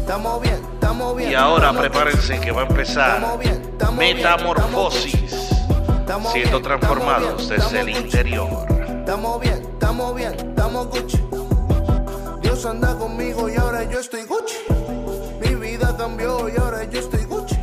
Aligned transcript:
Estamos 0.00 0.42
bien, 0.42 0.60
estamos 0.74 1.16
bien. 1.16 1.30
Y 1.30 1.34
ahora 1.34 1.72
prepárense 1.72 2.40
que 2.40 2.50
va 2.50 2.62
a 2.62 2.66
empezar 2.66 3.20
Metamorfosis, 3.92 5.32
siendo 6.32 6.60
transformados 6.60 7.48
desde 7.48 7.80
el 7.80 7.88
interior. 7.90 8.66
Estamos 9.00 9.40
bien, 9.40 9.62
estamos 9.72 10.14
bien, 10.16 10.34
estamos 10.34 10.88
Gucci. 10.88 11.20
Dios 12.42 12.66
anda 12.66 12.96
conmigo 12.98 13.48
y 13.48 13.56
ahora 13.56 13.84
yo 13.90 14.00
estoy 14.00 14.22
Gucci. 14.24 14.56
Mi 15.40 15.54
vida 15.54 15.94
cambió 15.96 16.48
y 16.48 16.56
ahora 16.56 16.84
yo 16.84 16.98
estoy 17.00 17.24
Gucci. 17.24 17.56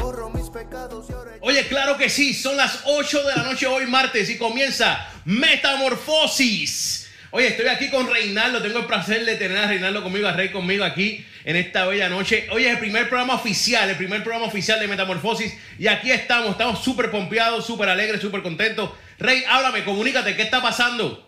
Borro 0.00 0.30
mis 0.30 0.48
pecados 0.50 1.06
y 1.08 1.12
ahora 1.12 1.32
yo- 1.36 1.40
Oye, 1.42 1.66
claro 1.68 1.96
que 1.96 2.08
sí, 2.10 2.34
son 2.34 2.56
las 2.56 2.80
8 2.86 3.22
de 3.22 3.36
la 3.36 3.42
noche 3.44 3.66
hoy 3.66 3.86
martes 3.86 4.28
y 4.30 4.38
comienza 4.38 4.98
Metamorfosis. 5.24 7.05
Oye, 7.30 7.48
estoy 7.48 7.66
aquí 7.66 7.90
con 7.90 8.08
Reinaldo, 8.10 8.62
tengo 8.62 8.78
el 8.78 8.86
placer 8.86 9.24
de 9.24 9.36
tener 9.36 9.58
a 9.58 9.66
Reinaldo 9.66 10.02
conmigo, 10.02 10.26
a 10.28 10.32
Rey 10.32 10.50
conmigo 10.50 10.84
aquí 10.84 11.24
en 11.44 11.56
esta 11.56 11.84
bella 11.86 12.08
noche. 12.08 12.46
Hoy 12.50 12.64
es 12.64 12.72
el 12.72 12.78
primer 12.78 13.08
programa 13.08 13.34
oficial, 13.34 13.90
el 13.90 13.96
primer 13.96 14.22
programa 14.22 14.46
oficial 14.46 14.80
de 14.80 14.88
Metamorfosis 14.88 15.52
y 15.78 15.86
aquí 15.88 16.10
estamos, 16.10 16.50
estamos 16.52 16.82
súper 16.82 17.10
pompeados, 17.10 17.66
súper 17.66 17.88
alegres, 17.88 18.20
súper 18.20 18.42
contentos. 18.42 18.90
Rey, 19.18 19.42
háblame, 19.48 19.84
comunícate, 19.84 20.36
¿qué 20.36 20.42
está 20.42 20.62
pasando? 20.62 21.22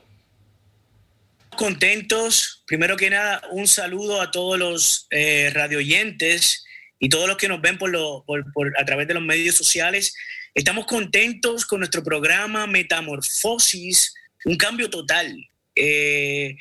contentos. 1.57 2.63
Primero 2.69 2.97
que 2.97 3.11
nada, 3.11 3.43
un 3.51 3.67
saludo 3.67 4.21
a 4.23 4.31
todos 4.31 4.57
los 4.57 5.09
eh, 5.11 5.51
radioyentes 5.53 6.65
y 7.01 7.09
todos 7.09 7.27
los 7.27 7.37
que 7.37 7.49
nos 7.49 7.61
ven 7.61 7.79
por 7.79 7.91
lo- 7.91 8.23
por- 8.25 8.53
por- 8.53 8.73
a 8.79 8.85
través 8.85 9.09
de 9.09 9.15
los 9.15 9.25
medios 9.25 9.57
sociales. 9.57 10.15
Estamos 10.55 10.87
contentos 10.87 11.67
con 11.67 11.81
nuestro 11.81 12.05
programa 12.05 12.69
Metamorfosis, 12.69 14.15
un 14.45 14.57
cambio 14.57 14.89
total. 14.89 15.35
Eh, 15.81 16.57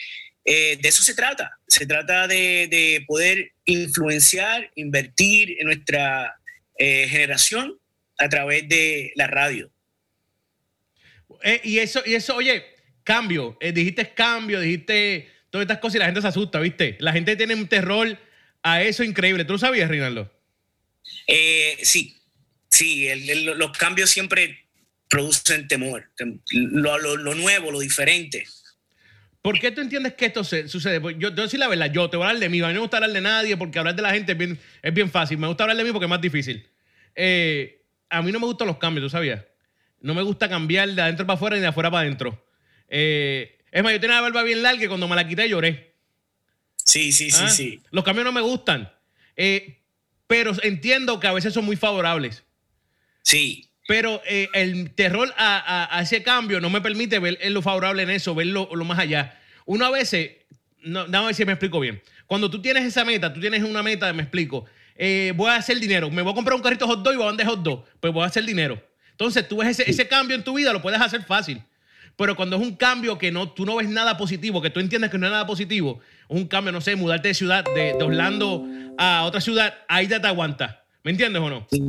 eh, 0.45 0.77
de 0.81 0.87
eso 0.89 1.03
se 1.03 1.13
trata. 1.13 1.51
Se 1.67 1.85
trata 1.85 2.27
de, 2.27 2.67
de 2.69 3.03
poder 3.07 3.51
influenciar, 3.65 4.71
invertir 4.75 5.57
en 5.59 5.65
nuestra 5.67 6.35
eh, 6.77 7.07
generación 7.09 7.77
a 8.17 8.29
través 8.29 8.67
de 8.69 9.11
la 9.15 9.27
radio. 9.27 9.71
Y 11.63 11.79
eso, 11.79 12.01
y 12.05 12.15
eso, 12.15 12.35
oye, 12.35 12.63
cambio. 13.03 13.57
Dijiste 13.61 14.13
cambio, 14.13 14.59
dijiste 14.59 15.27
todas 15.49 15.65
estas 15.65 15.79
cosas 15.79 15.95
y 15.95 15.99
la 15.99 16.05
gente 16.05 16.21
se 16.21 16.27
asusta, 16.27 16.59
¿viste? 16.59 16.95
La 16.99 17.11
gente 17.11 17.35
tiene 17.35 17.53
un 17.55 17.67
terror 17.67 18.17
a 18.63 18.81
eso 18.81 19.03
increíble. 19.03 19.45
¿Tú 19.45 19.53
lo 19.53 19.59
sabías, 19.59 19.89
Reinaldo? 19.89 20.31
Eh, 21.27 21.77
sí, 21.83 22.15
sí, 22.69 23.07
el- 23.07 23.29
el- 23.29 23.45
los 23.57 23.71
cambios 23.77 24.09
siempre 24.09 24.65
producen 25.09 25.67
temor, 25.67 26.09
tem- 26.17 26.41
lo, 26.51 26.97
lo- 26.97 27.15
lo 27.17 27.33
nuevo, 27.35 27.71
lo 27.71 27.79
diferente. 27.79 28.45
¿Por 29.47 29.61
qué 29.61 29.71
tú 29.71 29.79
entiendes 29.79 30.13
que 30.15 30.25
esto 30.25 30.43
se- 30.43 30.67
sucede? 30.67 30.99
Pues 30.99 31.15
yo 31.17 31.29
te 31.29 31.35
voy 31.35 31.39
a 31.39 31.43
decir 31.43 31.57
la 31.57 31.69
verdad, 31.69 31.89
yo 31.89 32.09
te 32.09 32.17
voy 32.17 32.25
a 32.25 32.27
hablar 32.31 32.41
de 32.41 32.49
mí. 32.49 32.59
A 32.59 32.67
mí 32.67 32.73
no 32.73 32.79
me 32.79 32.81
gusta 32.81 32.97
hablar 32.97 33.13
de 33.13 33.21
nadie 33.21 33.55
porque 33.55 33.79
hablar 33.79 33.95
de 33.95 34.01
la 34.01 34.11
gente 34.11 34.33
es 34.33 34.37
bien, 34.37 34.59
es 34.81 34.93
bien 34.93 35.09
fácil. 35.09 35.37
Me 35.37 35.47
gusta 35.47 35.63
hablar 35.63 35.77
de 35.77 35.85
mí 35.85 35.91
porque 35.93 36.03
es 36.03 36.09
más 36.09 36.19
difícil. 36.19 36.67
Eh, 37.15 37.81
a 38.09 38.21
mí 38.21 38.33
no 38.33 38.41
me 38.41 38.45
gustan 38.45 38.67
los 38.67 38.77
cambios, 38.77 39.05
¿tú 39.05 39.09
sabías? 39.09 39.41
No 40.01 40.13
me 40.13 40.21
gusta 40.21 40.49
cambiar 40.49 40.89
de 40.89 41.01
adentro 41.01 41.25
para 41.25 41.35
afuera 41.35 41.55
ni 41.55 41.61
de 41.61 41.67
afuera 41.67 41.89
para 41.89 42.01
adentro. 42.01 42.45
Eh, 42.89 43.57
es 43.71 43.83
más, 43.83 43.93
yo 43.93 44.01
tenía 44.01 44.17
la 44.17 44.23
barba 44.23 44.43
bien 44.43 44.61
larga 44.61 44.83
y 44.83 44.87
cuando 44.89 45.07
me 45.07 45.15
la 45.15 45.25
quité 45.25 45.47
lloré. 45.47 45.93
Sí, 46.83 47.13
sí, 47.13 47.31
sí, 47.31 47.43
¿Ah? 47.45 47.49
sí. 47.49 47.81
Los 47.91 48.03
cambios 48.03 48.25
no 48.25 48.33
me 48.33 48.41
gustan. 48.41 48.91
Eh, 49.37 49.79
pero 50.27 50.51
entiendo 50.61 51.21
que 51.21 51.27
a 51.27 51.31
veces 51.31 51.53
son 51.53 51.63
muy 51.63 51.77
favorables. 51.77 52.43
Sí, 53.23 53.66
Pero 53.87 54.21
eh, 54.27 54.49
el 54.53 54.91
terror 54.91 55.33
a, 55.37 55.57
a- 55.87 55.97
a 55.97 56.01
ese 56.01 56.21
cambio 56.21 56.59
no 56.59 56.69
me 56.69 56.81
permite 56.81 57.19
ver 57.19 57.39
lo 57.49 57.61
favorable 57.61 58.03
en 58.03 58.09
eso, 58.09 58.35
ver 58.35 58.47
lo, 58.47 58.67
más 58.85 58.99
allá. 58.99 59.39
Uno 59.65 59.85
a 59.85 59.91
veces, 59.91 60.31
no, 60.81 61.07
no 61.07 61.19
a 61.19 61.25
ver 61.27 61.35
si 61.35 61.45
me 61.45 61.53
explico 61.53 61.79
bien. 61.79 62.01
Cuando 62.25 62.49
tú 62.51 62.61
tienes 62.61 62.83
esa 62.83 63.05
meta, 63.05 63.33
tú 63.33 63.39
tienes 63.39 63.63
una 63.63 63.81
meta, 63.81 64.11
me 64.13 64.23
explico. 64.23 64.65
eh, 64.95 65.31
voy 65.35 65.49
a 65.49 65.55
hacer 65.55 65.79
dinero, 65.79 66.09
me 66.09 66.21
voy 66.21 66.31
a 66.33 66.35
comprar 66.35 66.55
un 66.55 66.61
carrito 66.61 66.85
hot 66.87 67.01
dog 67.03 67.13
y 67.13 67.17
voy 67.17 67.25
a 67.25 67.29
vender 67.29 67.47
hot 67.47 67.63
dog, 67.63 67.85
pues 67.99 68.11
voy 68.13 68.23
a 68.23 68.27
hacer 68.27 68.43
dinero. 68.43 68.81
Entonces 69.11 69.47
tú 69.47 69.57
ves 69.57 69.69
ese, 69.79 69.89
ese 69.89 70.07
cambio 70.07 70.35
en 70.35 70.43
tu 70.43 70.53
vida, 70.55 70.73
lo 70.73 70.81
puedes 70.81 70.99
hacer 71.01 71.23
fácil. 71.23 71.61
Pero 72.17 72.35
cuando 72.35 72.55
es 72.55 72.61
un 72.61 72.75
cambio 72.75 73.17
que 73.17 73.31
no, 73.31 73.49
tú 73.51 73.65
no 73.65 73.75
ves 73.77 73.87
nada 73.87 74.17
positivo, 74.17 74.59
que 74.61 74.69
tú 74.71 74.79
entiendes 74.79 75.11
que 75.11 75.17
no 75.19 75.27
es 75.27 75.31
nada 75.31 75.45
positivo, 75.47 75.99
un 76.27 76.47
cambio, 76.47 76.71
no 76.71 76.81
sé, 76.81 76.95
mudarte 76.95 77.27
de 77.29 77.33
ciudad, 77.35 77.63
de, 77.75 77.93
de 77.93 78.03
Orlando 78.03 78.65
a 78.97 79.23
otra 79.23 79.39
ciudad, 79.39 79.75
ahí 79.87 80.07
ya 80.07 80.19
te 80.19 80.27
aguanta. 80.27 80.83
¿Me 81.07 81.11
entiendes 81.11 81.41
o 81.41 81.49
no? 81.49 81.65
sí, 81.71 81.79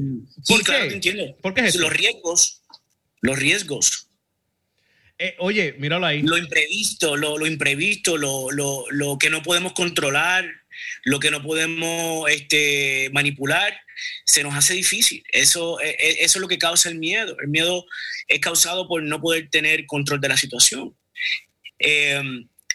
¿Por 0.47 0.63
claro, 0.63 0.85
qué? 0.85 0.89
te 0.91 0.95
entiendo. 0.95 1.37
¿Por 1.43 1.53
qué 1.53 1.63
es 1.63 1.67
eso? 1.75 1.81
Los 1.81 1.93
riesgos, 1.93 2.63
los 3.21 3.37
riesgos, 3.37 4.11
Eh, 5.19 5.35
oye, 5.41 5.73
míralo 5.77 6.07
ahí. 6.07 6.23
lo 6.23 6.39
imprevisto, 6.39 7.17
lo, 7.17 7.37
lo 7.37 7.45
imprevisto, 7.45 8.17
lo, 8.17 8.53
lo- 8.53 8.85
lo 8.91 9.19
que 9.19 9.29
no 9.29 9.43
podemos 9.43 9.73
controlar, 9.73 10.49
lo 11.03 11.19
que 11.19 11.33
no 11.33 11.43
podemos 11.43 12.31
este, 12.31 13.11
manipular, 13.13 13.77
se 14.25 14.45
nos 14.45 14.55
hace 14.55 14.75
difícil. 14.75 15.25
Eso, 15.33 15.81
eh, 15.81 15.97
eh, 15.99 16.17
eso 16.21 16.39
es 16.39 16.41
lo 16.41 16.47
que 16.47 16.59
causa 16.59 16.89
el 16.89 17.01
miedo. 17.01 17.37
El 17.43 17.49
miedo 17.49 17.87
es 18.29 18.39
causado 18.39 18.87
por 18.87 19.03
no 19.03 19.21
poder 19.21 19.51
tener 19.51 19.85
control 19.87 20.21
de 20.21 20.29
la 20.29 20.37
situación. 20.37 20.97
Eh, 21.81 22.23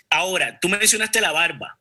ahora, 0.09 0.59
tú 0.59 0.67
mencionaste 0.67 1.21
la 1.21 1.31
barba. 1.31 1.79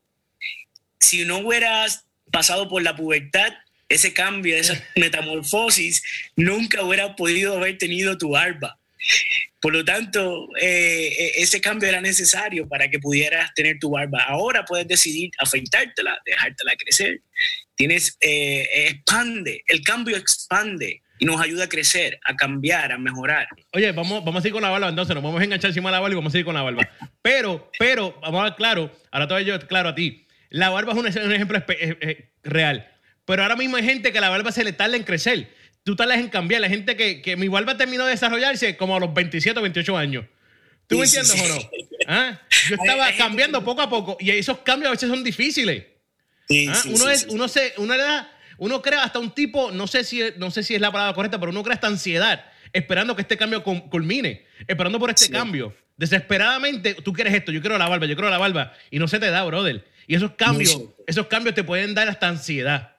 Si 1.00 1.24
no 1.24 1.38
hubieras 1.38 2.06
pasado 2.30 2.68
por 2.68 2.80
la 2.84 2.94
pubertad, 2.94 3.52
ese 3.92 4.12
cambio, 4.12 4.56
esa 4.56 4.82
metamorfosis, 4.96 6.02
nunca 6.36 6.82
hubieras 6.82 7.14
podido 7.16 7.56
haber 7.56 7.78
tenido 7.78 8.16
tu 8.18 8.30
barba. 8.30 8.78
Por 9.60 9.72
lo 9.72 9.84
tanto, 9.84 10.48
eh, 10.60 11.14
eh, 11.18 11.32
ese 11.36 11.60
cambio 11.60 11.88
era 11.88 12.00
necesario 12.00 12.68
para 12.68 12.88
que 12.88 12.98
pudieras 12.98 13.52
tener 13.54 13.78
tu 13.78 13.90
barba. 13.90 14.24
Ahora 14.24 14.64
puedes 14.64 14.88
decidir 14.88 15.30
afeitártela, 15.38 16.18
dejártela 16.26 16.74
crecer. 16.76 17.20
Tienes, 17.76 18.16
eh, 18.20 18.68
expande, 18.88 19.62
el 19.66 19.82
cambio 19.82 20.16
expande 20.16 21.02
y 21.18 21.24
nos 21.24 21.40
ayuda 21.40 21.64
a 21.64 21.68
crecer, 21.68 22.18
a 22.24 22.34
cambiar, 22.34 22.90
a 22.90 22.98
mejorar. 22.98 23.46
Oye, 23.72 23.92
vamos, 23.92 24.24
vamos 24.24 24.40
a 24.40 24.42
seguir 24.42 24.54
con 24.54 24.62
la 24.62 24.70
barba, 24.70 24.88
entonces 24.88 25.14
nos 25.14 25.22
vamos 25.22 25.40
a 25.40 25.44
enganchar 25.44 25.70
encima 25.70 25.90
de 25.90 25.92
la 25.92 26.00
barba 26.00 26.12
y 26.12 26.16
vamos 26.16 26.30
a 26.30 26.32
seguir 26.32 26.44
con 26.44 26.54
la 26.54 26.62
barba. 26.62 26.88
Pero, 27.22 27.70
pero, 27.78 28.18
vamos 28.20 28.40
a 28.40 28.44
ver 28.44 28.54
claro, 28.56 28.90
ahora 29.12 29.28
te 29.28 29.34
voy 29.34 29.44
yo 29.44 29.58
claro 29.68 29.90
a 29.90 29.94
ti. 29.94 30.26
La 30.50 30.70
barba 30.70 30.92
es 30.92 31.16
un, 31.16 31.32
ejemplo 31.32 31.64
real. 32.42 32.91
Pero 33.24 33.42
ahora 33.42 33.56
mismo 33.56 33.76
hay 33.76 33.84
gente 33.84 34.12
que 34.12 34.20
la 34.20 34.28
barba 34.28 34.50
se 34.52 34.64
le 34.64 34.72
tarda 34.72 34.96
en 34.96 35.04
crecer. 35.04 35.48
Tú 35.84 35.96
tardas 35.96 36.18
en 36.18 36.28
cambiar. 36.28 36.60
La 36.60 36.68
gente 36.68 36.96
que, 36.96 37.22
que 37.22 37.36
mi 37.36 37.48
barba 37.48 37.76
terminó 37.76 38.04
de 38.04 38.10
desarrollarse 38.12 38.76
como 38.76 38.96
a 38.96 39.00
los 39.00 39.12
27 39.14 39.58
o 39.58 39.62
28 39.62 39.96
años. 39.96 40.24
¿Tú 40.86 40.98
me 40.98 41.04
entiendes 41.04 41.40
o 41.40 41.48
no? 41.48 41.70
¿Ah? 42.08 42.40
Yo 42.68 42.74
estaba 42.76 43.10
cambiando 43.16 43.64
poco 43.64 43.80
a 43.82 43.88
poco 43.88 44.16
y 44.20 44.30
esos 44.30 44.58
cambios 44.58 44.88
a 44.88 44.92
veces 44.92 45.08
son 45.08 45.22
difíciles. 45.24 45.84
¿Ah? 46.68 46.82
uno, 46.86 47.08
es, 47.08 47.26
uno, 47.30 47.48
se, 47.48 47.72
uno, 47.78 47.96
le 47.96 48.02
da- 48.02 48.30
uno 48.58 48.82
crea 48.82 49.04
hasta 49.04 49.18
un 49.18 49.30
tipo, 49.30 49.70
no 49.70 49.86
sé, 49.86 50.04
si, 50.04 50.20
no 50.36 50.50
sé 50.50 50.62
si 50.62 50.74
es 50.74 50.80
la 50.80 50.90
palabra 50.92 51.14
correcta, 51.14 51.38
pero 51.40 51.50
uno 51.50 51.62
crea 51.62 51.74
esta 51.74 51.86
ansiedad, 51.86 52.44
esperando 52.72 53.14
que 53.16 53.22
este 53.22 53.36
cambio 53.38 53.62
culmine, 53.62 54.44
esperando 54.66 54.98
por 54.98 55.08
este 55.10 55.26
Sí. 55.26 55.32
cambio. 55.32 55.74
Desesperadamente, 55.96 56.94
tú 56.94 57.12
quieres 57.12 57.32
esto, 57.34 57.52
yo 57.52 57.60
quiero 57.60 57.78
la 57.78 57.88
barba, 57.88 58.06
yo 58.06 58.14
quiero 58.14 58.28
la 58.28 58.38
barba, 58.38 58.74
y 58.90 58.98
no 58.98 59.08
se 59.08 59.18
te 59.18 59.30
da, 59.30 59.44
brother. 59.44 59.84
Y 60.06 60.14
esos 60.16 60.32
cambios, 60.32 60.78
esos 61.06 61.26
cambios 61.28 61.54
te 61.54 61.64
pueden 61.64 61.94
dar 61.94 62.08
hasta 62.08 62.28
ansiedad. 62.28 62.91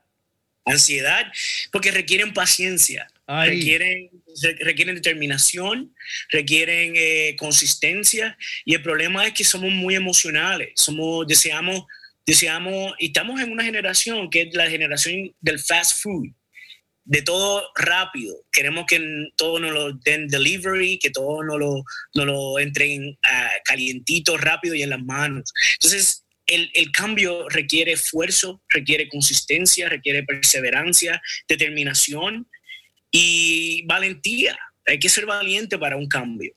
Ansiedad, 0.65 1.25
porque 1.71 1.91
requieren 1.91 2.33
paciencia, 2.33 3.07
Ay. 3.27 3.49
requieren, 3.49 4.09
re- 4.41 4.57
requieren 4.61 4.95
determinación, 4.95 5.93
requieren 6.29 6.93
eh, 6.95 7.35
consistencia, 7.37 8.37
y 8.65 8.73
el 8.75 8.81
problema 8.81 9.25
es 9.27 9.33
que 9.33 9.43
somos 9.43 9.71
muy 9.71 9.95
emocionales, 9.95 10.69
somos, 10.75 11.27
deseamos, 11.27 11.83
deseamos, 12.25 12.93
y 12.99 13.07
estamos 13.07 13.41
en 13.41 13.51
una 13.51 13.63
generación 13.63 14.29
que 14.29 14.43
es 14.43 14.53
la 14.55 14.69
generación 14.69 15.35
del 15.41 15.59
fast 15.59 16.01
food, 16.01 16.29
de 17.05 17.21
todo 17.21 17.69
rápido, 17.75 18.33
queremos 18.49 18.85
que 18.87 18.97
todo 19.35 19.59
nos 19.59 19.73
lo 19.73 19.91
den 19.91 20.29
delivery, 20.29 20.97
que 20.99 21.09
todo 21.09 21.43
nos 21.43 21.59
lo, 21.59 21.83
nos 22.15 22.25
lo 22.25 22.59
entren 22.59 23.17
ah, 23.23 23.51
calientito, 23.65 24.37
rápido 24.37 24.73
y 24.73 24.83
en 24.83 24.91
las 24.91 25.01
manos. 25.03 25.51
Entonces, 25.73 26.22
el, 26.47 26.71
el 26.73 26.91
cambio 26.91 27.47
requiere 27.49 27.93
esfuerzo, 27.93 28.61
requiere 28.69 29.07
consistencia, 29.07 29.89
requiere 29.89 30.23
perseverancia, 30.23 31.21
determinación 31.47 32.47
y 33.11 33.85
valentía. 33.85 34.57
Hay 34.85 34.99
que 34.99 35.09
ser 35.09 35.25
valiente 35.25 35.77
para 35.77 35.95
un 35.95 36.07
cambio. 36.07 36.53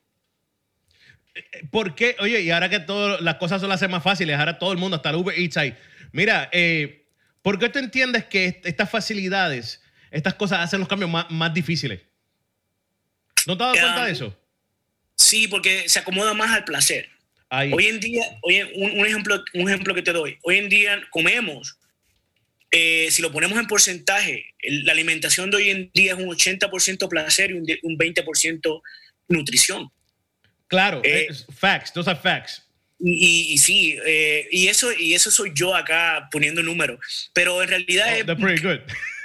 ¿Por 1.71 1.95
qué? 1.95 2.17
Oye, 2.21 2.41
y 2.41 2.51
ahora 2.51 2.69
que 2.69 2.81
todo, 2.81 3.21
las 3.21 3.37
cosas 3.37 3.61
se 3.61 3.69
las 3.69 3.89
más 3.89 4.03
fáciles, 4.03 4.37
ahora 4.39 4.59
todo 4.59 4.73
el 4.73 4.79
mundo, 4.79 4.97
hasta 4.97 5.11
el 5.11 5.17
Uber 5.17 5.39
Eats 5.39 5.57
ahí. 5.59 5.77
Mira, 6.13 6.49
eh, 6.53 7.07
¿por 7.43 7.59
qué 7.59 7.69
tú 7.69 7.79
entiendes 7.79 8.25
que 8.25 8.47
est- 8.47 8.67
estas 8.67 8.91
facilidades, 8.91 9.83
estas 10.11 10.35
cosas 10.35 10.61
hacen 10.61 10.81
los 10.81 10.89
cambios 10.89 11.11
más, 11.11 11.31
más 11.31 11.53
difíciles? 11.53 12.01
¿No 13.47 13.57
te 13.57 13.65
has 13.65 13.75
dado 13.75 13.81
cuenta 13.87 14.07
de 14.07 14.13
eso? 14.13 14.37
Sí, 15.15 15.47
porque 15.47 15.89
se 15.89 15.99
acomoda 15.99 16.35
más 16.35 16.51
al 16.53 16.65
placer. 16.65 17.11
Ahí. 17.57 17.71
Hoy 17.73 17.87
en 17.87 18.01
día, 18.01 18.23
oye, 18.43 18.65
un, 18.75 18.99
un 19.01 19.07
ejemplo, 19.07 19.43
un 19.55 19.69
ejemplo 19.69 19.95
que 19.95 20.03
te 20.03 20.13
doy. 20.13 20.37
Hoy 20.43 20.59
en 20.59 20.69
día 20.69 21.01
comemos, 21.11 21.79
eh, 22.71 23.09
si 23.11 23.23
lo 23.23 23.33
ponemos 23.33 23.59
en 23.59 23.67
porcentaje, 23.67 24.55
el- 24.61 24.85
la 24.85 24.93
alimentación 24.93 25.51
de 25.51 25.57
hoy 25.57 25.71
en 25.71 25.91
día 25.95 26.13
es 26.13 26.19
un 26.19 26.29
80% 26.29 27.09
placer 27.09 27.51
y 27.51 27.55
un, 27.55 27.65
de- 27.65 27.79
un 27.83 27.97
20% 27.97 28.83
nutrición. 29.29 29.89
Claro, 30.69 31.01
Eh, 31.05 31.29
facts, 31.59 31.93
those 31.93 32.11
are 32.11 32.19
facts. 32.21 32.63
Y, 32.99 33.53
y 33.53 33.59
sí, 33.59 33.97
eh, 34.07 34.49
y, 34.51 34.69
eso, 34.69 34.93
y 34.93 35.15
eso 35.15 35.31
soy 35.31 35.53
yo 35.55 35.75
acá 35.75 36.29
poniendo 36.33 36.63
números. 36.63 37.31
Pero 37.33 37.63
en 37.63 37.69
realidad 37.69 38.09
Oh, 38.11 38.17
es- 38.17 38.27
that's 38.27 38.41
pretty 38.41 38.63
good. 38.63 38.81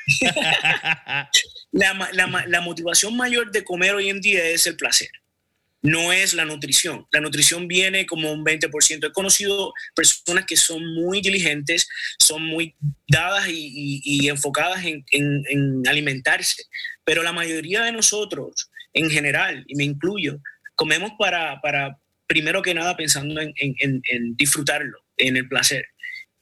la, 1.72 1.94
ma- 1.94 2.10
la 2.13 2.28
ma- 2.28 2.45
la 2.48 2.62
motivación 2.62 3.16
mayor 3.16 3.51
de 3.51 3.63
comer 3.63 3.95
hoy 3.95 4.10
en 4.10 4.19
día 4.22 4.44
es 4.45 4.68
el 4.68 4.75
placer. 4.75 5.10
No 5.83 6.13
es 6.13 6.33
la 6.36 6.45
nutrición. 6.45 7.07
La 7.12 7.22
nutrición 7.22 7.68
viene 7.68 8.06
como 8.06 8.31
un 8.31 8.45
20%. 8.45 9.07
He 9.07 9.12
conocido 9.12 9.74
personas 9.95 10.45
que 10.45 10.56
son 10.56 10.86
muy 10.94 11.22
diligentes, 11.22 11.88
son 12.19 12.44
muy 12.45 12.75
dadas 13.07 13.48
y, 13.50 14.28
enfocadas 14.30 14.86
en, 14.86 15.04
en- 15.12 15.44
en 15.50 15.88
alimentarse. 15.88 16.66
Pero 17.04 17.24
la 17.24 17.33
mayoría 17.33 17.81
de 17.83 17.92
nosotros, 17.92 18.69
en 18.94 19.10
general, 19.10 19.63
y 19.68 19.75
me 19.75 19.83
incluyo, 19.83 20.39
comemos 20.75 21.13
para, 21.18 21.60
para 21.62 21.98
primero 22.28 22.62
que 22.62 22.74
nada 22.75 22.95
pensando 22.95 23.42
en, 23.42 24.36
disfrutarlo, 24.38 25.00
en 25.18 25.36
el 25.38 25.48
placer. 25.48 25.86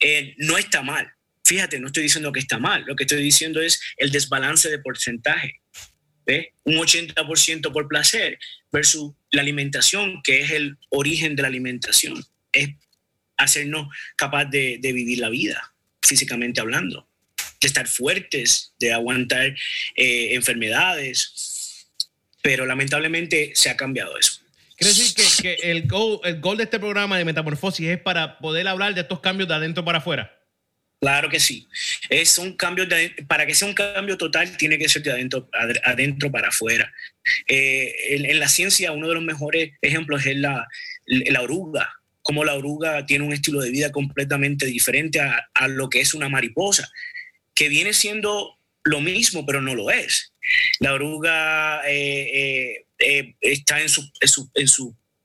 Eh, 0.02 0.36
no 0.38 0.58
está 0.58 0.82
mal. 0.82 1.12
Fíjate, 1.46 1.80
no 1.80 1.88
estoy 1.88 2.04
diciendo 2.04 2.32
que 2.32 2.40
está 2.42 2.58
mal. 2.60 2.84
Lo 2.86 2.96
que 2.96 3.04
estoy 3.06 3.24
diciendo 3.24 3.62
es 3.62 3.82
el 3.98 4.12
desbalance 4.12 4.70
de 4.70 4.80
porcentaje. 4.80 5.62
¿Ve? 6.26 6.54
Un 6.64 6.76
80% 6.76 7.72
por 7.74 7.88
placer 7.88 8.38
versus 8.72 9.14
la 9.32 9.42
alimentación, 9.42 10.22
que 10.24 10.42
es 10.42 10.52
el 10.52 10.78
origen 10.90 11.36
de 11.36 11.42
la 11.44 11.48
alimentación. 11.48 12.26
Es 12.52 12.70
hacernos 13.38 13.88
capaz 14.16 14.46
de, 14.46 14.78
de 14.82 14.94
vivir 14.94 15.20
la 15.20 15.30
vida, 15.30 15.74
físicamente 16.02 16.60
hablando, 16.62 17.08
de 17.62 17.68
estar 17.68 17.88
fuertes, 17.88 18.74
de 18.80 18.92
aguantar 18.94 19.56
eh, 19.96 20.34
enfermedades. 20.34 21.88
Pero 22.42 22.66
lamentablemente 22.66 23.52
se 23.54 23.70
ha 23.70 23.78
cambiado 23.78 24.18
eso. 24.18 24.42
Quiere 24.78 24.94
decir 24.94 25.14
que, 25.14 25.58
que 25.58 25.72
el, 25.72 25.88
goal, 25.88 26.22
el 26.24 26.40
goal 26.40 26.58
de 26.58 26.64
este 26.64 26.80
programa 26.80 27.18
de 27.18 27.26
Metamorfosis 27.26 27.88
es 27.90 28.00
para 28.00 28.40
poder 28.40 28.66
hablar 28.68 28.96
de 28.96 29.02
estos 29.02 29.20
cambios 29.20 29.50
de 29.50 29.56
adentro 29.56 29.84
para 29.84 29.98
afuera. 29.98 30.36
Claro 31.02 31.30
que 31.30 31.40
sí. 31.40 31.68
Es 32.10 32.38
un 32.38 32.54
cambio 32.56 32.86
de, 32.86 33.10
para 33.28 33.46
que 33.46 33.56
sea 33.56 33.68
un 33.68 33.74
cambio 33.74 34.18
total, 34.18 34.56
tiene 34.58 34.78
que 34.78 34.88
ser 34.90 35.02
de 35.04 35.12
adentro, 35.12 35.50
ad- 35.54 35.82
adentro 35.84 36.32
para 36.32 36.48
afuera. 36.50 36.92
Eh, 37.48 37.94
en, 38.16 38.40
la 38.40 38.48
ciencia, 38.48 38.92
uno 38.92 39.08
de 39.08 39.16
los 39.16 39.24
mejores 39.24 39.72
ejemplos 39.82 40.26
es 40.26 40.38
la, 40.38 40.68
la 41.06 41.42
oruga. 41.42 41.94
Como 42.22 42.44
la 42.44 42.54
oruga 42.54 43.06
tiene 43.06 43.26
un 43.26 43.34
estilo 43.34 43.62
de 43.62 43.72
vida 43.72 43.92
completamente 43.92 44.66
diferente 44.66 45.20
a, 45.20 45.68
lo 45.68 45.90
que 45.90 46.02
es 46.02 46.14
una 46.14 46.30
mariposa, 46.30 46.90
que 47.56 47.70
viene 47.70 47.94
siendo 47.94 48.58
lo 48.84 49.02
mismo, 49.02 49.46
pero 49.46 49.62
no 49.62 49.76
lo 49.76 49.90
es. 49.90 50.34
La 50.80 50.94
oruga 50.94 51.82
eh, 51.88 52.86
eh, 53.00 53.36
está 53.42 53.82
en, 53.82 53.90
su- 53.90 54.12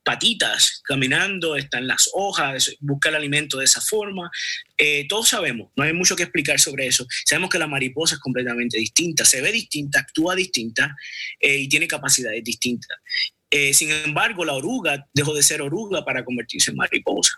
patitas 0.05 0.81
caminando, 0.85 1.55
está 1.55 1.79
en 1.79 1.87
las 1.87 2.09
hojas, 2.13 2.75
busca 2.79 3.09
el 3.09 3.15
alimento 3.15 3.57
de 3.57 3.65
esa 3.65 3.81
forma. 3.81 4.29
Eh, 4.77 5.05
todos 5.09 5.29
sabemos, 5.29 5.71
no 5.75 5.83
hay 5.83 5.93
mucho 5.93 6.15
que 6.15 6.23
explicar 6.23 6.59
sobre 6.59 6.87
eso. 6.87 7.05
Sabemos 7.25 7.49
que 7.49 7.59
la 7.59 7.67
mariposa 7.67 8.15
es 8.15 8.21
completamente 8.21 8.77
distinta, 8.77 9.25
se 9.25 9.41
ve 9.41 9.51
distinta, 9.51 9.99
actúa 9.99 10.35
distinta 10.35 10.95
eh, 11.39 11.57
y 11.57 11.67
tiene 11.67 11.87
capacidades 11.87 12.43
distintas. 12.43 12.97
Eh, 13.49 13.73
sin 13.73 13.91
embargo, 13.91 14.45
la 14.45 14.53
oruga 14.53 15.05
dejó 15.13 15.33
de 15.33 15.43
ser 15.43 15.61
oruga 15.61 16.05
para 16.05 16.23
convertirse 16.23 16.71
en 16.71 16.77
mariposa. 16.77 17.31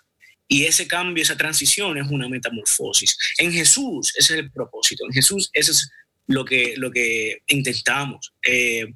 Y 0.50 0.66
ese 0.66 0.88
cambio, 0.88 1.24
esa 1.24 1.38
transición 1.38 1.98
es 1.98 2.08
una 2.10 2.30
metamorfosis. 2.30 3.18
En 3.38 3.52
Jesús, 3.52 4.14
ese 4.18 4.34
es 4.34 4.40
el 4.40 4.52
propósito. 4.52 5.06
En 5.06 5.14
Jesús, 5.14 5.50
eso 5.54 5.72
es 5.72 5.90
lo 6.28 6.44
que, 6.44 6.74
lo 6.78 6.92
que 6.92 7.40
intentamos. 7.48 8.34
eh, 8.44 8.88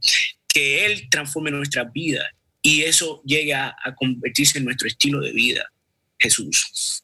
que 0.53 0.85
Él 0.85 1.07
transforme 1.09 1.51
nuestra 1.51 1.85
vida 1.85 2.29
y 2.61 2.83
eso 2.83 3.21
llegue 3.25 3.53
a, 3.53 3.75
convertirse 3.95 4.59
en 4.59 4.65
nuestro 4.65 4.87
estilo 4.87 5.19
de 5.19 5.31
vida. 5.31 5.71
Jesús. 6.19 7.03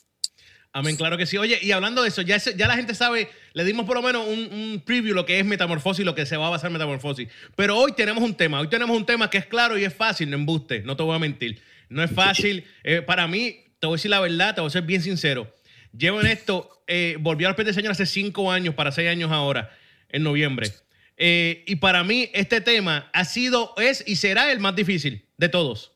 Amén, 0.72 0.96
claro 0.96 1.18
que 1.18 1.26
sí. 1.26 1.38
Oye, 1.38 1.58
y 1.62 1.72
hablando 1.72 2.04
de 2.04 2.10
eso, 2.10 2.22
ya, 2.22 2.38
la 2.56 2.76
gente 2.76 2.94
sabe, 2.94 3.30
le 3.54 3.64
dimos 3.64 3.88
por 3.88 3.96
lo 3.96 4.04
menos 4.04 4.28
un, 4.28 4.40
un 4.54 4.84
preview 4.86 5.16
lo 5.16 5.26
que 5.26 5.40
es 5.40 5.46
metamorfosis, 5.46 6.06
lo 6.06 6.14
que 6.14 6.28
se 6.28 6.38
va 6.38 6.48
a 6.48 6.52
basar 6.52 6.68
en 6.68 6.74
metamorfosis. 6.74 7.28
Pero 7.56 7.78
hoy 7.78 7.94
tenemos 7.94 8.24
un 8.24 8.36
tema, 8.36 8.60
hoy 8.60 8.70
tenemos 8.70 8.96
un 8.96 9.06
tema 9.06 9.30
que 9.30 9.40
es 9.40 9.48
claro 9.48 9.78
y 9.78 9.86
es 9.86 9.94
fácil, 9.94 10.30
no 10.30 10.36
embuste, 10.36 10.82
no 10.82 10.96
te 10.96 11.04
voy 11.04 11.16
a 11.16 11.20
mentir. 11.20 11.62
No 11.90 12.04
es 12.04 12.12
fácil. 12.12 12.66
Eh, 12.84 13.02
para 13.02 13.28
mí, 13.28 13.64
te 13.80 13.88
voy 13.88 13.96
a 13.96 13.98
decir 13.98 14.12
la 14.12 14.20
verdad, 14.20 14.56
te 14.56 14.62
voy 14.62 14.68
a 14.68 14.72
ser 14.72 14.84
bien 14.84 15.02
sincero. 15.02 15.54
Llevo 15.98 16.22
en 16.22 16.28
esto, 16.28 16.84
eh, 16.86 17.18
volví 17.20 17.46
a 17.46 17.50
los 17.50 17.58
del 17.58 17.74
Señor 17.74 17.92
hace 17.92 18.06
cinco 18.06 18.52
años, 18.52 18.76
para 18.76 18.92
seis 18.92 19.10
años 19.10 19.32
ahora, 19.32 19.76
en 20.10 20.24
noviembre. 20.24 20.72
Eh, 21.18 21.64
y 21.66 21.78
para 21.78 22.04
mí, 22.04 22.30
este 22.34 22.62
tema 22.62 23.10
ha 23.14 23.26
sido, 23.26 23.74
es 23.78 24.04
y 24.06 24.16
será 24.18 24.52
el 24.52 24.60
más 24.60 24.76
difícil 24.76 25.24
de 25.38 25.50
todos. 25.50 25.94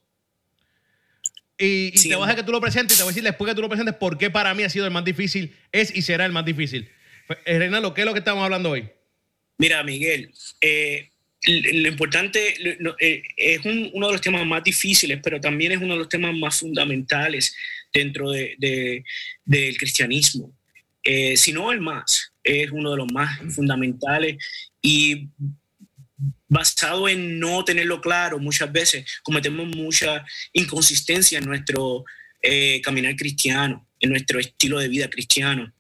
Y, 1.58 1.92
y 1.94 1.98
Sí, 1.98 2.10
te 2.10 2.16
voy 2.16 2.24
a 2.24 2.28
dejar 2.28 2.38
que 2.44 2.46
tú 2.46 2.52
lo 2.52 2.60
presentes 2.62 2.96
y 2.96 2.98
te 2.98 3.04
voy 3.04 3.10
a 3.12 3.14
decir 3.14 3.24
después 3.24 3.48
que 3.50 3.56
tú 3.56 3.62
lo 3.62 3.70
presentes 3.70 3.96
por 3.96 4.18
qué 4.18 4.32
para 4.32 4.54
mí 4.56 4.64
ha 4.64 4.70
sido 4.70 4.86
el 4.86 4.92
más 4.92 5.06
difícil, 5.06 5.56
es 5.72 5.96
y 5.96 6.02
será 6.02 6.26
el 6.26 6.32
más 6.32 6.44
difícil. 6.44 6.90
Eh, 7.46 7.60
Reinaldo, 7.60 7.94
¿qué 7.94 8.02
es 8.02 8.06
lo 8.08 8.14
que 8.14 8.20
estamos 8.20 8.44
hablando 8.44 8.72
hoy? 8.72 8.90
Mira, 9.60 9.84
Miguel, 9.84 10.32
eh, 10.60 11.10
lo 11.44 11.88
importante 11.88 12.56
lo- 12.80 12.96
eh, 13.00 13.22
es 13.38 13.64
un- 13.64 13.92
uno 13.94 14.08
de 14.08 14.14
los 14.14 14.22
temas 14.22 14.44
más 14.46 14.64
difíciles, 14.64 15.20
pero 15.24 15.40
también 15.40 15.72
es 15.74 15.78
uno 15.78 15.94
de 15.94 16.00
los 16.00 16.10
temas 16.10 16.34
más 16.36 16.60
fundamentales 16.60 17.56
dentro 17.94 18.32
de- 18.32 18.56
de- 18.58 19.04
del 19.46 19.78
cristianismo. 19.78 20.52
Eh, 21.04 21.38
si 21.38 21.52
no 21.54 21.72
el 21.72 21.80
más, 21.80 22.34
es 22.44 22.72
uno 22.72 22.92
de 22.92 22.98
los 22.98 23.12
más 23.12 23.40
fundamentales 23.54 24.38
y 24.82 25.30
basado 26.48 27.08
en 27.08 27.40
no 27.40 27.64
tenerlo 27.64 28.02
claro, 28.02 28.38
muchas 28.40 28.72
veces 28.72 29.06
cometemos 29.24 29.68
mucha 29.68 30.24
inconsistencia 30.54 31.40
en 31.40 31.46
nuestro 31.46 32.04
eh, 32.42 32.82
caminar 32.82 33.16
cristiano, 33.16 33.88
en 34.00 34.10
nuestro 34.10 34.40
estilo 34.40 34.80
de 34.80 34.90
vida 34.90 35.10
cristiano. 35.10 35.74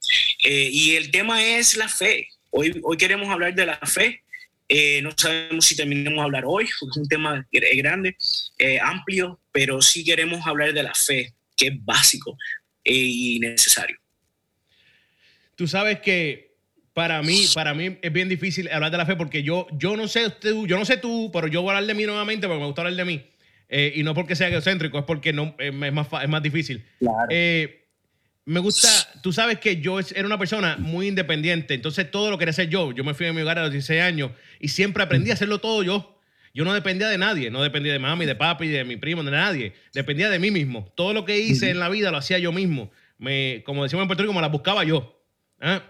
Eh, 0.44 0.69
y 0.71 0.95
el 0.95 1.12
tema 1.12 1.44
es 1.44 1.75
la 1.75 1.89
fe. 1.89 2.30
Hoy, 2.51 2.80
hoy 2.83 2.98
queremos 2.98 3.30
hablar 3.30 3.53
de 3.53 3.65
la 3.65 3.77
fe. 3.80 4.24
Eh, 4.69 5.01
no 5.01 5.12
sabemos 5.18 5.65
si 5.65 5.75
terminemos 5.75 6.19
a 6.19 6.24
hablar 6.24 6.44
hoy, 6.45 6.69
porque 6.80 6.92
es 6.92 6.98
un 6.98 7.07
tema 7.07 7.45
gr- 7.51 7.77
grande, 7.77 8.15
eh, 8.57 8.80
amplio, 8.80 9.42
pero 9.51 9.81
sí 9.81 10.03
queremos 10.03 10.48
hablar 10.48 10.74
de 10.74 10.83
la 10.83 10.94
fe, 10.94 11.33
que 11.57 11.68
es 11.68 11.86
básico 11.86 12.38
eh, 12.83 12.94
y 12.94 13.39
necesario. 13.39 13.98
Tú 15.56 15.68
sabes 15.68 16.00
que 16.00 16.50
para 16.93 17.21
mí, 17.21 17.45
para 17.53 17.73
mí 17.73 17.97
es 18.01 18.11
bien 18.11 18.27
difícil 18.27 18.69
hablar 18.69 18.91
de 18.91 18.97
la 18.97 19.05
fe 19.05 19.15
porque 19.15 19.43
yo, 19.43 19.67
yo 19.71 19.95
no 19.95 20.07
sé 20.07 20.29
tú, 20.29 20.67
yo 20.67 20.77
no 20.77 20.85
sé 20.85 20.97
tú, 20.97 21.29
pero 21.31 21.47
yo 21.47 21.61
voy 21.61 21.69
a 21.69 21.77
hablar 21.77 21.88
de 21.88 21.93
mí 21.93 22.05
nuevamente 22.05 22.47
porque 22.47 22.59
me 22.59 22.65
gusta 22.65 22.81
hablar 22.81 22.95
de 22.95 23.05
mí. 23.05 23.23
Eh, 23.69 23.93
y 23.95 24.03
no 24.03 24.13
porque 24.13 24.35
sea 24.35 24.49
egocéntrico, 24.49 24.99
es 24.99 25.05
porque 25.05 25.31
no, 25.31 25.55
eh, 25.57 25.67
es, 25.69 25.93
más, 25.93 26.07
es 26.21 26.29
más 26.29 26.43
difícil. 26.43 26.83
Eh, 27.29 27.85
me 28.43 28.59
gusta, 28.59 28.89
tú 29.21 29.31
sabes 29.31 29.59
que 29.59 29.79
yo 29.79 29.99
era 29.99 30.25
una 30.25 30.38
persona 30.38 30.75
muy 30.77 31.07
independiente, 31.07 31.74
entonces 31.74 32.12
todo 32.12 32.29
lo 32.29 32.38
quería 32.38 32.50
hacer 32.50 32.67
yo. 32.67 32.91
Yo 32.91 33.05
me 33.05 33.13
fui 33.13 33.25
de 33.25 33.33
mi 33.33 33.41
hogar 33.41 33.60
a 33.60 33.63
los 33.63 33.71
16 33.71 34.01
años 34.01 34.31
y 34.60 34.67
siempre 34.67 35.03
aprendí 35.03 35.29
a 35.29 35.36
hacerlo 35.36 35.60
todo 35.60 35.83
yo. 35.83 36.17
Yo 36.53 36.65
no 36.65 36.74
dependía 36.74 37.07
de 37.07 37.17
nadie, 37.17 37.50
no 37.50 37.63
dependía 37.63 37.93
de 37.93 38.00
mami, 38.00 38.25
de 38.25 38.36
papi, 38.36 38.67
de 38.67 38.83
mi 38.83 38.98
primo, 38.98 39.24
de 39.24 39.31
nadie. 39.31 39.74
Dependía 39.93 40.29
de 40.29 40.38
mí 40.38 40.51
mismo. 40.51 40.91
Todo 40.95 41.13
lo 41.13 41.24
que 41.24 41.39
hice 41.39 41.69
en 41.69 41.79
la 41.79 41.88
vida 41.88 42.12
lo 42.12 42.17
hacía 42.17 42.39
yo 42.39 42.51
mismo. 42.51 42.91
Me, 43.17 43.63
como 43.65 43.83
decimos 43.83 44.01
en 44.03 44.07
Puerto 44.07 44.24
Rico, 44.24 44.33
me 44.33 44.41
la 44.41 44.50
buscaba 44.50 44.83
yo. 44.83 45.24
¿Ah? 45.62 45.81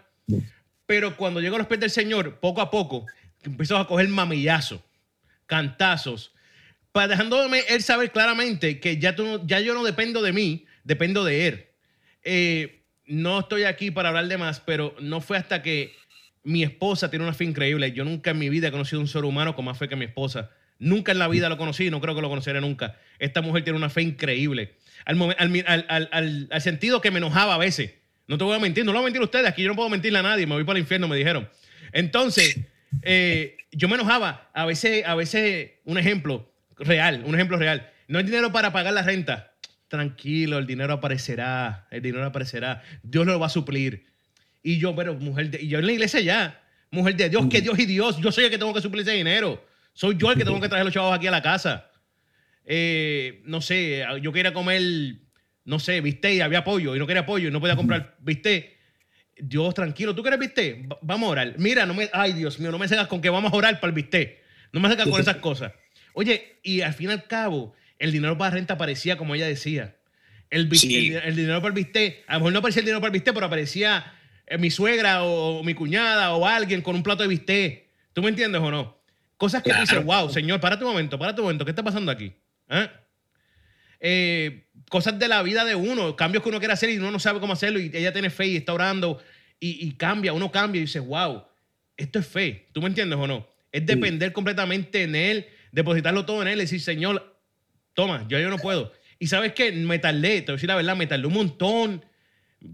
Pero 0.91 1.15
cuando 1.15 1.39
llego 1.39 1.55
a 1.55 1.59
los 1.59 1.67
pies 1.69 1.79
del 1.79 1.89
Señor, 1.89 2.41
poco 2.41 2.59
a 2.59 2.69
poco, 2.69 3.05
empiezo 3.43 3.77
a 3.77 3.87
coger 3.87 4.09
mamillazos, 4.09 4.81
cantazos, 5.45 6.33
para 6.91 7.07
dejándome 7.07 7.61
él 7.69 7.81
saber 7.81 8.11
claramente 8.11 8.81
que 8.81 8.97
ya, 8.97 9.15
tú 9.15 9.39
ya 9.45 9.61
yo 9.61 9.73
no 9.73 9.85
dependo 9.85 10.21
de 10.21 10.33
mí, 10.33 10.65
dependo 10.83 11.23
de 11.23 11.47
él. 11.47 11.65
Eh, 12.25 12.83
no 13.05 13.39
estoy 13.39 13.63
aquí 13.63 13.89
para 13.89 14.09
hablar 14.09 14.27
de 14.27 14.37
más, 14.37 14.59
pero 14.59 14.93
no 14.99 15.21
fue 15.21 15.37
hasta 15.37 15.61
que 15.61 15.95
mi 16.43 16.61
esposa 16.61 17.09
tiene 17.09 17.23
una 17.23 17.33
fe 17.33 17.45
increíble. 17.45 17.93
Yo 17.93 18.03
nunca 18.03 18.31
en 18.31 18.39
mi 18.39 18.49
vida 18.49 18.67
he 18.67 18.71
conocido 18.71 18.99
un 18.99 19.07
ser 19.07 19.23
humano 19.23 19.55
con 19.55 19.63
más 19.63 19.77
fe 19.77 19.87
que 19.87 19.95
mi 19.95 20.03
esposa. 20.03 20.49
Nunca 20.77 21.13
en 21.13 21.19
la 21.19 21.29
vida 21.29 21.47
lo 21.47 21.57
conocí 21.57 21.85
y 21.85 21.89
no 21.89 22.01
creo 22.01 22.15
que 22.15 22.21
lo 22.21 22.27
conoceré 22.27 22.59
nunca. 22.59 22.97
Esta 23.17 23.41
mujer 23.41 23.63
tiene 23.63 23.77
una 23.77 23.89
fe 23.89 24.01
increíble. 24.01 24.75
Al- 25.05 25.21
al- 25.37 25.85
al- 26.11 26.49
al 26.51 26.61
sentido 26.61 26.99
que 26.99 27.11
me 27.11 27.19
enojaba 27.19 27.55
a 27.55 27.57
veces. 27.59 27.91
No 28.31 28.37
te 28.37 28.45
voy 28.45 28.55
a 28.55 28.59
mentir, 28.59 28.85
no 28.85 28.93
lo 28.93 28.99
voy 28.99 29.03
a 29.03 29.07
mentir 29.07 29.21
a 29.21 29.25
ustedes. 29.25 29.45
Aquí 29.45 29.61
yo 29.61 29.67
no 29.67 29.75
puedo 29.75 29.89
mentirle 29.89 30.19
a 30.19 30.21
nadie. 30.21 30.47
Me 30.47 30.53
voy 30.53 30.63
para 30.63 30.77
el 30.77 30.83
infierno, 30.83 31.09
me 31.09 31.17
dijeron. 31.17 31.49
Entonces, 31.91 32.61
eh, 33.01 33.57
yo 33.73 33.89
me 33.89 33.95
enojaba. 33.95 34.49
A 34.53 34.65
veces, 34.65 35.03
a 35.05 35.15
veces, 35.15 35.71
un 35.83 35.97
ejemplo 35.97 36.49
real, 36.77 37.23
un 37.25 37.35
ejemplo 37.35 37.57
real. 37.57 37.91
No 38.07 38.19
hay 38.19 38.23
dinero 38.23 38.53
para 38.53 38.71
pagar 38.71 38.93
la 38.93 39.01
renta. 39.01 39.51
Tranquilo, 39.89 40.59
el 40.59 40.65
dinero 40.65 40.93
aparecerá. 40.93 41.89
El 41.91 42.03
dinero 42.03 42.25
aparecerá. 42.25 42.81
Dios 43.03 43.25
lo 43.25 43.37
va 43.37 43.47
a 43.47 43.49
suplir. 43.49 44.05
Y 44.63 44.77
yo, 44.77 44.95
pero 44.95 45.13
mujer, 45.15 45.49
de, 45.49 45.63
y 45.63 45.67
yo 45.67 45.79
en 45.79 45.87
la 45.87 45.91
iglesia 45.91 46.21
ya, 46.21 46.63
mujer 46.89 47.17
de 47.17 47.27
Dios, 47.27 47.45
que 47.51 47.59
Dios 47.59 47.77
y 47.79 47.85
Dios, 47.85 48.17
yo 48.21 48.31
soy 48.31 48.45
el 48.45 48.49
que 48.49 48.57
tengo 48.57 48.73
que 48.73 48.79
suplir 48.79 49.01
ese 49.01 49.11
dinero. 49.11 49.61
Soy 49.91 50.15
yo 50.17 50.31
el 50.31 50.37
que 50.37 50.45
tengo 50.45 50.61
que 50.61 50.69
traer 50.69 50.85
los 50.85 50.93
chavos 50.93 51.13
aquí 51.13 51.27
a 51.27 51.31
la 51.31 51.41
casa. 51.41 51.91
Eh, 52.63 53.41
no 53.43 53.59
sé, 53.59 54.05
yo 54.21 54.31
quería 54.31 54.53
comer, 54.53 54.81
no 55.65 55.79
sé, 55.79 56.01
bistec 56.01 56.33
y 56.33 56.41
había 56.41 56.63
pollo 56.63 56.95
y 56.95 56.99
no 56.99 57.07
quería 57.07 57.25
pollo 57.25 57.49
y 57.49 57.51
no 57.51 57.59
podía 57.59 57.75
comprar 57.75 58.15
bistec. 58.19 58.77
Dios, 59.37 59.73
tranquilo, 59.73 60.13
¿tú 60.13 60.21
quieres 60.21 60.39
bistec? 60.39 60.91
Va- 60.91 60.99
vamos 61.01 61.27
a 61.27 61.31
orar. 61.31 61.53
Mira, 61.57 61.85
no 61.85 61.93
me, 61.93 62.09
ay 62.13 62.33
Dios 62.33 62.59
mío, 62.59 62.71
no 62.71 62.77
me 62.77 62.87
sacas 62.87 63.07
con 63.07 63.21
que 63.21 63.29
vamos 63.29 63.51
a 63.51 63.55
orar 63.55 63.79
para 63.79 63.89
el 63.89 63.95
bistec. 63.95 64.39
No 64.71 64.79
me 64.79 64.89
sacas 64.89 65.07
con 65.07 65.19
esas 65.19 65.37
cosas. 65.37 65.73
Oye, 66.13 66.57
y 66.63 66.81
al 66.81 66.93
fin 66.93 67.09
y 67.09 67.13
al 67.13 67.25
cabo, 67.25 67.73
el 67.99 68.11
dinero 68.11 68.37
para 68.37 68.55
renta 68.55 68.77
parecía 68.77 69.17
como 69.17 69.35
ella 69.35 69.47
decía. 69.47 69.95
El, 70.49 70.69
dinero 70.69 71.61
para 71.61 71.69
el 71.69 71.73
bistec, 71.73 72.23
a 72.27 72.33
lo 72.33 72.39
mejor 72.39 72.53
no 72.53 72.59
aparecía 72.59 72.81
el 72.81 72.85
dinero 72.85 72.99
para 72.99 73.07
el 73.09 73.13
bistec, 73.13 73.33
pero 73.33 73.45
aparecía 73.45 74.13
eh, 74.47 74.57
mi 74.57 74.69
suegra 74.69 75.23
o, 75.23 75.63
mi 75.63 75.73
cuñada 75.73 76.33
o 76.35 76.45
alguien 76.45 76.81
con 76.81 76.95
un 76.95 77.03
plato 77.03 77.23
de 77.23 77.29
bistec. 77.29 77.85
¿Tú 78.13 78.21
me 78.21 78.29
entiendes 78.29 78.61
o 78.61 78.69
no? 78.69 79.01
Cosas 79.37 79.63
que 79.63 79.73
dices, 79.73 80.03
wow, 80.03 80.29
señor, 80.29 80.59
párate 80.59 80.83
un 80.83 80.91
momento, 80.91 81.17
párate 81.17 81.39
un 81.39 81.45
momento, 81.45 81.65
¿qué 81.65 81.71
está 81.71 81.83
pasando 81.83 82.11
aquí? 82.11 82.33
¿Eh? 82.69 82.89
Eh, 84.03 84.65
cosas 84.89 85.17
de 85.19 85.27
la 85.27 85.43
vida 85.43 85.63
de 85.63 85.75
uno, 85.75 86.15
cambios 86.15 86.43
que 86.43 86.49
uno 86.49 86.59
quiere 86.59 86.73
hacer 86.73 86.89
y 86.89 86.97
uno 86.97 87.11
no 87.11 87.19
sabe 87.19 87.39
cómo 87.39 87.53
hacerlo 87.53 87.79
y 87.79 87.91
ella 87.93 88.11
tiene 88.11 88.31
fe 88.31 88.47
y 88.47 88.57
está 88.57 88.73
orando 88.73 89.21
y, 89.63 89.91
cambia, 89.91 90.33
uno 90.33 90.51
cambia 90.51 90.79
y 90.79 90.85
dice, 90.85 90.99
wow, 90.99 91.43
esto 91.95 92.17
es 92.17 92.27
fe. 92.27 92.67
¿Tú 92.71 92.81
me 92.81 92.87
entiendes 92.87 93.19
o 93.19 93.27
no? 93.27 93.47
Es 93.71 93.85
depender 93.85 94.33
completamente 94.33 95.03
en 95.03 95.15
Él, 95.15 95.45
depositarlo 95.71 96.25
todo 96.25 96.41
en 96.41 96.47
Él 96.47 96.57
y 96.57 96.61
decir, 96.61 96.81
Señor, 96.81 97.39
toma, 97.93 98.25
yo, 98.27 98.39
yo 98.39 98.49
no 98.49 98.57
puedo. 98.57 98.91
Y 99.19 99.27
sabes 99.27 99.53
que 99.53 99.71
me 99.71 99.99
tardé, 99.99 100.41
te 100.41 100.47
voy 100.47 100.53
a 100.53 100.55
decir 100.55 100.67
la 100.67 100.75
verdad, 100.75 100.95
me 100.95 101.05
tardé 101.05 101.27
un 101.27 101.33
montón. 101.33 102.03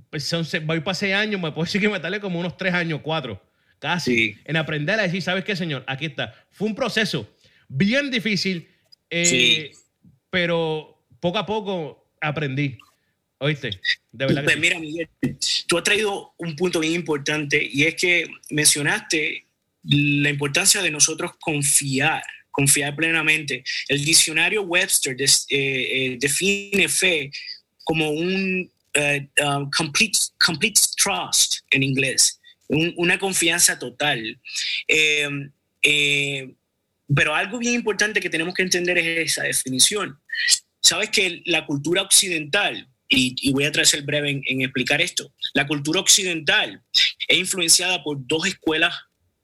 Pues 0.09 0.33
voy 0.63 0.79
para 0.79 0.95
seis 0.95 1.13
años, 1.13 1.41
me 1.41 1.51
puedo 1.51 1.65
decir 1.65 1.81
que 1.81 1.89
me 1.89 1.99
tardé 1.99 2.21
como 2.21 2.39
unos 2.39 2.55
tres 2.55 2.73
años, 2.73 3.01
cuatro, 3.03 3.43
casi, 3.79 4.37
en 4.45 4.55
aprender 4.55 4.97
a 4.97 5.03
decir, 5.03 5.21
¿sabes 5.21 5.43
qué, 5.43 5.57
Señor? 5.57 5.83
Aquí 5.87 6.05
está. 6.05 6.33
Fue 6.51 6.69
un 6.69 6.73
proceso 6.73 7.29
bien 7.67 8.09
difícil, 8.09 8.69
eh, 9.09 9.71
pero 10.29 10.96
poco 11.27 11.39
a 11.39 11.45
poco 11.45 12.11
aprendí. 12.21 12.77
¿Oíste? 13.39 13.81
De 14.11 14.25
verdad 14.25 14.45
pues 14.45 14.57
mira, 14.57 14.79
Miguel, 14.79 15.09
tú 15.67 15.77
has 15.77 15.83
traído 15.83 16.33
un 16.37 16.55
punto 16.55 16.79
bien 16.79 16.93
importante 16.93 17.61
y 17.61 17.83
es 17.83 17.95
que 17.95 18.27
mencionaste 18.49 19.45
la 19.83 20.29
importancia 20.29 20.81
de 20.81 20.89
nosotros 20.89 21.31
confiar, 21.39 22.23
confiar 22.49 22.95
plenamente. 22.95 23.63
El 23.89 24.05
diccionario 24.05 24.63
Webster 24.63 25.15
eh, 25.19 25.27
eh, 25.49 26.17
define 26.17 26.87
fe 26.87 27.29
como 27.83 28.09
un 28.09 28.71
eh, 28.93 29.27
um, 29.45 29.69
complete, 29.69 30.17
complete 30.43 30.79
trust 30.95 31.57
en 31.71 31.83
inglés, 31.83 32.39
una 32.69 33.19
confianza 33.19 33.77
total. 33.77 34.39
Em, 34.87 35.51
pero 37.13 37.35
algo 37.35 37.59
bien 37.59 37.75
importante 37.75 38.19
que 38.19 38.29
tenemos 38.29 38.53
que 38.53 38.63
entender 38.63 38.97
es 38.97 39.31
esa 39.31 39.43
definición. 39.43 40.17
Sabes 40.81 41.09
que 41.09 41.41
la 41.45 41.65
cultura 41.65 42.01
occidental, 42.01 42.87
y, 43.09 43.51
voy 43.51 43.65
a 43.65 43.71
traer 43.71 43.87
el 43.93 44.01
breve 44.03 44.41
en, 44.45 44.61
explicar 44.61 45.01
esto. 45.01 45.33
La 45.53 45.67
cultura 45.67 45.99
occidental 45.99 46.81
es 47.27 47.37
influenciada 47.37 48.03
por 48.03 48.17
dos 48.27 48.47
escuelas 48.47 48.93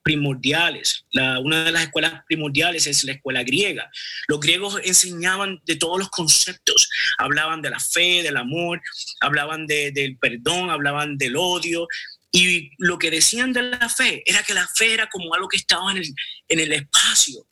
primordiales. 0.03 1.05
una 1.13 1.63
de 1.63 1.71
las 1.71 1.83
escuelas 1.83 2.23
primordiales 2.27 2.87
es 2.87 3.03
la 3.05 3.13
escuela 3.13 3.43
griega. 3.43 3.89
Los 4.27 4.41
griegos 4.41 4.77
enseñaban 4.83 5.61
de 5.65 5.77
todos 5.77 5.97
los 5.97 6.09
conceptos, 6.09 6.89
hablaban 7.17 7.61
de 7.61 7.69
la 7.69 7.79
fe, 7.79 8.21
del 8.21 8.37
amor, 8.37 8.81
hablaban 9.21 9.65
del 9.65 10.17
perdón, 10.17 10.69
hablaban 10.69 11.17
del 11.17 11.35
odio. 11.37 11.87
Y 12.31 12.71
lo 12.79 12.97
que 12.97 13.11
decían 13.11 13.53
de 13.53 13.61
la 13.61 13.89
fe 13.89 14.23
era 14.25 14.43
que 14.43 14.53
la 14.53 14.67
fe 14.67 14.93
era 14.93 15.07
como 15.07 15.33
algo 15.35 15.47
que 15.47 15.57
estaba 15.57 15.91
en 15.91 15.97
el, 15.97 16.13
en 16.49 16.59
el 16.59 16.73
espacio, 16.73 17.45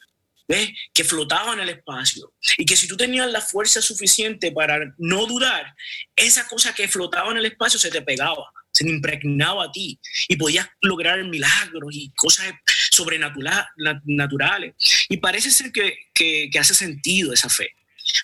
que 0.94 1.04
flotaba 1.04 1.54
en 1.54 1.62
el 1.62 1.70
espacio. 1.70 2.34
Y 2.58 2.66
que 2.66 2.76
si 2.76 2.88
tú 2.88 2.98
tenías 2.98 3.30
la 3.32 3.42
fuerza 3.42 3.82
suficiente 3.82 4.52
para 4.52 4.94
no 4.98 5.26
dudar, 5.26 5.74
esa 6.16 6.48
cosa 6.48 6.74
que 6.74 6.88
flotaba 6.88 7.32
en 7.32 7.38
el 7.38 7.46
espacio 7.46 7.80
se 7.80 7.90
te 7.90 8.02
pegaba, 8.02 8.52
se 8.74 8.84
te 8.84 8.90
impregnaba 8.90 9.66
a 9.66 9.72
ti 9.72 10.00
y 10.28 10.36
podías 10.36 10.68
lograr 10.82 11.24
milagros 11.26 11.94
y 11.94 12.12
cosas 12.16 12.54
sobrenaturales. 12.92 14.74
Y 15.10 15.18
parece 15.18 15.52
ser 15.52 15.72
que, 15.72 15.98
que, 16.14 16.50
hace 16.60 16.74
sentido 16.74 17.34
esa 17.34 17.50
fe. 17.50 17.70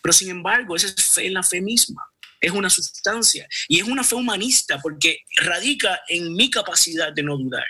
Pero 0.01 0.13
sin 0.13 0.29
embargo, 0.29 0.75
esa 0.75 0.87
es 0.87 0.95
fe 1.03 1.27
en 1.27 1.33
la 1.33 1.43
fe 1.43 1.61
misma 1.61 2.03
es 2.39 2.51
una 2.51 2.69
sustancia 2.69 3.47
y 3.67 3.79
es 3.79 3.87
una 3.87 4.03
fe 4.03 4.13
humanista 4.13 4.79
porque 4.79 5.21
radica 5.37 6.01
en 6.07 6.35
mi 6.35 6.51
capacidad 6.51 7.11
de 7.11 7.23
no 7.23 7.35
dudar. 7.35 7.65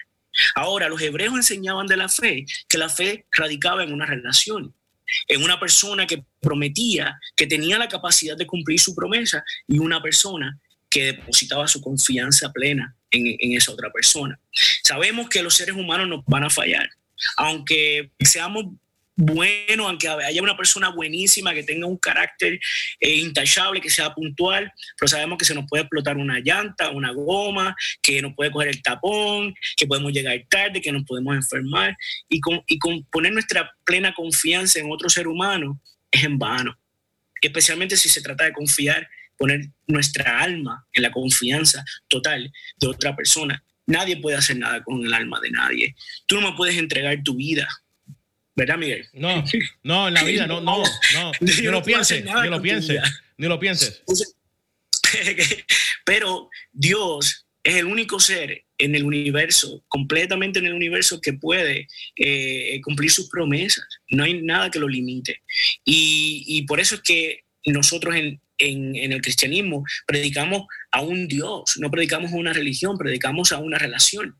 Ahora, 0.55 0.89
los 0.89 1.01
hebreos 1.01 1.35
enseñaban 1.35 1.87
de 1.87 1.97
la 1.97 2.09
fe 2.09 2.45
que 2.67 2.77
la 2.77 2.89
fe 2.89 3.25
radicaba 3.31 3.83
en 3.83 3.93
una 3.93 4.05
relación, 4.05 4.73
en 5.27 5.43
una 5.43 5.59
persona 5.59 6.05
que 6.05 6.23
prometía, 6.39 7.19
que 7.35 7.47
tenía 7.47 7.77
la 7.77 7.87
capacidad 7.87 8.37
de 8.37 8.47
cumplir 8.47 8.79
su 8.79 8.95
promesa 8.95 9.43
y 9.67 9.79
una 9.79 10.01
persona 10.01 10.59
que 10.89 11.05
depositaba 11.05 11.67
su 11.67 11.81
confianza 11.81 12.51
plena 12.51 12.95
en, 13.11 13.53
esa 13.53 13.71
otra 13.71 13.91
persona. 13.91 14.39
Sabemos 14.83 15.29
que 15.29 15.43
los 15.43 15.55
seres 15.55 15.75
humanos 15.75 16.07
nos 16.07 16.25
van 16.25 16.43
a 16.43 16.49
fallar, 16.49 16.89
aunque 17.37 18.11
seamos 18.19 18.65
bueno, 19.19 19.87
aunque 19.87 20.07
haya 20.07 20.43
una 20.43 20.55
persona 20.55 20.89
buenísima 20.89 21.51
que 21.51 21.63
tenga 21.63 21.87
un 21.87 21.97
carácter 21.97 22.59
eh, 22.99 23.15
intachable, 23.15 23.81
que 23.81 23.89
sea 23.89 24.13
puntual, 24.13 24.71
pero 24.95 25.09
sabemos 25.09 25.39
que 25.39 25.45
se 25.45 25.55
nos 25.55 25.65
puede 25.67 25.81
explotar 25.81 26.17
una 26.17 26.39
llanta, 26.39 26.91
una 26.91 27.11
goma, 27.11 27.75
que 27.99 28.21
nos 28.21 28.35
puede 28.35 28.51
coger 28.51 28.69
el 28.69 28.83
tapón, 28.83 29.55
que 29.75 29.87
podemos 29.87 30.11
llegar 30.11 30.39
tarde, 30.47 30.81
que 30.81 30.91
nos 30.91 31.03
podemos 31.03 31.35
enfermar. 31.35 31.97
Y 32.29 32.39
con, 32.39 32.61
y 32.67 32.77
con 32.77 33.05
poner 33.05 33.33
nuestra 33.33 33.75
plena 33.83 34.13
confianza 34.13 34.79
en 34.79 34.91
otro 34.91 35.09
ser 35.09 35.27
humano 35.27 35.81
es 36.11 36.23
en 36.23 36.37
vano. 36.37 36.77
Especialmente 37.41 37.97
si 37.97 38.09
se 38.09 38.21
trata 38.21 38.43
de 38.43 38.53
confiar, 38.53 39.09
poner 39.35 39.61
nuestra 39.87 40.41
alma 40.41 40.85
en 40.93 41.01
la 41.01 41.11
confianza 41.11 41.83
total 42.07 42.53
de 42.77 42.87
otra 42.87 43.15
persona. 43.15 43.63
Nadie 43.87 44.17
puede 44.17 44.37
hacer 44.37 44.57
nada 44.57 44.83
con 44.83 45.03
el 45.03 45.11
alma 45.11 45.39
de 45.41 45.49
nadie. 45.49 45.95
Tú 46.27 46.39
no 46.39 46.51
me 46.51 46.55
puedes 46.55 46.77
entregar 46.77 47.23
tu 47.23 47.35
vida 47.35 47.67
¿Verdad, 48.57 48.77
Miguel? 48.79 49.07
No, 49.13 49.43
no, 49.83 50.07
en 50.07 50.15
la 50.15 50.23
vida, 50.23 50.47
no, 50.47 50.59
no, 50.59 50.81
no. 51.13 51.31
Ni 51.41 51.61
lo 51.61 51.83
pienses, 51.83 52.25
ni 52.25 52.49
lo 52.49 52.59
pienses, 52.59 52.99
ni 53.37 53.47
lo 53.47 53.59
pienses. 53.59 54.01
Pero 56.05 56.49
Dios 56.73 57.45
es 57.63 57.75
el 57.75 57.85
único 57.85 58.19
ser 58.19 58.65
en 58.79 58.95
el 58.95 59.03
universo, 59.03 59.83
completamente 59.87 60.57
en 60.57 60.65
el 60.65 60.73
universo, 60.73 61.21
que 61.21 61.33
puede 61.33 61.87
eh, 62.15 62.81
cumplir 62.81 63.11
sus 63.11 63.29
promesas. 63.29 63.85
No 64.09 64.23
hay 64.23 64.41
nada 64.41 64.71
que 64.71 64.79
lo 64.79 64.87
limite. 64.87 65.43
Y, 65.85 66.63
por 66.67 66.79
eso 66.79 66.95
es 66.95 67.01
que 67.01 67.43
nosotros 67.63 68.15
en, 68.15 68.41
en, 68.57 69.11
el 69.13 69.21
cristianismo 69.21 69.85
predicamos 70.07 70.63
a 70.89 71.01
un 71.01 71.27
Dios, 71.27 71.77
no 71.77 71.91
predicamos 71.91 72.33
a 72.33 72.37
una 72.37 72.53
religión, 72.53 72.97
predicamos 72.97 73.51
a 73.51 73.59
una 73.59 73.77
relación 73.77 74.35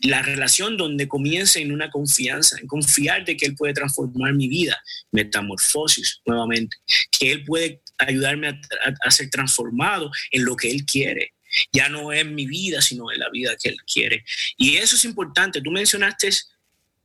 la 0.00 0.22
relación 0.22 0.76
donde 0.76 1.08
comienza 1.08 1.58
en 1.58 1.72
una 1.72 1.90
confianza, 1.90 2.58
en 2.60 2.66
confiar 2.66 3.24
de 3.24 3.36
que 3.36 3.46
Él 3.46 3.54
puede 3.54 3.74
transformar 3.74 4.34
mi 4.34 4.48
vida, 4.48 4.80
metamorfosis 5.12 6.20
nuevamente, 6.26 6.76
que 7.10 7.32
Él 7.32 7.44
puede 7.44 7.82
ayudarme 7.98 8.48
a, 8.48 9.10
ser 9.10 9.30
transformado 9.30 10.10
en 10.30 10.44
lo 10.44 10.56
que 10.56 10.70
Él 10.70 10.84
quiere. 10.84 11.32
Ya 11.72 11.88
no 11.88 12.12
es 12.12 12.26
mi 12.26 12.46
vida, 12.46 12.82
sino 12.82 13.10
en 13.10 13.18
la 13.18 13.30
vida 13.30 13.56
que 13.56 13.70
Él 13.70 13.78
quiere. 13.90 14.24
Y 14.56 14.76
eso 14.76 14.96
es 14.96 15.04
importante. 15.04 15.62
Tú 15.62 15.70
mencionaste 15.70 16.30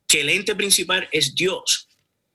que 0.08 0.22
el 0.22 0.30
ente 0.30 0.56
principal 0.56 1.08
es 1.12 1.34
Dios. 1.34 1.88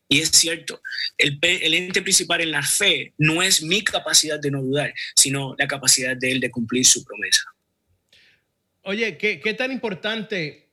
Y 0.09 0.21
es 0.21 0.31
cierto, 0.31 0.81
el, 1.19 1.39
el, 1.43 1.75
ente 1.75 2.01
principal 2.01 2.41
en 2.41 2.53
la 2.53 2.63
fe 2.63 3.13
no 3.19 3.43
es 3.43 3.61
mi 3.61 3.83
capacidad 3.83 4.39
de 4.39 4.53
no 4.53 4.63
dudar, 4.63 4.95
sino 5.17 5.57
la 5.59 5.67
capacidad 5.67 6.17
de 6.17 6.31
Él 6.31 6.41
de 6.41 6.51
cumplir 6.51 6.87
su 6.87 7.05
promesa. 7.05 7.43
Oye, 8.87 9.19
¿qué, 9.19 9.55
tan 9.55 9.73
importante 9.73 10.71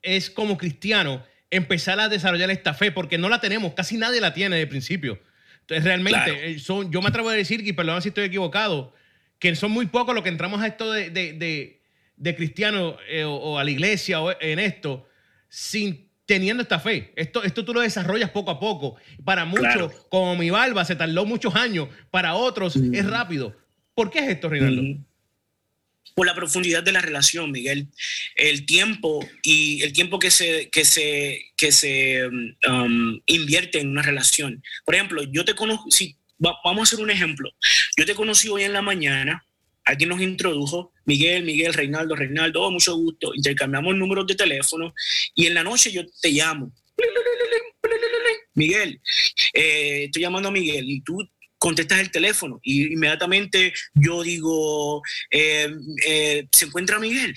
es 0.00 0.30
como 0.30 0.56
cristiano 0.56 1.24
empezar 1.50 1.98
a 1.98 2.08
desarrollar 2.08 2.52
esta 2.52 2.72
fe? 2.72 2.92
Porque 2.92 3.18
no 3.18 3.28
la 3.28 3.40
tenemos, 3.40 3.74
casi 3.74 3.96
nadie 3.96 4.20
la 4.20 4.32
tiene 4.32 4.56
de 4.56 4.66
principio. 4.68 5.18
Entonces, 5.62 5.84
realmente, 5.84 6.50
eh, 6.50 6.58
son, 6.60 6.92
yo 6.92 7.02
me 7.02 7.08
atrevo 7.08 7.28
a 7.28 7.32
decir, 7.32 7.66
y 7.66 7.72
perdón 7.72 8.00
si 8.00 8.10
estoy 8.10 8.26
equivocado, 8.26 8.94
que 9.40 9.56
son 9.56 9.72
muy 9.72 9.86
pocos 9.86 10.14
los 10.14 10.22
que 10.22 10.28
entramos 10.28 10.60
a 10.60 10.68
esto 10.68 10.92
de, 10.92 11.10
de, 11.10 11.80
de, 12.16 12.36
cristiano 12.36 12.96
eh, 13.08 13.24
o, 13.24 13.58
a 13.58 13.64
la 13.64 13.72
iglesia 13.72 14.20
o 14.20 14.32
en 14.40 14.60
esto 14.60 15.08
sin 15.48 16.08
teniendo 16.26 16.62
esta 16.62 16.78
fe. 16.78 17.12
Esto, 17.16 17.42
esto 17.42 17.64
tú 17.64 17.74
lo 17.74 17.80
desarrollas 17.80 18.30
poco 18.30 18.52
a 18.52 18.60
poco. 18.60 18.98
Para 19.24 19.44
muchos, 19.44 19.92
como 20.10 20.36
mi 20.36 20.50
barba, 20.50 20.84
se 20.84 20.94
tardó 20.94 21.26
muchos 21.26 21.56
años. 21.56 21.88
Para 22.12 22.34
otros, 22.34 22.76
es 22.76 23.04
rápido. 23.04 23.56
¿Por 23.94 24.10
qué 24.10 24.20
es 24.20 24.28
esto, 24.28 24.48
Rinaldo? 24.48 25.04
Por 26.14 26.26
la 26.26 26.34
profundidad 26.34 26.82
de 26.82 26.92
la 26.92 27.00
relación, 27.00 27.50
Miguel. 27.50 27.88
El 28.34 28.64
tiempo 28.66 29.26
y 29.42 29.82
el 29.82 29.92
tiempo 29.92 30.18
que 30.18 30.30
se, 30.30 30.70
que 30.70 30.84
se, 30.84 31.52
que 31.56 31.72
se 31.72 32.26
um, 32.26 33.20
invierte 33.26 33.80
en 33.80 33.90
una 33.90 34.02
relación. 34.02 34.62
Por 34.84 34.94
ejemplo, 34.94 35.22
yo 35.30 35.44
te 35.44 35.54
conozco, 35.54 35.90
si, 35.90 36.16
vamos 36.38 36.64
a 36.64 36.82
hacer 36.82 37.00
un 37.00 37.10
ejemplo. 37.10 37.50
Yo 37.96 38.06
te 38.06 38.14
conocí 38.14 38.48
hoy 38.48 38.64
en 38.64 38.72
la 38.72 38.82
mañana, 38.82 39.46
alguien 39.84 40.10
nos 40.10 40.20
introdujo, 40.20 40.92
Miguel, 41.04 41.44
Miguel, 41.44 41.74
Reinaldo, 41.74 42.16
Reinaldo, 42.16 42.62
oh, 42.62 42.70
mucho 42.70 42.94
gusto, 42.96 43.32
intercambiamos 43.34 43.94
números 43.94 44.26
de 44.26 44.34
teléfono 44.34 44.92
y 45.34 45.46
en 45.46 45.54
la 45.54 45.62
noche 45.62 45.92
yo 45.92 46.02
te 46.20 46.30
llamo. 46.30 46.72
Miguel, 48.54 49.00
eh, 49.52 50.04
estoy 50.04 50.22
llamando 50.22 50.48
a 50.48 50.52
Miguel 50.52 50.88
y 50.88 51.02
tú 51.02 51.18
contestas 51.58 52.00
el 52.00 52.10
teléfono 52.10 52.60
y 52.62 52.92
inmediatamente 52.92 53.72
yo 53.94 54.22
digo, 54.22 55.02
eh, 55.30 55.74
eh, 56.06 56.46
¿se 56.50 56.66
encuentra 56.66 56.98
Miguel? 56.98 57.34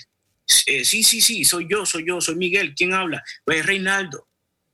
Eh, 0.66 0.84
sí, 0.84 1.02
sí, 1.02 1.20
sí, 1.20 1.44
soy 1.44 1.66
yo, 1.70 1.86
soy 1.86 2.06
yo, 2.06 2.20
soy 2.20 2.34
Miguel. 2.34 2.74
¿Quién 2.74 2.92
habla? 2.92 3.22
Pues 3.44 3.64
Reinaldo. 3.64 4.26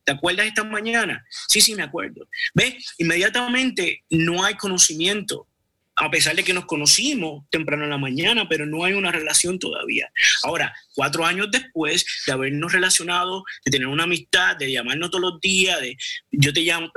¿Te 0.05 0.13
acuerdas 0.13 0.47
esta 0.47 0.63
mañana? 0.63 1.27
Sí, 1.49 1.61
sí, 1.61 1.75
me 1.75 1.83
acuerdo. 1.83 2.29
¿Ves? 2.55 2.95
Inmediatamente 2.99 4.05
no 4.09 4.45
hay 4.45 4.55
conocimiento 4.55 5.49
a 5.97 6.11
pesar 6.11 6.37
de 6.37 6.45
que 6.45 6.53
nos 6.53 6.67
conocimos 6.67 7.45
temprano 7.51 7.85
en 7.85 7.91
la 7.91 7.99
mañana, 7.99 8.47
pero 8.49 8.67
no 8.67 8.85
hay 8.85 8.93
una 8.93 9.11
relación 9.11 9.59
todavía. 9.59 10.11
Ahora, 10.45 10.75
cuatro 10.95 11.25
años 11.25 11.49
después 11.51 12.05
de 12.27 12.33
habernos 12.33 12.73
relacionado, 12.73 13.45
de 13.65 13.71
tener 13.71 13.89
una 13.89 14.05
amistad, 14.05 14.57
de 14.57 14.71
llamarnos 14.71 15.11
todos 15.11 15.33
los 15.33 15.41
días, 15.41 15.81
de 15.81 15.97
yo 16.31 16.53
te 16.53 16.61
llamo, 16.61 16.93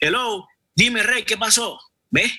hello, 0.00 0.48
dime 0.74 1.02
Rey, 1.02 1.24
¿qué 1.24 1.36
pasó? 1.36 1.78
¿Ves? 2.10 2.32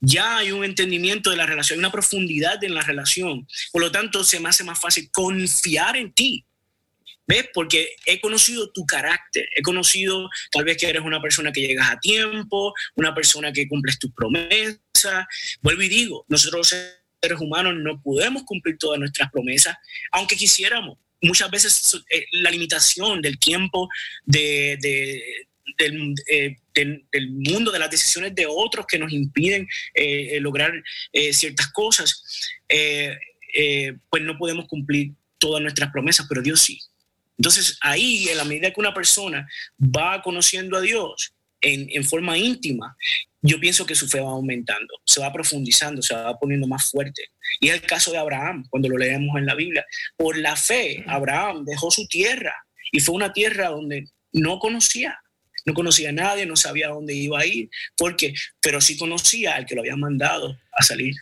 Ya 0.00 0.38
hay 0.38 0.52
un 0.52 0.64
entendimiento 0.64 1.30
de 1.30 1.36
la 1.36 1.46
relación, 1.46 1.78
hay 1.78 1.80
una 1.80 1.92
profundidad 1.92 2.62
en 2.62 2.74
la 2.74 2.82
relación. 2.82 3.46
Por 3.72 3.82
lo 3.82 3.90
tanto, 3.90 4.24
se 4.24 4.40
me 4.40 4.48
hace 4.48 4.64
más 4.64 4.78
fácil 4.78 5.10
confiar 5.10 5.96
en 5.96 6.12
ti. 6.12 6.44
¿Ves? 7.28 7.48
Porque 7.52 7.96
he 8.04 8.20
conocido 8.20 8.70
tu 8.70 8.86
carácter, 8.86 9.48
he 9.56 9.62
conocido 9.62 10.28
tal 10.52 10.64
vez 10.64 10.76
que 10.76 10.88
eres 10.88 11.02
una 11.02 11.20
persona 11.20 11.50
que 11.50 11.60
llegas 11.60 11.90
a 11.90 11.98
tiempo, 11.98 12.72
una 12.94 13.14
persona 13.14 13.52
que 13.52 13.66
cumples 13.66 13.98
tus 13.98 14.12
promesas. 14.12 15.26
Vuelvo 15.60 15.82
y 15.82 15.88
digo, 15.88 16.24
nosotros 16.28 16.68
seres 16.68 17.40
humanos 17.40 17.74
no 17.76 18.00
podemos 18.00 18.44
cumplir 18.44 18.78
todas 18.78 19.00
nuestras 19.00 19.30
promesas, 19.30 19.76
aunque 20.12 20.36
quisiéramos. 20.36 20.98
Muchas 21.22 21.50
veces 21.50 22.04
eh, 22.10 22.26
la 22.32 22.50
limitación 22.50 23.20
del 23.22 23.38
tiempo, 23.38 23.88
de, 24.24 24.78
eh, 25.78 26.56
del, 26.84 27.30
mundo, 27.30 27.72
de 27.72 27.78
las 27.78 27.90
decisiones 27.90 28.34
de 28.34 28.46
otros 28.46 28.86
que 28.86 28.98
nos 28.98 29.12
impiden 29.12 29.66
eh, 29.94 30.38
lograr 30.40 30.72
ciertas 31.32 31.72
cosas, 31.72 32.22
pues 32.68 34.22
no 34.22 34.36
podemos 34.38 34.66
cumplir 34.68 35.12
todas 35.38 35.62
nuestras 35.62 35.90
promesas, 35.90 36.26
pero 36.28 36.42
Dios 36.42 36.60
sí. 36.60 36.78
Entonces 37.38 37.78
ahí, 37.80 38.28
en 38.28 38.38
la 38.38 38.44
medida 38.44 38.70
que 38.70 38.80
una 38.80 38.94
persona 38.94 39.46
va 39.80 40.22
conociendo 40.22 40.76
a 40.76 40.80
Dios 40.80 41.34
en, 41.60 42.04
forma 42.04 42.38
íntima, 42.38 42.96
yo 43.42 43.58
pienso 43.58 43.86
que 43.86 43.94
su 43.94 44.08
fe 44.08 44.20
va 44.20 44.30
aumentando, 44.30 44.94
se 45.04 45.20
va 45.20 45.32
profundizando, 45.32 46.02
se 46.02 46.14
va 46.14 46.38
poniendo 46.38 46.66
más 46.66 46.90
fuerte. 46.90 47.30
Y 47.60 47.68
es 47.68 47.74
el 47.74 47.82
caso 47.82 48.12
de 48.12 48.18
Abraham, 48.18 48.64
cuando 48.70 48.88
lo 48.88 48.96
leemos 48.96 49.36
en 49.36 49.46
la 49.46 49.54
Biblia. 49.54 49.84
Por 50.16 50.36
la 50.38 50.56
fe, 50.56 51.04
Abraham 51.06 51.64
dejó 51.64 51.90
su 51.90 52.06
tierra 52.06 52.54
y 52.92 53.00
fue 53.00 53.14
una 53.14 53.32
tierra 53.32 53.68
donde 53.68 54.06
no 54.32 54.58
conocía, 54.58 55.18
no 55.66 55.74
conocía 55.74 56.10
a 56.10 56.12
nadie, 56.12 56.46
no 56.46 56.56
sabía 56.56 56.88
dónde 56.88 57.12
iba 57.12 57.40
a 57.40 57.46
ir, 57.46 57.68
porque, 57.96 58.32
pero 58.60 58.80
sí 58.80 58.96
conocía 58.96 59.56
al 59.56 59.66
que 59.66 59.74
lo 59.74 59.82
había 59.82 59.96
mandado 59.96 60.56
a 60.72 60.82
salir. 60.82 61.14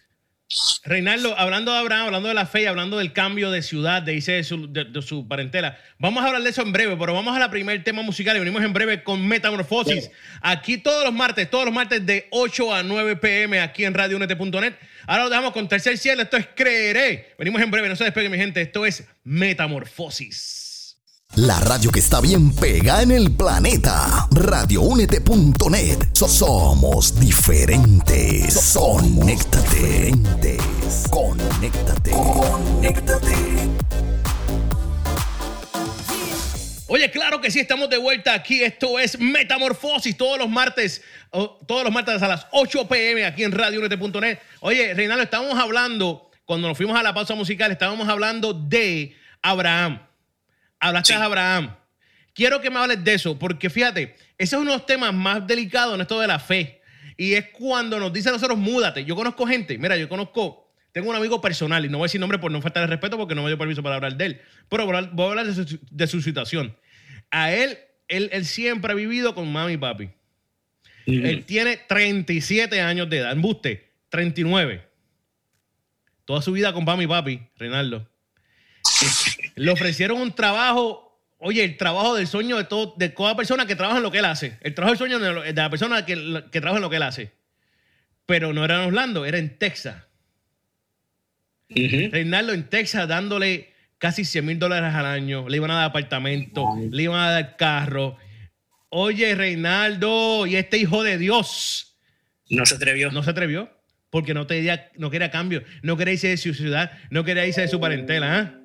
Reinaldo, 0.85 1.37
hablando 1.37 1.73
de 1.73 1.79
Abraham, 1.79 2.07
hablando 2.07 2.29
de 2.29 2.35
la 2.35 2.47
fe, 2.47 2.69
hablando 2.69 2.99
del 2.99 3.13
cambio 3.13 3.51
de 3.51 3.63
ciudad, 3.63 4.03
de, 4.03 4.21
de, 4.21 4.45
su, 4.45 4.71
de, 4.71 5.03
su 5.03 5.27
parentela, 5.27 5.79
vamos 5.99 6.23
a 6.23 6.27
hablar 6.27 6.43
de 6.43 6.51
eso 6.51 6.63
en 6.63 6.71
breve, 6.71 6.97
pero 6.99 7.15
vamos 7.15 7.35
a 7.35 7.41
la 7.41 7.51
primer 7.51 7.83
tema 7.83 8.03
musical 8.03 8.37
y 8.37 8.41
venimos 8.41 8.63
en 8.63 8.73
breve 8.73 9.03
con 9.03 9.27
Metamorfosis. 9.27 10.11
Aquí 10.43 10.77
todos 10.79 11.03
los 11.03 11.15
martes, 11.15 11.51
todos 11.51 11.65
los 11.65 11.75
martes 11.75 12.05
de 12.05 12.29
8 12.31 12.75
a 12.75 12.83
9 12.83 13.17
pm 13.17 13.61
aquí 13.61 13.85
en 13.85 13.95
radiounete.net. 13.95 14.75
Ahora 15.07 15.25
lo 15.25 15.31
dejamos 15.31 15.53
con 15.53 15.67
Tercer 15.67 15.97
Cielo, 15.97 16.23
esto 16.23 16.37
es 16.37 16.47
Creeré. 16.55 17.35
Venimos 17.39 17.61
en 17.63 17.71
breve, 17.71 17.89
no 17.89 17.97
se 17.97 18.05
despegue 18.05 18.29
mi 18.29 18.39
gente, 18.39 18.61
esto 18.61 18.85
es 18.85 19.05
Metamorfosis. 19.25 20.64
La 21.37 21.59
radio 21.59 21.91
que 21.91 21.99
está 21.99 22.21
bien 22.21 22.55
pega 22.55 23.03
en 23.03 23.11
el 23.11 23.33
planeta. 23.33 24.29
Radioúnete.net. 24.31 25.99
somos 26.15 27.19
diferentes. 27.19 28.73
Conéctate. 28.73 30.13
Conéctate. 31.11 32.11
Conéctate. 32.13 33.35
Oye, 36.87 37.11
claro 37.11 37.41
que 37.41 37.51
sí, 37.51 37.59
estamos 37.59 37.91
de 37.91 37.99
vuelta 37.99 38.33
aquí. 38.33 38.63
Esto 38.63 39.01
es 39.01 39.19
Metamorfosis 39.19 40.17
todos 40.17 40.39
los 40.39 40.49
martes, 40.49 41.03
todos 41.67 41.83
los 41.83 41.93
martes 41.93 42.23
a 42.23 42.29
las 42.29 42.47
8 42.53 42.87
pm 42.87 43.25
aquí 43.27 43.43
en 43.43 43.51
radioúnete.net. 43.51 44.39
Oye, 44.61 44.95
Reinaldo, 44.95 45.25
estábamos 45.25 45.59
hablando, 45.59 46.31
cuando 46.45 46.69
nos 46.69 46.77
fuimos 46.77 46.97
a 46.97 47.03
la 47.03 47.13
pausa 47.13 47.35
musical, 47.35 47.73
estábamos 47.73 48.09
hablando 48.09 48.55
de 48.55 49.17
Abraham 49.43 50.14
hablaste 50.89 51.17
de 51.17 51.23
Abraham. 51.23 51.75
Quiero 52.35 52.61
que 52.61 52.71
me 52.71 52.79
hables 52.79 53.03
de 53.05 53.15
eso, 53.15 53.39
porque 53.39 53.71
fíjate, 53.71 54.17
ese 54.37 54.57
es 54.57 54.61
uno 54.61 54.73
de 54.73 54.79
los 54.79 54.87
temas 54.87 55.15
más 55.15 55.47
delicados 55.47 55.95
en 55.95 56.01
esto 56.01 56.21
de 56.21 56.27
la 56.27 56.39
fe. 56.39 56.83
Y 57.17 57.35
es 57.35 57.47
cuando 57.51 57.99
nos 58.01 58.13
dicen 58.13 58.31
a 58.31 58.33
nosotros, 58.33 58.59
múdate. 58.59 59.05
Yo 59.05 59.15
conozco 59.15 59.47
gente, 59.47 59.79
mira, 59.79 59.97
yo 59.97 60.09
conozco, 60.09 60.73
tengo 60.93 61.11
un 61.11 61.17
amigo 61.17 61.41
personal, 61.41 61.85
y 61.85 61.89
no 61.89 61.99
voy 61.99 62.07
a 62.07 62.09
decir 62.09 62.21
nombre 62.21 62.39
por 62.39 62.51
no 62.51 62.61
faltar 62.61 62.83
el 62.83 62.89
respeto 62.89 63.17
porque 63.17 63.37
no 63.37 63.43
me 63.43 63.49
dio 63.49 63.59
permiso 63.59 63.83
para 63.83 63.97
hablar 63.97 64.17
de 64.17 64.27
él, 64.27 64.41
pero 64.69 64.85
voy 64.87 64.97
a 64.97 65.29
hablar 65.29 65.47
de 65.47 66.07
su, 66.07 66.23
situación. 66.23 66.77
A 67.31 67.53
él, 67.53 67.79
él, 68.09 68.45
siempre 68.45 68.93
ha 68.93 68.97
vivido 68.97 69.35
con 69.35 69.51
mami 69.53 69.75
y 69.75 69.77
papi. 69.77 70.11
Él 71.07 71.45
tiene 71.45 71.77
37 71.77 72.81
años 72.81 73.09
de 73.11 73.19
edad, 73.19 73.33
embuste, 73.33 73.93
39. 74.09 74.83
Toda 76.25 76.43
su 76.43 76.53
vida 76.53 76.73
con 76.73 76.85
mami 76.85 77.05
y 77.05 77.07
papi, 77.07 77.43
Reinaldo. 77.57 78.09
Le 79.57 79.71
ofrecieron 79.71 80.21
un 80.21 80.35
trabajo, 80.35 81.21
oye, 81.39 81.65
el 81.65 81.77
trabajo 81.77 82.15
del 82.15 82.27
sueño 82.27 82.57
de, 82.57 82.65
todo, 82.65 82.95
de 82.97 83.09
toda 83.09 83.37
persona 83.37 83.67
que 83.67 83.77
trabaja 83.77 83.99
en 83.99 84.03
lo 84.03 84.11
que 84.11 84.19
él 84.19 84.25
hace. 84.25 84.59
El 84.61 84.75
trabajo 84.75 84.93
del 84.93 84.99
sueño 84.99 85.19
de, 85.19 85.53
la 85.53 85.71
persona 85.71 86.05
que, 86.05 86.17
trabaja 86.51 86.77
en 86.77 86.83
lo 86.83 86.91
que 86.91 86.97
él 86.97 87.03
hace. 87.03 87.33
Pero 88.27 88.53
no 88.53 88.65
era 88.65 88.81
en 88.81 88.89
Orlando, 88.89 89.25
era 89.25 89.39
en 89.39 89.59
Texas. 89.59 89.97
Reinaldo 91.69 92.53
en 92.53 92.69
Texas 92.69 93.09
dándole 93.09 93.73
casi 93.99 94.25
100 94.25 94.45
mil 94.45 94.59
dólares 94.59 94.95
al 94.95 95.07
año. 95.07 95.49
Le 95.49 95.57
iban 95.57 95.71
a 95.71 95.75
dar 95.77 95.85
apartamento, 95.85 96.67
le 96.91 97.03
iban 97.03 97.21
a 97.21 97.31
dar 97.31 97.57
carro. 97.57 98.17
Oye, 98.89 99.35
Reinaldo, 99.35 100.47
y 100.47 100.57
este 100.57 100.79
hijo 100.79 101.03
de 101.03 101.19
Dios. 101.19 101.97
No 102.49 102.65
se 102.67 102.77
atrevió. 102.77 103.11
No 103.11 103.23
se 103.23 103.31
atrevió. 103.31 103.71
Porque 104.11 104.35
no, 104.35 104.47
te, 104.47 104.91
no 104.97 105.11
quería 105.11 105.31
cambio. 105.31 105.65
No 105.83 105.97
quería 105.97 106.15
irse 106.15 106.29
de 106.29 106.37
su 106.37 106.55
ciudad. 106.55 106.93
No 107.11 107.25
quería 107.25 107.47
irse 107.47 107.63
de 107.63 107.69
su 107.69 107.81
parentela. 107.81 108.41
¿eh? 108.41 108.64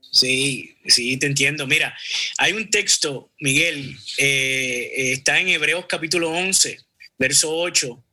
Sí, 0.00 0.76
sí, 0.86 1.16
te 1.18 1.26
entiendo. 1.26 1.66
Mira, 1.66 1.96
hay 2.38 2.52
un 2.52 2.68
texto, 2.68 3.30
Miguel, 3.38 3.96
eh, 4.18 4.92
eh, 4.96 5.12
está 5.12 5.38
en 5.38 5.48
Hebreos 5.48 5.86
capítulo 5.88 6.30
11, 6.30 6.78
verso 7.18 7.56
8. 7.56 8.04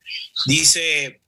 Dice, 0.46 1.22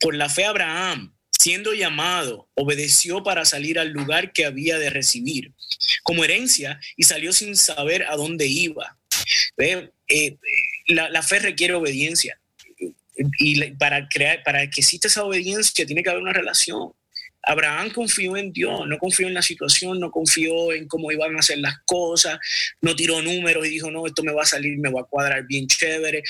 por 0.00 0.14
la 0.14 0.28
fe 0.28 0.44
Abraham, 0.44 1.14
siendo 1.38 1.74
llamado, 1.74 2.48
obedeció 2.54 3.22
para 3.22 3.44
salir 3.44 3.78
al 3.78 3.90
lugar 3.90 4.32
que 4.32 4.44
había 4.44 4.78
de 4.78 4.90
recibir 4.90 5.52
como 6.02 6.24
herencia 6.24 6.80
y 6.96 7.04
salió 7.04 7.32
sin 7.32 7.56
saber 7.56 8.04
a 8.04 8.16
dónde 8.16 8.46
iba. 8.46 8.98
Eh, 9.56 10.36
la, 10.88 11.22
fe 11.22 11.38
requiere 11.38 11.74
obediencia. 11.74 12.40
Y 13.38 13.70
para, 13.72 14.08
crear, 14.08 14.42
para 14.42 14.68
que 14.68 14.80
exista 14.80 15.08
esa 15.08 15.24
obediencia 15.24 15.86
tiene 15.86 16.02
que 16.02 16.10
haber 16.10 16.22
una 16.22 16.32
relación. 16.32 16.92
Abraham 17.46 17.90
confió 17.90 18.36
en 18.36 18.52
Dios, 18.52 18.86
no 18.86 18.98
confió 18.98 19.28
en 19.28 19.34
la 19.34 19.42
situación, 19.42 20.00
no 20.00 20.10
confió 20.10 20.72
en 20.72 20.88
cómo 20.88 21.12
iban 21.12 21.36
a 21.36 21.38
hacer 21.38 21.58
las 21.58 21.78
cosas, 21.86 22.38
no 22.80 22.94
tiró 22.96 23.22
números 23.22 23.66
y 23.66 23.70
dijo, 23.70 23.90
no, 23.90 24.06
esto 24.06 24.24
me 24.24 24.32
va 24.32 24.42
a 24.42 24.46
salir, 24.46 24.78
me 24.78 24.90
va 24.90 25.02
a 25.02 25.04
cuadrar 25.04 25.46
bien 25.46 25.68
chévere. 25.68 26.22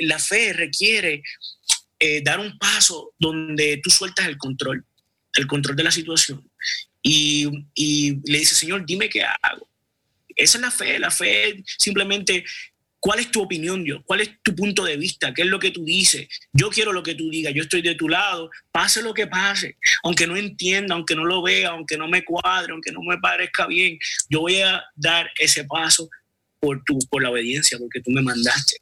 la 0.00 0.18
fe 0.18 0.52
requiere 0.52 1.22
eh, 1.98 2.20
dar 2.22 2.40
un 2.40 2.58
paso 2.58 3.14
donde 3.18 3.80
tú 3.82 3.88
sueltas 3.88 4.26
el 4.26 4.36
control, 4.36 4.84
el 5.32 5.46
control 5.46 5.76
de 5.76 5.84
la 5.84 5.90
situación. 5.90 6.46
Y, 7.02 7.48
y 7.74 8.20
le 8.30 8.38
dice, 8.38 8.54
Señor, 8.54 8.84
dime 8.84 9.08
qué 9.08 9.22
hago. 9.22 9.66
Esa 10.36 10.58
es 10.58 10.62
la 10.62 10.70
fe. 10.70 10.98
La 10.98 11.10
fe 11.10 11.62
simplemente 11.78 12.44
¿Cuál 13.02 13.18
es 13.18 13.32
tu 13.32 13.42
opinión, 13.42 13.82
Dios? 13.82 14.00
¿Cuál 14.04 14.20
es 14.20 14.30
tu 14.44 14.54
punto 14.54 14.84
de 14.84 14.96
vista? 14.96 15.34
¿Qué 15.34 15.42
es 15.42 15.48
lo 15.48 15.58
que 15.58 15.72
tú 15.72 15.84
dices? 15.84 16.28
Yo 16.52 16.70
quiero 16.70 16.92
lo 16.92 17.02
que 17.02 17.16
tú 17.16 17.30
digas, 17.30 17.52
yo 17.52 17.64
estoy 17.64 17.82
de 17.82 17.96
tu 17.96 18.08
lado, 18.08 18.48
pase 18.70 19.02
lo 19.02 19.12
que 19.12 19.26
pase, 19.26 19.76
aunque 20.04 20.28
no 20.28 20.36
entienda, 20.36 20.94
aunque 20.94 21.16
no 21.16 21.24
lo 21.24 21.42
vea, 21.42 21.70
aunque 21.70 21.98
no 21.98 22.06
me 22.06 22.24
cuadre, 22.24 22.70
aunque 22.70 22.92
no 22.92 23.02
me 23.02 23.18
parezca 23.18 23.66
bien, 23.66 23.98
yo 24.28 24.42
voy 24.42 24.60
a 24.60 24.84
dar 24.94 25.28
ese 25.40 25.64
paso 25.64 26.08
por, 26.60 26.84
tu, 26.84 26.96
por 27.10 27.24
la 27.24 27.30
obediencia, 27.30 27.76
porque 27.76 28.00
tú 28.00 28.12
me 28.12 28.22
mandaste. 28.22 28.76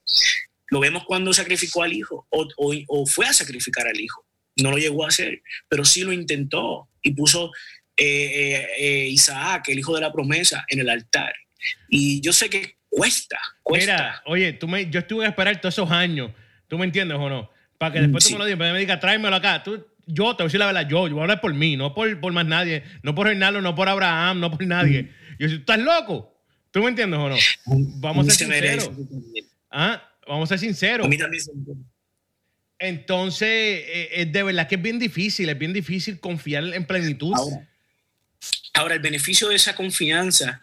Lo 0.68 0.80
vemos 0.80 1.04
cuando 1.06 1.32
sacrificó 1.32 1.82
al 1.82 1.94
hijo 1.94 2.26
o, 2.28 2.46
o, 2.88 3.06
fue 3.06 3.24
a 3.24 3.32
sacrificar 3.32 3.88
al 3.88 3.98
hijo. 3.98 4.26
No 4.56 4.70
lo 4.70 4.76
llegó 4.76 5.06
a 5.06 5.08
hacer, 5.08 5.40
pero 5.66 5.82
sí 5.86 6.02
lo 6.02 6.12
intentó 6.12 6.90
y 7.00 7.14
puso 7.14 7.52
eh, 7.96 8.04
eh, 8.06 8.68
eh, 8.76 9.08
Isaac, 9.08 9.70
el 9.70 9.78
hijo 9.78 9.94
de 9.94 10.02
la 10.02 10.12
promesa, 10.12 10.62
en 10.68 10.80
el 10.80 10.90
altar. 10.90 11.32
Y 11.88 12.20
yo 12.20 12.34
sé 12.34 12.50
que 12.50 12.79
cuesta, 12.90 13.38
cuesta. 13.62 13.92
Mira, 13.92 14.22
oye, 14.26 14.52
tú 14.52 14.68
me, 14.68 14.90
yo 14.90 15.00
estuve 15.00 15.24
a 15.24 15.28
esperar 15.28 15.58
todos 15.60 15.74
esos 15.74 15.90
años, 15.90 16.32
¿tú 16.68 16.76
me 16.76 16.84
entiendes 16.84 17.16
o 17.18 17.28
no? 17.30 17.50
Para 17.78 17.94
que 17.94 18.00
después 18.00 18.24
tú 18.24 18.32
me 18.32 18.38
lo 18.38 18.44
digas, 18.44 18.58
me 18.58 18.78
digas, 18.78 19.00
tráemelo 19.00 19.34
acá. 19.34 19.62
Tú, 19.62 19.86
yo 20.06 20.36
te 20.36 20.42
voy 20.42 20.44
a 20.44 20.48
decir 20.48 20.60
la 20.60 20.66
verdad, 20.66 20.86
yo, 20.86 21.06
yo 21.08 21.14
voy 21.14 21.20
a 21.20 21.22
hablar 21.22 21.40
por 21.40 21.54
mí, 21.54 21.76
no 21.76 21.94
por, 21.94 22.20
por 22.20 22.32
más 22.32 22.44
nadie, 22.44 22.82
no 23.02 23.14
por 23.14 23.26
Reinaldo, 23.28 23.62
no 23.62 23.74
por 23.74 23.88
Abraham, 23.88 24.40
no 24.40 24.50
por 24.50 24.66
nadie. 24.66 25.04
Mm. 25.04 25.08
Yo 25.38 25.46
¿estás 25.46 25.78
loco? 25.78 26.36
¿Tú 26.70 26.82
me 26.82 26.88
entiendes 26.88 27.18
o 27.18 27.28
no? 27.28 27.36
Vamos 28.00 28.28
a 28.28 28.30
ser 28.30 28.48
sinceros. 28.48 28.90
¿Ah? 29.70 30.02
Vamos 30.26 30.50
a 30.50 30.58
ser 30.58 30.58
sinceros. 30.58 31.06
A 31.06 31.08
mí 31.08 31.16
también 31.16 31.42
Entonces, 32.78 33.48
eh, 33.48 34.08
es 34.12 34.32
de 34.32 34.42
verdad 34.42 34.68
que 34.68 34.74
es 34.74 34.82
bien 34.82 34.98
difícil, 34.98 35.48
es 35.48 35.58
bien 35.58 35.72
difícil 35.72 36.20
confiar 36.20 36.64
en 36.64 36.84
plenitud. 36.84 37.34
ahora 38.74 38.94
el 38.94 39.00
beneficio 39.00 39.48
de 39.48 39.56
esa 39.56 39.74
confianza 39.74 40.62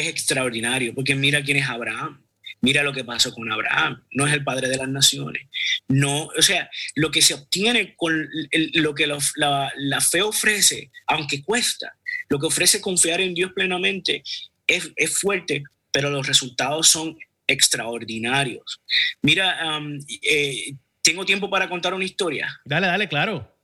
es 0.00 0.06
extraordinario, 0.08 0.94
porque 0.94 1.14
mira 1.14 1.42
quién 1.42 1.58
es 1.58 1.68
Abraham. 1.68 2.22
Mira 2.60 2.82
lo 2.82 2.92
que 2.92 3.04
pasó 3.04 3.32
con 3.32 3.52
Abraham, 3.52 4.02
no 4.10 4.26
es 4.26 4.32
el 4.32 4.42
padre 4.42 4.68
de 4.68 4.76
las 4.76 4.88
naciones. 4.88 5.46
No, 5.86 6.24
o 6.24 6.42
sea, 6.42 6.68
lo 6.96 7.12
que 7.12 7.22
se 7.22 7.34
obtiene 7.34 7.94
con 7.94 8.28
lo 8.74 8.94
que 8.96 9.06
la, 9.06 9.72
la, 9.76 10.00
fe 10.00 10.22
ofrece, 10.22 10.90
aunque 11.06 11.44
cuesta, 11.44 11.96
lo 12.28 12.40
que 12.40 12.46
ofrece 12.46 12.80
confiar 12.80 13.20
en 13.20 13.32
Dios 13.32 13.52
plenamente 13.54 14.24
es, 14.66 14.90
es 14.96 15.16
fuerte, 15.16 15.62
pero 15.92 16.10
los 16.10 16.26
resultados 16.26 16.88
son 16.88 17.16
extraordinarios. 17.46 18.80
Mira, 19.22 19.78
um, 19.78 19.98
eh, 20.22 20.74
tengo 21.02 21.24
tiempo 21.24 21.48
para 21.48 21.68
contar 21.68 21.94
una 21.94 22.04
historia. 22.04 22.60
Dale, 22.64 22.86
dale, 22.86 23.08
claro. 23.08 23.56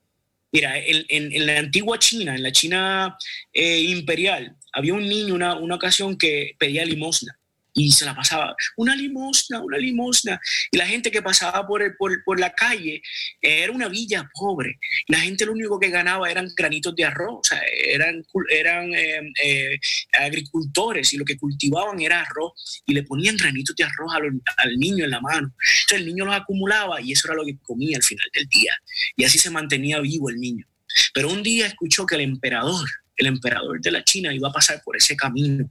Mira, 0.51 0.79
en, 0.79 1.47
la 1.47 1.59
antigua 1.59 1.99
China, 1.99 2.37
en 2.37 2.43
la 2.43 2.53
China 2.53 3.19
eh, 3.53 3.81
imperial, 3.81 4.57
había 4.75 4.95
un 4.95 5.09
niño 5.09 5.35
una, 5.35 5.57
una 5.57 5.77
ocasión 5.77 6.17
que 6.17 6.55
pedía 6.59 6.85
limosna 6.85 7.39
y 7.75 7.91
se 7.91 8.05
la 8.05 8.15
pasaba, 8.15 8.55
una 8.77 8.95
limosna, 8.95 9.61
una 9.61 9.77
limosna. 9.79 10.41
Y 10.71 10.77
la 10.77 10.87
gente 10.87 11.11
que 11.11 11.23
pasaba 11.23 11.67
por, 11.67 11.83
el, 11.83 11.97
por, 11.97 12.23
por, 12.25 12.39
la 12.39 12.53
calle 12.53 13.03
era 13.41 13.73
una 13.73 13.89
villa 13.89 14.31
pobre. 14.33 14.79
La 15.09 15.19
gente 15.19 15.45
lo 15.45 15.53
único 15.53 15.79
que 15.81 15.91
ganaba 15.91 16.31
eran 16.31 16.49
granitos 16.57 16.95
de 16.95 17.05
arroz, 17.05 17.41
o 17.41 17.43
sea, 17.43 17.61
eran, 17.89 18.25
eran 18.49 18.95
eh, 18.95 19.21
eh, 19.43 19.79
agricultores 20.13 21.13
y 21.13 21.17
lo 21.17 21.25
que 21.25 21.37
cultivaban 21.37 22.01
era 22.01 22.21
arroz 22.21 22.83
y 22.87 22.95
le 22.95 23.03
ponían 23.03 23.37
granitos 23.37 23.75
de 23.75 23.85
arroz 23.85 24.15
al, 24.15 24.41
al 24.57 24.77
niño 24.79 25.05
en 25.05 25.11
la 25.11 25.21
mano. 25.21 25.53
Entonces 25.81 25.99
el 25.99 26.07
niño 26.07 26.27
los 26.27 26.37
acumulaba 26.37 27.01
y 27.01 27.13
eso 27.13 27.27
era 27.27 27.35
lo 27.35 27.45
que 27.45 27.59
comía 27.59 27.97
al 27.97 28.05
final 28.05 28.27
del 28.33 28.47
día. 28.47 28.73
Y 29.17 29.25
así 29.25 29.39
se 29.39 29.51
mantenía 29.51 29.99
vivo 29.99 30.31
el 30.31 30.39
niño. 30.39 30.65
Pero 31.13 31.29
un 31.29 31.43
día 31.43 31.67
escuchó 31.67 32.07
que 32.07 32.15
el 32.15 32.21
emperador, 32.21 32.89
el 33.17 33.27
emperador 33.27 33.81
de 33.81 33.91
la 33.91 34.05
China 34.05 34.35
iba 34.35 34.49
a 34.49 34.53
pasar 34.53 34.83
por 34.85 34.97
ese 34.97 35.17
camino 35.17 35.69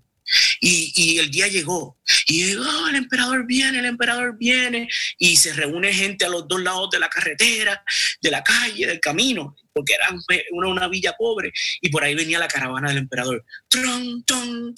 y, 0.60 1.20
el 1.20 1.30
día 1.32 1.48
llegó. 1.48 1.98
Y 2.28 2.46
llegó, 2.46 2.64
oh, 2.64 2.88
el 2.88 2.96
emperador 2.96 3.46
viene, 3.46 3.80
el 3.80 3.86
emperador 3.86 4.38
viene. 4.38 4.88
Y 5.18 5.36
se 5.36 5.54
reúne 5.54 5.94
gente 5.94 6.26
a 6.26 6.30
los 6.30 6.48
dos 6.48 6.62
lados 6.62 6.90
de 6.92 7.00
la 7.00 7.10
carretera, 7.10 7.84
de 8.22 8.32
la 8.32 8.44
calle, 8.44 8.88
del 8.88 9.00
camino, 9.00 9.56
porque 9.74 9.94
era 9.94 10.10
una, 10.52 10.68
una 10.68 10.88
villa 10.88 11.14
pobre. 11.18 11.52
Y 11.82 11.90
por 11.90 12.04
ahí 12.04 12.16
venía 12.16 12.40
la 12.40 12.48
caravana 12.48 12.90
del 12.90 13.00
emperador. 13.00 13.44
Tron, 13.68 14.24
ton, 14.24 14.74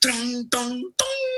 tron, 0.00 0.48
ton, 0.48 0.82
ton. 0.96 1.29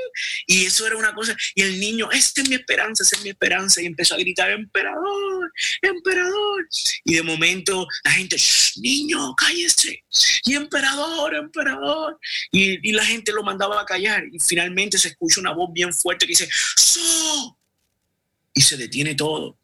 Y 0.47 0.65
eso 0.65 0.85
era 0.85 0.97
una 0.97 1.13
cosa. 1.13 1.35
Y 1.55 1.61
el 1.61 1.79
niño, 1.79 2.09
esta 2.11 2.41
es 2.41 2.49
mi 2.49 2.55
esperanza, 2.55 3.03
esta 3.03 3.17
es 3.17 3.23
mi 3.23 3.29
esperanza. 3.29 3.81
Y 3.81 3.85
empezó 3.85 4.15
a 4.15 4.17
gritar, 4.17 4.51
emperador, 4.51 5.51
emperador. 5.81 6.67
Y 7.03 7.15
de 7.15 7.23
momento 7.23 7.87
la 8.03 8.11
gente, 8.11 8.37
niño, 8.77 9.35
cállese. 9.35 10.03
Y 10.45 10.55
emperador, 10.55 11.35
emperador. 11.35 12.19
Y, 12.51 12.91
la 12.93 13.05
gente 13.05 13.31
lo 13.31 13.43
mandaba 13.43 13.81
a 13.81 13.85
callar. 13.85 14.23
Y 14.31 14.39
finalmente 14.39 14.97
se 14.97 15.09
escucha 15.09 15.41
una 15.41 15.53
voz 15.53 15.71
bien 15.73 15.93
fuerte 15.93 16.25
que 16.25 16.31
dice, 16.31 16.49
¡So! 16.75 17.57
Y 18.53 18.61
se 18.61 18.77
detiene 18.77 19.15
todo. 19.15 19.57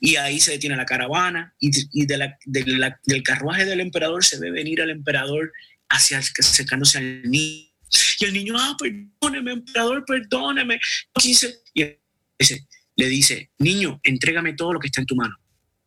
Y 0.00 0.16
ahí 0.16 0.38
se 0.38 0.52
detiene 0.52 0.76
la 0.76 0.84
caravana. 0.84 1.54
Y, 1.58 1.70
del 2.06 3.22
carruaje 3.22 3.64
del 3.64 3.80
emperador 3.80 4.24
se 4.24 4.38
ve 4.38 4.50
venir 4.50 4.82
al 4.82 4.90
emperador 4.90 5.52
hacia 5.88 6.18
acercándose 6.18 6.98
al 6.98 7.22
niño 7.30 7.73
y 8.20 8.24
el 8.24 8.32
niño, 8.32 8.54
ah, 8.58 8.76
perdóneme, 8.78 9.52
emperador, 9.52 10.04
perdóneme. 10.04 10.80
Y 11.22 11.28
dice, 11.28 11.60
le 11.74 13.08
dice, 13.08 13.50
niño, 13.58 14.00
entrégame 14.02 14.54
todo 14.54 14.72
lo 14.72 14.80
que 14.80 14.88
está 14.88 15.00
en 15.00 15.06
tu 15.06 15.16
mano. 15.16 15.36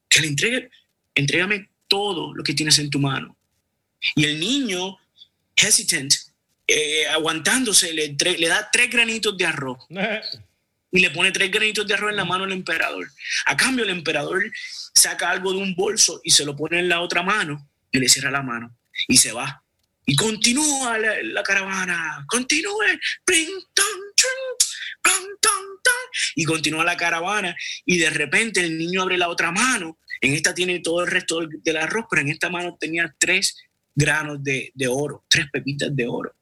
Que 0.10 0.22
le 0.22 0.28
entregue, 0.28 0.70
entrégame 1.16 1.70
todo 1.88 2.34
lo 2.34 2.44
que 2.44 2.54
tienes 2.54 2.80
en 2.80 2.90
tu 2.90 3.00
mano. 3.00 3.38
Y 4.16 4.26
el 4.26 4.40
niño, 4.40 4.98
hesitant, 5.56 6.14
eh, 6.68 7.08
aguantándose, 7.08 7.94
le, 7.94 8.16
le 8.16 8.48
da 8.48 8.70
tres 8.72 8.90
granitos 8.90 9.38
de 9.38 9.46
arroz. 9.46 9.80
y 10.92 11.00
le 11.00 11.12
pone 11.12 11.32
tres 11.32 11.52
granitos 11.52 11.86
de 11.88 11.94
arroz 11.94 12.12
en 12.12 12.18
la 12.18 12.26
mano 12.26 12.46
al 12.46 12.52
emperador. 12.52 13.10
A 13.46 13.58
cambio, 13.58 13.84
el 13.84 13.92
emperador 13.92 14.44
saca 14.94 15.30
algo 15.30 15.52
de 15.54 15.60
un 15.60 15.76
bolso 15.76 16.22
y 16.24 16.32
se 16.32 16.46
lo 16.46 16.56
pone 16.56 16.80
en 16.80 16.90
la 16.90 17.02
otra 17.02 17.24
mano 17.24 17.70
y 17.92 18.00
le 18.00 18.10
cierra 18.10 18.32
la 18.32 18.42
mano 18.42 18.76
y 19.08 19.18
se 19.18 19.32
va. 19.32 19.64
Y 20.10 20.16
continúa 20.16 20.98
la, 20.98 21.44
caravana, 21.44 22.26
continúe, 22.30 22.98
y 26.36 26.46
continúa 26.46 26.86
la 26.86 26.96
caravana. 26.96 27.54
Y 27.86 27.98
de 27.98 28.10
repente 28.10 28.62
el 28.62 28.78
niño 28.78 29.02
abre 29.02 29.18
la 29.18 29.28
otra 29.28 29.52
mano, 29.52 30.00
en 30.22 30.34
esta 30.34 30.54
tiene 30.54 30.80
todo 30.80 31.04
el 31.04 31.12
resto 31.12 31.42
del, 31.46 31.78
arroz, 31.78 32.06
pero 32.10 32.22
en 32.22 32.30
esta 32.30 32.50
mano 32.50 32.78
tenía 32.80 33.14
tres 33.20 33.58
granos 33.94 34.42
de, 34.42 34.72
de 34.74 34.88
oro, 34.88 35.26
tres 35.28 35.48
pepitas 35.52 35.94
de 35.94 36.08
oro. 36.08 36.34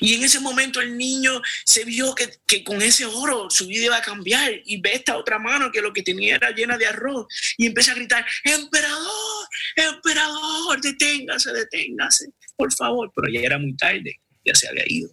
Y 0.00 0.14
en 0.14 0.22
ese 0.22 0.40
momento 0.40 0.80
el 0.80 0.96
niño 0.96 1.40
se 1.64 1.84
vio 1.84 2.14
que, 2.14 2.30
que, 2.46 2.62
con 2.62 2.82
ese 2.82 3.06
oro 3.06 3.48
su 3.48 3.66
vida 3.66 3.86
iba 3.86 3.96
a 3.96 4.02
cambiar. 4.02 4.52
Y 4.64 4.80
ve 4.80 4.92
esta 4.94 5.16
otra 5.16 5.38
mano 5.38 5.72
que 5.72 5.80
lo 5.80 5.92
que 5.92 6.02
tenía 6.02 6.36
era 6.36 6.50
llena 6.50 6.76
de 6.76 6.86
arroz. 6.86 7.26
Y 7.56 7.66
empieza 7.66 7.92
a 7.92 7.94
gritar, 7.94 8.26
emperador, 8.44 9.48
emperador, 9.76 10.80
deténgase, 10.80 11.52
deténgase, 11.52 12.26
por 12.60 12.72
favor. 12.72 13.10
Pero 13.14 13.32
ya 13.32 13.40
era 13.40 13.58
muy 13.58 13.74
tarde, 13.74 14.20
ya 14.44 14.54
se 14.54 14.68
había 14.68 14.84
ido. 14.86 15.10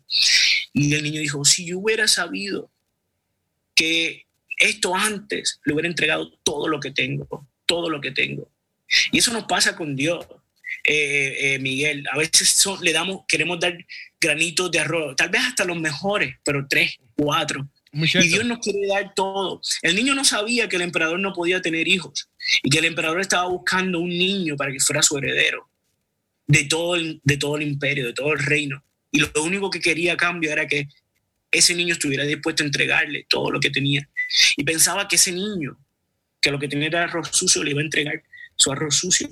Y 0.73 0.93
el 0.93 1.03
niño 1.03 1.21
dijo, 1.21 1.43
si 1.45 1.65
yo 1.65 1.79
hubiera 1.79 2.07
sabido 2.07 2.69
que 3.73 4.25
esto 4.59 4.95
antes, 4.95 5.59
le 5.65 5.73
hubiera 5.73 5.87
entregado 5.87 6.31
todo 6.43 6.67
lo 6.67 6.79
que 6.79 6.91
tengo, 6.91 7.47
todo 7.65 7.89
lo 7.89 8.01
que 8.01 8.11
tengo. 8.11 8.49
Y 9.11 9.19
eso 9.19 9.31
nos 9.31 9.45
pasa 9.45 9.75
con 9.75 9.95
Dios. 9.95 10.25
Eh, 10.83 11.53
eh, 11.53 11.59
Miguel. 11.59 12.05
A 12.11 12.17
veces 12.17 12.65
le 12.81 12.91
damos, 12.93 13.21
queremos 13.27 13.59
dar 13.59 13.77
granitos 14.19 14.71
de 14.71 14.79
arroz, 14.79 15.15
tal 15.15 15.29
vez 15.29 15.41
hasta 15.45 15.65
los 15.65 15.79
mejores, 15.79 16.35
pero 16.43 16.65
tres, 16.67 16.97
cuatro. 17.15 17.67
y 17.93 18.27
Dios 18.27 18.45
nos 18.45 18.59
quiere 18.59 18.87
dar 18.87 19.13
todo. 19.13 19.61
El 19.81 19.95
niño 19.95 20.13
no 20.13 20.23
sabía 20.23 20.67
que 20.67 20.75
el 20.75 20.81
emperador 20.83 21.19
no 21.19 21.33
podía 21.33 21.61
tener 21.61 21.87
hijos 21.87 22.29
y 22.63 22.69
que 22.69 22.79
el 22.79 22.85
emperador 22.85 23.21
estaba 23.21 23.47
buscando 23.47 23.99
un 23.99 24.09
niño 24.09 24.55
para 24.55 24.71
que 24.71 24.79
fuera 24.79 25.01
su 25.01 25.17
heredero 25.17 25.66
de 26.47 26.63
todo 26.63 26.95
el, 26.95 27.21
de 27.23 27.37
todo 27.37 27.57
el 27.57 27.63
imperio, 27.63 28.05
de 28.05 28.13
todo 28.13 28.33
el 28.33 28.39
reino. 28.39 28.83
Y 29.11 29.19
lo 29.19 29.43
único 29.43 29.69
que 29.69 29.79
quería 29.79 30.13
a 30.13 30.17
cambio 30.17 30.51
era 30.51 30.67
que 30.67 30.87
ese 31.51 31.75
niño 31.75 31.93
estuviera 31.93 32.23
dispuesto 32.23 32.63
a 32.63 32.65
entregarle 32.65 33.25
todo 33.29 33.51
lo 33.51 33.59
que 33.59 33.69
tenía. 33.69 34.09
Y 34.55 34.63
pensaba 34.63 35.07
que 35.07 35.15
ese 35.15 35.31
niño, 35.31 35.77
que 36.41 36.51
lo 36.51 36.59
que 36.59 36.67
tenía 36.67 36.87
era 36.87 37.03
arroz 37.03 37.29
sucio, 37.31 37.63
le 37.63 37.71
iba 37.71 37.81
a 37.81 37.85
entregar 37.85 38.23
su 38.55 38.71
arroz 38.71 38.95
sucio. 38.95 39.29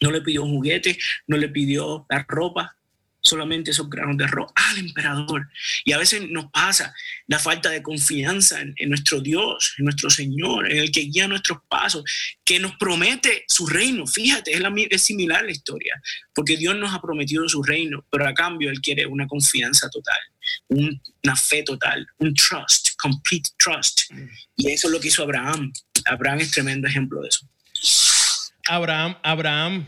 No 0.00 0.10
le 0.10 0.20
pidió 0.20 0.42
un 0.42 0.56
juguete, 0.56 0.98
no 1.26 1.36
le 1.36 1.48
pidió 1.48 2.06
la 2.08 2.24
ropa, 2.28 2.76
solamente 3.24 3.70
esos 3.70 3.88
granos 3.88 4.18
de 4.18 4.24
arroz 4.24 4.52
al 4.54 4.78
emperador. 4.78 5.48
Y 5.84 5.92
a 5.92 5.98
veces 5.98 6.28
nos 6.28 6.50
pasa 6.50 6.94
la 7.26 7.38
falta 7.38 7.70
de 7.70 7.82
confianza 7.82 8.60
en, 8.60 8.88
nuestro 8.88 9.20
Dios, 9.20 9.74
en 9.78 9.84
nuestro 9.84 10.10
Señor, 10.10 10.70
en 10.70 10.78
el 10.78 10.92
que 10.92 11.00
guía 11.00 11.26
nuestros 11.26 11.58
pasos, 11.68 12.04
que 12.44 12.60
nos 12.60 12.76
promete 12.76 13.44
su 13.48 13.66
reino. 13.66 14.06
Fíjate, 14.06 14.52
es, 14.52 14.60
la, 14.60 14.72
es 14.90 15.02
similar 15.02 15.44
la 15.44 15.52
historia, 15.52 16.00
porque 16.34 16.56
Dios 16.56 16.76
nos 16.76 16.94
ha 16.94 17.00
prometido 17.00 17.48
su 17.48 17.62
reino, 17.62 18.04
pero 18.10 18.28
a 18.28 18.34
cambio 18.34 18.70
Él 18.70 18.80
quiere 18.80 19.06
una 19.06 19.26
confianza 19.26 19.88
total, 19.88 20.20
una 20.68 21.34
fe 21.34 21.62
total, 21.62 22.06
un 22.18 22.34
trust, 22.34 22.90
complete 22.98 23.50
trust. 23.56 24.02
Y 24.56 24.70
eso 24.70 24.88
es 24.88 24.92
lo 24.92 25.00
que 25.00 25.08
hizo 25.08 25.22
Abraham. 25.22 25.72
Abraham 26.04 26.40
es 26.40 26.50
tremendo 26.50 26.86
ejemplo 26.86 27.22
de 27.22 27.28
eso. 27.28 27.48
Abraham, 28.66 29.16
Abraham, 29.22 29.86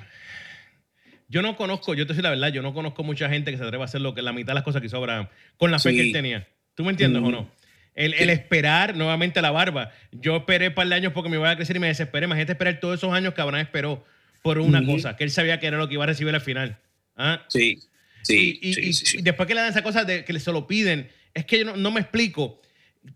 yo 1.29 1.43
no 1.43 1.57
conozco, 1.57 1.95
yo 1.95 2.07
te 2.07 2.15
soy 2.15 2.23
la 2.23 2.31
verdad, 2.31 2.49
yo 2.49 2.63
no 2.63 2.73
conozco 2.73 3.03
mucha 3.03 3.29
gente 3.29 3.51
que 3.51 3.57
se 3.57 3.65
atreva 3.65 3.85
a 3.85 3.87
hacer 3.87 4.01
lo 4.01 4.15
que 4.15 4.23
la 4.23 4.33
mitad 4.33 4.49
de 4.49 4.55
las 4.55 4.63
cosas 4.63 4.81
que 4.81 4.87
hizo 4.87 4.97
Abraham 4.97 5.29
con 5.57 5.71
la 5.71 5.79
fe 5.79 5.95
que 5.95 6.03
él 6.03 6.13
tenía. 6.13 6.47
¿Tú 6.75 6.85
me 6.85 6.91
entiendes 6.91 7.23
o 7.23 7.31
no? 7.31 7.51
El, 7.95 8.13
esperar 8.29 8.95
nuevamente 8.95 9.41
la 9.41 9.51
barba. 9.51 9.91
Yo 10.13 10.37
esperé 10.37 10.69
un 10.69 10.75
par 10.75 10.87
de 10.87 10.95
años 10.95 11.13
porque 11.15 11.31
me 11.31 11.37
iba 11.37 11.51
a 11.51 11.57
crecer 11.57 11.77
y 11.77 11.79
me 11.79 11.87
desesperé. 11.87 12.27
Imagínate 12.27 12.53
esperar 12.53 12.79
todos 12.79 12.99
esos 12.99 13.13
años 13.13 13.33
que 13.33 13.41
Abraham 13.41 13.63
esperó 13.63 14.05
por 14.43 14.59
una 14.61 14.85
cosa, 14.85 15.17
que 15.17 15.25
él 15.25 15.31
sabía 15.31 15.59
que 15.59 15.67
era 15.67 15.79
lo 15.79 15.89
que 15.89 15.95
iba 15.95 16.05
a 16.05 16.07
recibir 16.07 16.35
al 16.35 16.41
final. 16.41 16.79
¿Ah? 17.17 17.43
Sí, 17.49 17.81
sí 18.23 18.61
y, 18.63 19.23
después 19.23 19.49
que 19.49 19.55
le 19.55 19.63
dan 19.63 19.71
esa 19.71 19.83
cosa 19.83 20.05
de 20.05 20.25
que 20.25 20.39
se 20.39 20.53
lo 20.53 20.67
piden, 20.67 21.09
es 21.35 21.47
que 21.47 21.61
yo 21.61 21.77
no, 21.77 21.91
me 21.91 22.01
explico. 22.01 22.61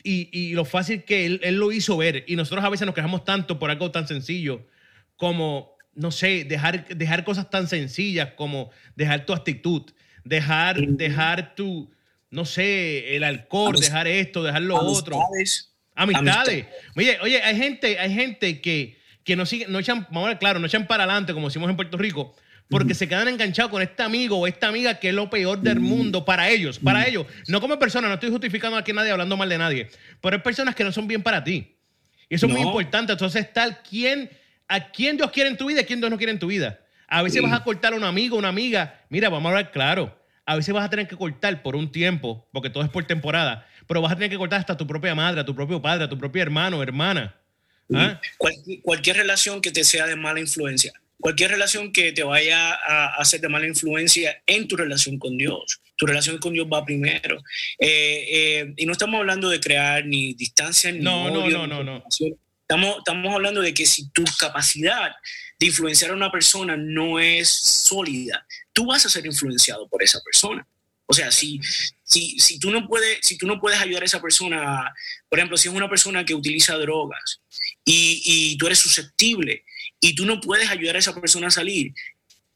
Y, 0.02 0.54
lo 0.54 0.64
fácil 0.64 1.04
que 1.04 1.26
él, 1.26 1.40
él, 1.44 1.56
lo 1.56 1.70
hizo 1.70 1.96
ver. 1.96 2.24
Y 2.26 2.34
nosotros 2.34 2.64
a 2.64 2.70
veces 2.70 2.86
nos 2.86 2.94
quejamos 2.94 3.24
tanto 3.24 3.58
por 3.58 3.70
algo 3.70 3.90
tan 3.90 4.08
sencillo 4.08 4.66
como, 5.16 5.76
no 5.94 6.10
sé, 6.10 6.44
dejar, 6.44 6.86
dejar 6.88 7.24
cosas 7.24 7.50
tan 7.50 7.68
sencillas 7.68 8.30
como 8.36 8.70
dejar 8.96 9.26
tu 9.26 9.32
actitud, 9.32 9.82
dejar, 10.24 10.80
dejar 10.80 11.54
tu, 11.54 11.90
no 12.30 12.44
sé, 12.44 13.16
el 13.16 13.24
alcohol, 13.24 13.76
dejar 13.78 14.06
esto, 14.06 14.42
dejar 14.42 14.62
lo 14.62 14.76
otro. 14.76 15.18
Amistades. 15.94 16.66
Oye, 16.96 17.18
oye, 17.20 17.42
hay 17.42 17.56
gente, 17.56 17.98
hay 17.98 18.14
gente 18.14 18.60
que, 18.60 18.98
que 19.24 19.36
no 19.36 19.44
sigue, 19.44 19.66
no 19.68 19.78
echan, 19.78 20.06
vamos 20.10 20.26
a 20.26 20.28
ver, 20.28 20.38
claro, 20.38 20.58
no 20.58 20.66
echan 20.66 20.86
para 20.86 21.04
adelante, 21.04 21.34
como 21.34 21.48
decimos 21.48 21.68
en 21.68 21.76
Puerto 21.76 21.98
Rico, 21.98 22.34
porque 22.68 22.94
se 22.94 23.08
quedan 23.08 23.28
enganchados 23.28 23.70
con 23.70 23.82
este 23.82 24.02
amigo 24.02 24.38
o 24.38 24.46
esta 24.46 24.68
amiga 24.68 25.00
que 25.00 25.08
es 25.08 25.14
lo 25.14 25.28
peor 25.28 25.60
del 25.60 25.80
mundo 25.80 26.24
para 26.24 26.48
ellos, 26.48 26.78
para 26.78 27.06
ellos. 27.06 27.26
No 27.48 27.60
como 27.60 27.78
personas, 27.78 28.08
no 28.08 28.14
estoy 28.14 28.30
justificando 28.30 28.76
aquí 28.78 28.92
a 28.92 28.94
nadie 28.94 29.10
hablando 29.10 29.36
mal 29.36 29.48
de 29.48 29.58
nadie, 29.58 29.88
pero 30.20 30.36
hay 30.36 30.42
personas 30.42 30.74
que 30.74 30.84
no 30.84 30.92
son 30.92 31.08
bien 31.08 31.22
para 31.22 31.42
ti. 31.42 31.76
Y 32.28 32.36
eso 32.36 32.46
es 32.46 32.52
muy 32.52 32.62
importante. 32.62 33.12
Entonces, 33.12 33.52
tal 33.52 33.82
quien 33.82 34.30
a 34.70 34.92
quién 34.92 35.16
Dios 35.16 35.32
quiere 35.32 35.50
en 35.50 35.56
tu 35.56 35.66
vida 35.66 35.80
y 35.80 35.82
a 35.82 35.86
quién 35.86 36.00
Dios 36.00 36.10
no 36.10 36.16
quiere 36.16 36.32
en 36.32 36.38
tu 36.38 36.46
vida. 36.46 36.78
A 37.08 37.22
veces 37.22 37.42
vas 37.42 37.52
a 37.52 37.64
cortar 37.64 37.92
a 37.92 37.96
un 37.96 38.04
amigo, 38.04 38.38
una 38.38 38.48
amiga. 38.48 39.04
Mira, 39.08 39.28
vamos 39.28 39.46
a 39.46 39.48
hablar 39.56 39.72
claro. 39.72 40.16
a 40.46 40.54
veces 40.54 40.72
vas 40.72 40.84
a 40.84 40.90
tener 40.90 41.08
que 41.08 41.16
cortar 41.16 41.60
por 41.62 41.74
un 41.74 41.90
tiempo, 41.90 42.48
porque 42.52 42.70
todo 42.70 42.84
es 42.84 42.88
por 42.88 43.04
temporada, 43.04 43.66
pero 43.88 44.00
vas 44.00 44.12
a 44.12 44.14
tener 44.14 44.30
que 44.30 44.38
cortar 44.38 44.60
hasta 44.60 44.74
a 44.74 44.76
tu 44.76 44.86
propia 44.86 45.14
madre, 45.14 45.40
a 45.40 45.44
tu 45.44 45.54
propio 45.56 45.82
padre, 45.82 46.04
a 46.04 46.08
tu 46.08 46.16
propio 46.16 46.40
hermano 46.40 46.82
hermana. 46.82 47.34
¿Ah? 47.92 48.20
Cualquier, 48.38 48.80
cualquier 48.82 49.16
relación 49.16 49.60
que 49.60 49.72
te 49.72 49.82
sea 49.82 50.06
de 50.06 50.14
mala 50.14 50.38
influencia, 50.38 50.92
cualquier 51.18 51.50
relación 51.50 51.92
que 51.92 52.12
te 52.12 52.22
vaya 52.22 52.72
a 52.72 53.16
hacer 53.16 53.40
de 53.40 53.48
mala 53.48 53.66
influencia 53.66 54.40
en 54.46 54.68
tu 54.68 54.76
relación 54.76 55.18
con 55.18 55.36
Dios. 55.36 55.80
Tu 55.96 56.06
relación 56.06 56.38
con 56.38 56.52
Dios 56.52 56.68
va 56.72 56.84
primero. 56.84 57.42
Eh, 57.80 58.24
eh, 58.30 58.74
y 58.76 58.86
no 58.86 58.92
estamos 58.92 59.18
hablando 59.18 59.50
de 59.50 59.58
crear 59.58 60.06
ni 60.06 60.34
distancia 60.34 60.92
ni 60.92 61.00
No, 61.00 61.28
no, 61.28 61.44
odio, 61.44 61.66
no, 61.66 61.82
no, 61.82 61.82
no. 61.82 62.04
Estamos, 62.70 62.98
estamos 62.98 63.34
hablando 63.34 63.62
de 63.62 63.74
que 63.74 63.84
si 63.84 64.10
tu 64.10 64.22
capacidad 64.38 65.10
de 65.58 65.66
influenciar 65.66 66.12
a 66.12 66.14
una 66.14 66.30
persona 66.30 66.76
no 66.76 67.18
es 67.18 67.48
sólida, 67.48 68.46
tú 68.72 68.86
vas 68.86 69.04
a 69.04 69.08
ser 69.08 69.26
influenciado 69.26 69.88
por 69.88 70.04
esa 70.04 70.20
persona. 70.20 70.64
O 71.04 71.12
sea, 71.12 71.32
si, 71.32 71.58
si, 72.04 72.38
si, 72.38 72.60
tú 72.60 72.70
no 72.70 72.86
puedes, 72.86 73.18
si 73.22 73.36
tú 73.36 73.48
no 73.48 73.58
puedes 73.58 73.80
ayudar 73.80 74.04
a 74.04 74.06
esa 74.06 74.22
persona, 74.22 74.94
por 75.28 75.40
ejemplo, 75.40 75.56
si 75.56 75.66
es 75.66 75.74
una 75.74 75.90
persona 75.90 76.24
que 76.24 76.32
utiliza 76.32 76.78
drogas 76.78 77.40
y, 77.84 78.22
y 78.24 78.56
tú 78.56 78.66
eres 78.66 78.78
susceptible 78.78 79.64
y 79.98 80.14
tú 80.14 80.24
no 80.24 80.40
puedes 80.40 80.70
ayudar 80.70 80.94
a 80.94 81.00
esa 81.00 81.20
persona 81.20 81.48
a 81.48 81.50
salir, 81.50 81.92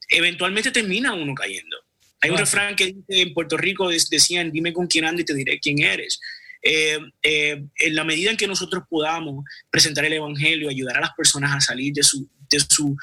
eventualmente 0.07 0.71
termina 0.71 1.13
uno 1.13 1.35
cayendo. 1.35 1.75
Hay 2.21 2.29
un 2.29 2.37
refrán 2.37 2.77
que 2.77 2.85
dice 2.85 3.21
en 3.21 3.33
Puerto 3.33 3.57
Rico, 3.57 3.89
decían, 3.89 4.49
dime 4.49 4.71
con 4.71 4.87
quién 4.87 5.03
ando 5.03 5.21
y 5.21 5.25
te 5.25 5.35
diré 5.35 5.59
quién 5.59 5.83
eres. 5.83 6.21
Eh, 6.67 6.97
eh, 7.21 7.63
en 7.77 7.95
la 7.95 8.03
medida 8.03 8.31
en 8.31 8.37
que 8.37 8.47
nosotros 8.47 8.83
podamos 8.89 9.45
presentar 9.69 10.03
el 10.03 10.13
Evangelio, 10.13 10.67
ayudar 10.67 10.97
a 10.97 11.01
las 11.01 11.11
personas 11.15 11.53
a 11.55 11.61
salir 11.61 11.93
de 11.93 12.01
su, 12.01 12.27
de 12.49 12.59
su 12.59 12.97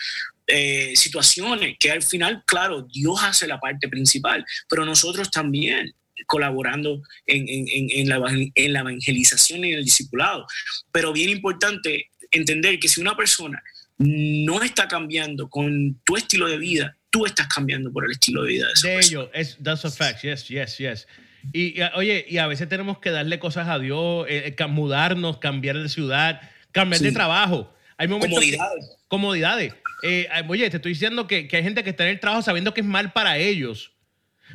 eh, 0.48 0.92
situaciones, 0.96 1.77
que 1.79 1.92
al 1.92 2.03
final, 2.03 2.42
claro, 2.44 2.83
Dios 2.92 3.20
hace 3.22 3.46
la 3.46 3.61
parte 3.61 3.88
principal, 3.88 4.44
pero 4.68 4.85
nosotros 4.85 5.31
también 5.31 5.94
colaborando 6.27 7.03
en, 7.27 7.48
en- 7.48 7.66
en- 7.90 8.09
la, 8.09 8.16
en 8.55 8.72
la 8.72 8.81
evangelización 8.81 9.64
y 9.64 9.72
en 9.72 9.79
el 9.79 9.85
discipulado. 9.85 10.44
Pero 10.90 11.12
bien 11.12 11.31
importante 11.31 12.11
entender 12.33 12.79
que 12.81 12.88
si 12.88 13.01
una 13.01 13.16
persona 13.16 13.62
no 13.98 14.62
está 14.62 14.88
cambiando 14.88 15.48
con 15.48 16.01
tu 16.05 16.16
estilo 16.16 16.48
de 16.48 16.59
vida, 16.59 16.96
tú 17.11 17.27
estás 17.27 17.46
cambiando 17.46 17.92
por 17.92 18.05
el 18.07 18.11
estilo 18.12 18.42
de 18.42 18.48
vida 18.53 18.66
de 18.66 18.72
esa 18.72 18.88
De 18.88 18.94
persona. 18.96 19.20
ello, 19.22 19.31
es, 19.35 19.57
that's 19.62 19.85
a 19.85 19.90
fact, 19.90 20.22
yes, 20.22 20.48
yes, 20.48 20.79
yes. 20.79 21.07
Y, 21.53 21.81
y, 21.81 21.83
oye, 21.95 22.25
y 22.29 22.39
a 22.39 22.47
veces 22.47 22.69
tenemos 22.69 22.99
que 22.99 23.11
darle 23.11 23.39
cosas 23.39 23.69
a 23.69 23.79
Dios, 23.79 24.27
eh, 24.29 24.55
eh, 24.57 24.67
mudarnos, 24.67 25.39
cambiar 25.39 25.79
de 25.79 25.89
ciudad, 25.89 26.41
cambiar 26.71 27.01
de 27.01 27.09
Sí. 27.09 27.15
trabajo. 27.15 27.73
Hay 27.97 28.09
momentos 28.09 28.39
que- 28.41 28.57
Comodidades. 28.57 28.97
comodidades. 29.09 29.75
Eh, 30.05 30.29
oye, 30.49 30.69
te 30.71 30.77
estoy 30.77 30.93
diciendo 30.93 31.27
que, 31.27 31.47
que 31.49 31.57
hay 31.57 31.63
gente 31.63 31.83
que 31.85 31.91
está 31.91 32.05
en 32.05 32.11
el 32.11 32.21
trabajo 32.21 32.43
sabiendo 32.43 32.73
que 32.75 32.81
es 32.81 32.87
mal 32.87 33.13
para 33.13 33.39
ellos. 33.39 33.93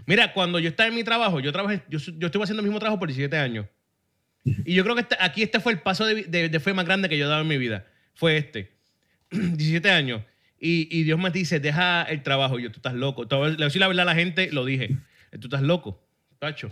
Mira, 0.06 0.34
cuando 0.34 0.60
yo 0.60 0.70
estaba 0.70 0.90
en 0.90 0.96
mi 0.96 1.04
trabajo, 1.04 1.40
yo 1.40 1.52
trabajé, 1.52 1.82
yo, 1.90 2.00
yo 2.00 2.28
estuve 2.28 2.44
haciendo 2.44 2.62
el 2.62 2.66
mismo 2.68 2.80
trabajo 2.80 3.00
por 3.00 3.08
17 3.08 3.38
años. 3.38 3.66
Y 4.44 4.74
yo 4.76 4.84
creo 4.84 4.96
que 4.96 5.02
este- 5.02 5.18
aquí 5.20 5.44
este 5.44 5.60
fue 5.60 5.74
el 5.74 5.80
paso 5.82 6.06
de, 6.06 6.24
de- 6.24 6.50
de 6.50 6.60
fe 6.60 6.74
más 6.74 6.86
grande 6.86 7.10
que 7.10 7.18
yo 7.18 7.26
he 7.26 7.30
dado 7.30 7.42
en 7.42 7.48
mi 7.48 7.58
vida. 7.58 7.86
Fue 8.14 8.38
este. 8.38 8.72
17 9.32 9.90
años. 9.92 10.22
Y, 10.60 10.88
y 10.90 11.04
Dios 11.04 11.20
me 11.20 11.30
dice, 11.32 11.60
deja 11.60 12.04
el 12.04 12.24
trabajo. 12.24 12.58
Y 12.60 12.64
yo, 12.64 12.72
tú 12.72 12.78
estás 12.78 12.94
loco. 12.94 13.24
Le 13.30 13.36
voy 13.36 13.48
a 13.50 13.66
decir 13.66 13.80
la 13.82 13.88
verdad 13.88 14.04
a 14.04 14.14
la 14.14 14.16
gente, 14.16 14.50
lo 14.52 14.66
dije. 14.66 14.90
Tú 15.40 15.48
estás 15.48 15.62
loco. 15.62 16.07
Tacho. 16.40 16.72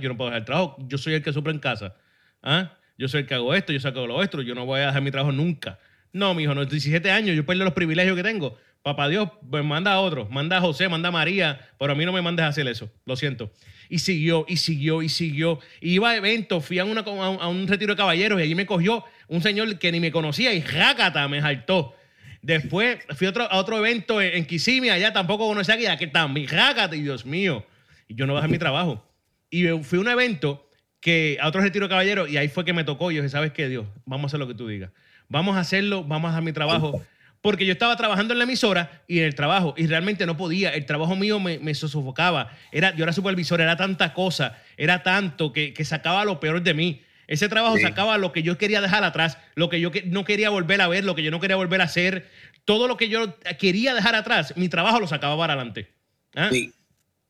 Yo 0.00 0.08
no 0.08 0.16
puedo 0.16 0.30
dejar 0.30 0.40
el 0.40 0.44
trabajo. 0.44 0.76
Yo 0.88 0.98
soy 0.98 1.14
el 1.14 1.22
que 1.22 1.32
sufre 1.32 1.52
en 1.52 1.58
casa. 1.58 1.94
¿Ah? 2.42 2.76
Yo 2.98 3.08
soy 3.08 3.20
el 3.20 3.26
que 3.26 3.34
hago 3.34 3.54
esto, 3.54 3.72
yo 3.72 3.80
saco 3.80 4.06
lo 4.06 4.16
otro. 4.16 4.42
Yo 4.42 4.54
no 4.54 4.66
voy 4.66 4.80
a 4.80 4.86
dejar 4.86 5.02
mi 5.02 5.10
trabajo 5.10 5.32
nunca. 5.32 5.78
No, 6.12 6.34
mi 6.34 6.44
hijo, 6.44 6.54
no, 6.54 6.64
17 6.64 7.10
años, 7.10 7.36
yo 7.36 7.44
pierdo 7.44 7.64
los 7.64 7.74
privilegios 7.74 8.16
que 8.16 8.22
tengo. 8.22 8.56
Papá 8.82 9.08
Dios, 9.08 9.28
pues 9.50 9.64
manda 9.64 9.92
a 9.92 10.00
otro, 10.00 10.28
manda 10.30 10.58
a 10.58 10.60
José, 10.60 10.88
manda 10.88 11.08
a 11.08 11.12
María, 11.12 11.60
pero 11.78 11.92
a 11.92 11.94
mí 11.94 12.06
no 12.06 12.12
me 12.12 12.22
mandes 12.22 12.44
a 12.44 12.48
hacer 12.48 12.66
eso, 12.68 12.90
lo 13.04 13.16
siento. 13.16 13.52
Y 13.90 13.98
siguió, 13.98 14.46
y 14.48 14.56
siguió, 14.56 15.02
y 15.02 15.08
siguió. 15.08 15.58
Iba 15.80 16.10
a 16.10 16.16
eventos, 16.16 16.64
fui 16.64 16.78
a, 16.78 16.84
un, 16.84 17.66
retiro 17.68 17.92
de 17.92 17.96
caballeros 17.96 18.38
y 18.38 18.44
allí 18.44 18.54
me 18.54 18.64
cogió 18.64 19.04
un 19.28 19.42
señor 19.42 19.78
que 19.78 19.92
ni 19.92 20.00
me 20.00 20.10
conocía 20.10 20.54
y 20.54 20.62
jácata, 20.62 21.28
me 21.28 21.40
saltó. 21.40 21.94
Después 22.42 22.98
fui 23.16 23.26
a 23.26 23.30
otro, 23.30 23.50
a 23.50 23.58
otro 23.58 23.76
evento 23.76 24.22
en, 24.22 24.46
en 24.48 24.90
allá 24.90 25.12
tampoco 25.12 25.48
conocía 25.48 25.92
a 25.92 25.96
que 25.98 26.06
también 26.06 26.46
jácata, 26.46 26.94
y 26.96 27.02
Dios 27.02 27.26
mío. 27.26 27.66
Y 28.08 28.14
yo 28.14 28.26
no 28.26 28.34
bajé 28.34 28.48
mi 28.48 28.58
trabajo. 28.58 29.04
Y 29.50 29.66
fui 29.82 29.98
a 29.98 30.02
un 30.02 30.08
evento 30.08 30.68
que 31.00 31.38
a 31.40 31.48
otro 31.48 31.60
retiro 31.60 31.86
de 31.86 31.90
caballeros 31.90 32.28
y 32.28 32.36
ahí 32.36 32.48
fue 32.48 32.64
que 32.64 32.72
me 32.72 32.84
tocó. 32.84 33.10
Y 33.10 33.16
yo 33.16 33.22
dije, 33.22 33.30
¿sabes 33.30 33.52
qué, 33.52 33.68
Dios? 33.68 33.86
Vamos 34.04 34.24
a 34.24 34.26
hacer 34.28 34.40
lo 34.40 34.48
que 34.48 34.54
tú 34.54 34.66
digas. 34.68 34.90
Vamos 35.28 35.56
a 35.56 35.60
hacerlo, 35.60 36.04
vamos 36.04 36.28
a 36.30 36.32
hacer 36.32 36.44
mi 36.44 36.52
trabajo. 36.52 37.02
Porque 37.42 37.64
yo 37.66 37.72
estaba 37.72 37.94
trabajando 37.96 38.32
en 38.32 38.38
la 38.38 38.44
emisora 38.44 39.02
y 39.06 39.18
en 39.20 39.24
el 39.26 39.34
trabajo 39.34 39.74
y 39.76 39.86
realmente 39.86 40.26
no 40.26 40.36
podía. 40.36 40.70
El 40.70 40.84
trabajo 40.86 41.14
mío 41.14 41.38
me, 41.38 41.58
me 41.60 41.74
sofocaba. 41.74 42.50
Era, 42.72 42.94
yo 42.96 43.04
era 43.04 43.12
supervisor, 43.12 43.60
era 43.60 43.76
tanta 43.76 44.12
cosa, 44.14 44.58
era 44.76 45.02
tanto 45.04 45.52
que, 45.52 45.72
que 45.72 45.84
sacaba 45.84 46.24
lo 46.24 46.40
peor 46.40 46.62
de 46.62 46.74
mí. 46.74 47.02
Ese 47.28 47.48
trabajo 47.48 47.76
Sí. 47.76 47.82
sacaba 47.82 48.18
lo 48.18 48.32
que 48.32 48.42
yo 48.42 48.56
quería 48.58 48.80
dejar 48.80 49.04
atrás, 49.04 49.38
lo 49.54 49.68
que 49.68 49.80
yo 49.80 49.90
que- 49.92 50.02
no 50.02 50.24
quería 50.24 50.50
volver 50.50 50.80
a 50.80 50.88
ver, 50.88 51.04
lo 51.04 51.14
que 51.14 51.22
yo 51.22 51.30
no 51.30 51.38
quería 51.40 51.56
volver 51.56 51.80
a 51.80 51.84
hacer. 51.84 52.26
Todo 52.64 52.88
lo 52.88 52.96
que 52.96 53.08
yo 53.08 53.36
quería 53.58 53.94
dejar 53.94 54.14
atrás, 54.16 54.54
mi 54.56 54.68
trabajo 54.68 54.98
lo 54.98 55.06
sacaba 55.06 55.36
para 55.36 55.52
adelante. 55.52 55.88
¿Ah? 56.34 56.48
Sí, 56.50 56.72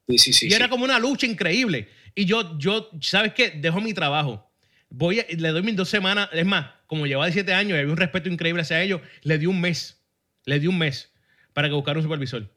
sí, 0.09 0.19
sí. 0.19 0.33
sí, 0.33 0.49
y 0.49 0.53
era 0.55 0.69
como 0.69 0.85
una 0.85 0.99
lucha 0.99 1.27
increíble. 1.27 1.89
Y 2.15 2.25
yo, 2.25 2.59
yo, 2.59 2.91
¿sabes 3.01 3.33
qué? 3.35 3.51
Dejo 3.51 3.81
mi 3.81 3.93
trabajo. 3.93 4.51
Voy 4.89 5.21
a- 5.21 5.27
le 5.29 5.49
doy 5.51 5.63
mis 5.63 5.77
dos 5.77 5.89
semanas. 5.89 6.29
Es 6.33 6.47
más, 6.47 6.71
como 6.87 7.07
llevaba 7.07 7.27
17 7.27 7.53
años 7.53 7.77
y 7.77 7.81
había 7.81 7.91
un 7.93 7.97
respeto 7.99 8.29
increíble 8.29 8.63
hacia 8.63 8.83
ellos, 8.83 9.01
le 9.23 9.39
di 9.39 9.47
un 9.47 9.61
mes. 9.61 10.01
Le 10.45 10.59
di 10.61 10.67
un 10.67 10.79
mes 10.79 11.13
para 11.53 11.69
que 11.69 11.75
buscara 11.75 11.99
un 11.99 12.05
supervisor. 12.05 12.49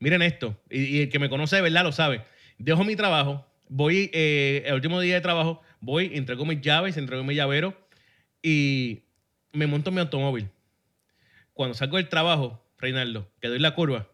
Miren 0.00 0.22
esto. 0.22 0.60
Y, 0.70 0.82
y 0.84 1.00
el 1.02 1.08
que 1.10 1.18
me 1.18 1.28
conoce 1.28 1.56
de 1.56 1.62
verdad 1.62 1.84
lo 1.84 1.92
sabe. 1.92 2.24
Dejo 2.58 2.84
mi 2.84 2.96
trabajo. 2.96 3.46
Voy, 3.68 4.10
eh, 4.12 4.62
el 4.66 4.74
último 4.74 5.00
día 5.00 5.14
de 5.14 5.20
trabajo, 5.20 5.60
voy, 5.80 6.10
entrego 6.14 6.44
mis 6.44 6.60
llaves, 6.60 6.96
entrego 6.96 7.24
mi 7.24 7.34
llavero 7.34 7.76
y 8.42 9.02
me 9.52 9.66
monto 9.66 9.90
en 9.90 9.94
mi 9.94 10.00
automóvil. 10.00 10.48
Cuando 11.52 11.74
salgo 11.74 11.96
del 11.96 12.08
trabajo, 12.08 12.62
Reinaldo, 12.78 13.30
que 13.40 13.48
doy 13.48 13.58
la 13.58 13.74
curva, 13.74 14.08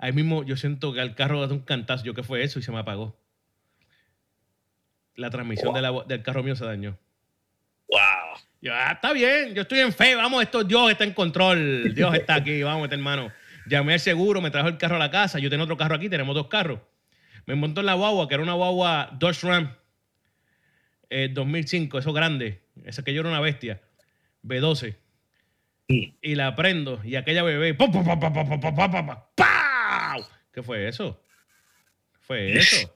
ahí 0.00 0.12
mismo 0.12 0.42
yo 0.42 0.56
siento 0.56 0.92
que 0.92 1.00
al 1.00 1.14
carro 1.14 1.46
da 1.46 1.52
un 1.54 1.60
cantazo. 1.60 2.04
Yo, 2.04 2.14
¿qué 2.14 2.22
fue 2.22 2.42
eso? 2.42 2.58
Y 2.58 2.62
se 2.62 2.72
me 2.72 2.78
apagó. 2.78 3.16
La 5.14 5.30
transmisión 5.30 5.74
de 5.74 5.82
la- 5.82 6.04
del 6.06 6.22
carro 6.22 6.42
mío 6.42 6.56
se 6.56 6.64
dañó. 6.64 6.98
Wow. 7.88 8.00
Yo, 8.62 8.72
ah, 8.74 8.92
está 8.92 9.12
bien, 9.12 9.54
yo 9.54 9.62
estoy 9.62 9.80
en 9.80 9.92
fe, 9.92 10.14
vamos, 10.14 10.42
esto 10.42 10.64
Dios 10.64 10.90
está 10.90 11.04
en 11.04 11.14
control, 11.14 11.94
Dios 11.94 12.14
está 12.14 12.34
aquí, 12.34 12.62
vamos, 12.62 12.84
este 12.84 12.94
hermano. 12.96 13.32
Llamé 13.66 13.94
al 13.94 14.00
seguro, 14.00 14.40
me 14.40 14.50
trajo 14.50 14.68
el 14.68 14.76
carro 14.76 14.96
a 14.96 14.98
la 14.98 15.10
casa, 15.10 15.38
yo 15.38 15.48
tengo 15.48 15.64
otro 15.64 15.76
carro 15.76 15.94
aquí, 15.94 16.08
tenemos 16.08 16.34
dos 16.34 16.48
carros. 16.48 16.80
Me 17.46 17.54
montó 17.54 17.80
en 17.80 17.86
la 17.86 17.94
guagua, 17.94 18.28
que 18.28 18.34
era 18.34 18.42
una 18.42 18.52
guagua 18.52 19.10
Dodge 19.18 19.46
Ram 19.46 19.74
eh, 21.08 21.28
2005, 21.32 21.98
eso 21.98 22.12
grande, 22.12 22.62
esa 22.84 23.02
que 23.02 23.12
yo 23.14 23.20
era 23.20 23.30
una 23.30 23.40
bestia, 23.40 23.80
B12. 24.44 24.94
Mm. 25.88 26.02
Y 26.22 26.34
la 26.34 26.54
prendo, 26.54 27.00
y 27.02 27.16
aquella 27.16 27.42
bebé, 27.42 27.74
¡pum, 27.74 27.90
pum, 27.90 28.04
pum, 28.04 28.18
¿Qué 30.52 30.62
fue 30.62 30.88
eso? 30.88 31.22
Fue 32.20 32.58
eso. 32.58 32.94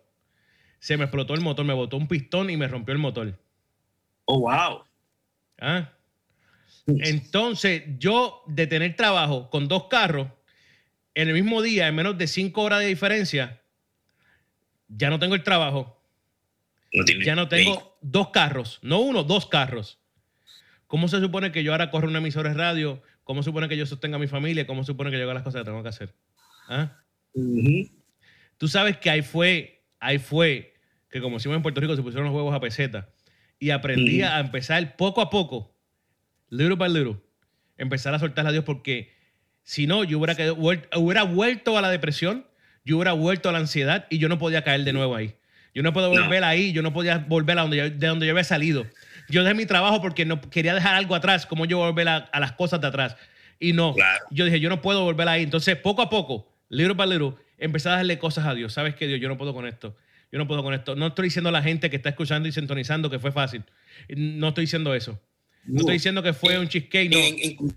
Se 0.78 0.96
me 0.96 1.04
explotó 1.04 1.34
el 1.34 1.40
motor, 1.40 1.64
me 1.64 1.72
botó 1.72 1.96
un 1.96 2.08
pistón 2.08 2.50
y 2.50 2.56
me 2.56 2.68
rompió 2.68 2.92
el 2.92 2.98
motor. 2.98 3.38
Oh, 4.26 4.40
wow. 4.40 4.84
¿Ah? 5.58 5.90
Entonces, 6.86 7.84
yo 7.98 8.42
de 8.46 8.66
tener 8.66 8.94
trabajo 8.96 9.48
con 9.48 9.68
dos 9.68 9.88
carros 9.88 10.28
en 11.14 11.28
el 11.28 11.34
mismo 11.34 11.62
día, 11.62 11.88
en 11.88 11.94
menos 11.94 12.18
de 12.18 12.26
cinco 12.26 12.62
horas 12.62 12.80
de 12.80 12.86
diferencia, 12.86 13.62
ya 14.88 15.10
no 15.10 15.18
tengo 15.18 15.34
el 15.34 15.42
trabajo, 15.42 16.00
No 16.92 17.04
tiene 17.04 17.24
ya 17.24 17.34
no 17.34 17.48
tengo 17.48 17.96
dos 18.02 18.30
carros, 18.30 18.78
no 18.82 18.98
uno, 19.00 19.24
dos 19.24 19.46
carros. 19.46 19.98
¿Cómo 20.86 21.08
se 21.08 21.20
supone 21.20 21.50
que 21.50 21.64
yo 21.64 21.72
ahora 21.72 21.90
corro 21.90 22.08
una 22.08 22.18
emisora 22.18 22.50
de 22.50 22.56
radio? 22.56 23.02
¿Cómo 23.24 23.42
se 23.42 23.46
supone 23.46 23.68
que 23.68 23.76
yo 23.76 23.86
sostenga 23.86 24.16
a 24.16 24.20
mi 24.20 24.26
familia? 24.26 24.66
¿Cómo 24.66 24.82
se 24.82 24.88
supone 24.88 25.10
que 25.10 25.16
yo 25.18 25.24
haga 25.24 25.34
las 25.34 25.42
cosas 25.42 25.62
que 25.62 25.64
tengo 25.64 25.82
que 25.82 25.88
hacer? 25.88 26.14
¿Ah? 26.68 27.03
Tú 28.58 28.68
sabes 28.68 28.96
que 28.98 29.10
ahí 29.10 29.22
fue, 29.22 29.82
ahí 30.00 30.18
fue, 30.18 30.74
que 31.10 31.20
como 31.20 31.36
decimos 31.36 31.56
en 31.56 31.62
Puerto 31.62 31.80
Rico, 31.80 31.96
se 31.96 32.02
pusieron 32.02 32.26
los 32.26 32.34
huevos 32.34 32.54
a 32.54 32.60
peseta. 32.60 33.08
Y 33.58 33.70
aprendí 33.70 34.22
Ujú. 34.22 34.30
a 34.32 34.40
empezar 34.40 34.96
poco 34.96 35.20
a 35.20 35.30
poco, 35.30 35.74
little 36.50 36.76
by 36.76 36.90
little, 36.90 37.16
empezar 37.78 38.14
a 38.14 38.18
soltar 38.18 38.46
a 38.46 38.52
Dios 38.52 38.64
porque 38.64 39.12
si 39.62 39.86
no, 39.86 40.04
yo 40.04 40.18
hubiera, 40.18 40.34
quedado- 40.34 40.56
hubiera 40.56 41.22
vuelto 41.24 41.76
a 41.78 41.80
la 41.80 41.90
depresión, 41.90 42.46
yo 42.84 42.96
hubiera 42.96 43.12
vuelto 43.12 43.48
a 43.48 43.52
la 43.52 43.58
ansiedad 43.58 44.06
y 44.10 44.18
yo 44.18 44.28
no 44.28 44.38
podía 44.38 44.62
caer 44.62 44.84
de 44.84 44.92
nuevo 44.92 45.16
ahí. 45.16 45.34
Yo 45.74 45.82
no 45.82 45.92
puedo 45.92 46.12
No. 46.14 46.20
volver 46.22 46.44
ahí, 46.44 46.72
yo 46.72 46.82
no 46.82 46.92
podía 46.92 47.18
volver 47.18 47.58
a 47.58 47.62
donde 47.62 47.76
yo, 47.78 47.90
de 47.90 48.06
donde 48.06 48.26
yo 48.26 48.32
había 48.32 48.44
salido. 48.44 48.86
Yo 49.28 49.42
dejé 49.42 49.54
mi 49.54 49.66
trabajo 49.66 50.00
porque 50.02 50.24
no 50.24 50.40
quería 50.40 50.74
dejar 50.74 50.94
algo 50.94 51.14
atrás, 51.14 51.46
como 51.46 51.64
yo 51.64 51.78
volver 51.78 52.08
a, 52.08 52.16
a 52.18 52.40
las 52.40 52.52
cosas 52.52 52.80
de 52.80 52.86
atrás. 52.86 53.16
Y 53.58 53.72
no, 53.72 53.94
Claro. 53.94 54.24
yo 54.30 54.44
dije, 54.44 54.60
yo 54.60 54.68
no 54.68 54.82
puedo 54.82 55.02
volver 55.02 55.26
ahí. 55.28 55.42
Entonces, 55.42 55.76
poco 55.76 56.02
a 56.02 56.10
poco, 56.10 56.53
little 56.68 56.94
by 56.94 57.06
little, 57.08 57.34
empecé 57.58 57.88
a 57.88 57.92
darle 57.92 58.18
cosas 58.18 58.46
a 58.46 58.54
Dios. 58.54 58.72
¿Sabes 58.72 58.94
qué, 58.94 59.06
Dios? 59.06 59.20
Yo 59.20 59.28
no 59.28 59.38
puedo 59.38 59.52
con 59.54 59.66
esto. 59.66 59.96
Yo 60.32 60.38
no 60.38 60.48
puedo 60.48 60.62
con 60.62 60.74
esto. 60.74 60.96
No 60.96 61.08
estoy 61.08 61.24
diciendo 61.26 61.48
a 61.48 61.52
la 61.52 61.62
gente 61.62 61.90
que 61.90 61.96
está 61.96 62.08
escuchando 62.08 62.48
y 62.48 62.52
sintonizando 62.52 63.08
que 63.10 63.18
fue 63.18 63.30
fácil. 63.32 63.62
No 64.08 64.48
estoy 64.48 64.64
diciendo 64.64 64.94
eso. 64.94 65.20
No, 65.64 65.74
No. 65.74 65.80
estoy 65.80 65.94
diciendo 65.94 66.22
que 66.22 66.32
fue 66.32 66.58
un 66.58 66.68
cheesecake, 66.68 67.10
no. 67.10 67.18
En- 67.18 67.38
en- 67.40 67.76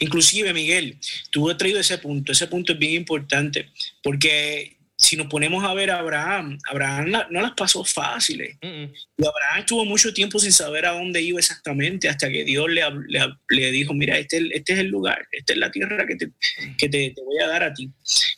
Inclusive, 0.00 0.52
Miguel, 0.54 0.98
tú 1.30 1.50
has 1.50 1.58
traído 1.58 1.78
ese 1.78 1.98
punto. 1.98 2.32
Ese 2.32 2.46
punto 2.46 2.72
es 2.72 2.78
bien 2.78 2.92
importante 2.94 3.68
porque 4.02 4.73
si 4.96 5.16
nos 5.16 5.26
ponemos 5.26 5.64
a 5.64 5.74
ver 5.74 5.90
a 5.90 5.98
Abraham, 5.98 6.56
Abraham 6.70 7.10
no 7.30 7.40
las 7.40 7.52
pasó 7.52 7.84
fáciles. 7.84 8.56
Mm, 8.62 8.66
mm. 8.66 8.92
Y 9.18 9.26
Abraham 9.26 9.58
estuvo 9.58 9.84
mucho 9.84 10.14
tiempo 10.14 10.38
sin 10.38 10.52
saber 10.52 10.86
a 10.86 10.92
dónde 10.92 11.20
iba 11.20 11.38
exactamente 11.40 12.08
hasta 12.08 12.30
que 12.30 12.44
Dios 12.44 12.68
le, 12.70 12.82
le 13.08 13.20
le 13.48 13.70
dijo, 13.72 13.92
mira, 13.92 14.16
este, 14.18 14.36
es 14.36 14.42
el- 14.42 14.52
este 14.52 14.72
es 14.74 14.78
el 14.78 14.86
lugar, 14.86 15.26
esta 15.32 15.52
es 15.52 15.58
la 15.58 15.70
tierra 15.70 16.06
que 16.06 16.14
te, 16.16 16.30
que 16.78 16.88
te, 16.88 17.10
te 17.10 17.22
voy 17.22 17.38
a 17.42 17.48
dar 17.48 17.64
a 17.64 17.74
ti. 17.74 17.90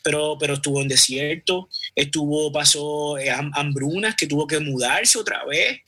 Pero, 0.03 0.37
pero 0.41 0.55
estuvo 0.55 0.81
en 0.81 0.89
desierto, 0.89 1.69
estuvo, 1.95 2.51
pasó 2.51 3.19
eh, 3.19 3.31
ham- 3.31 3.51
hambrunas, 3.55 4.15
que 4.17 4.27
tuvo 4.27 4.47
que 4.47 4.59
mudarse 4.59 5.19
otra 5.19 5.45
vez 5.45 5.81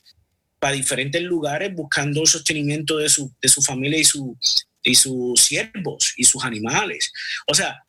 para 0.59 0.73
diferentes 0.73 1.21
lugares 1.21 1.73
buscando 1.73 2.25
sostenimiento 2.25 2.97
de 2.97 3.09
su, 3.09 3.33
de 3.41 3.47
su 3.49 3.61
familia 3.61 3.97
y, 3.97 4.03
su, 4.03 4.37
y 4.83 4.93
sus 4.93 5.39
siervos 5.41 6.13
y 6.17 6.25
sus 6.25 6.43
animales. 6.43 7.11
O 7.47 7.55
sea, 7.55 7.81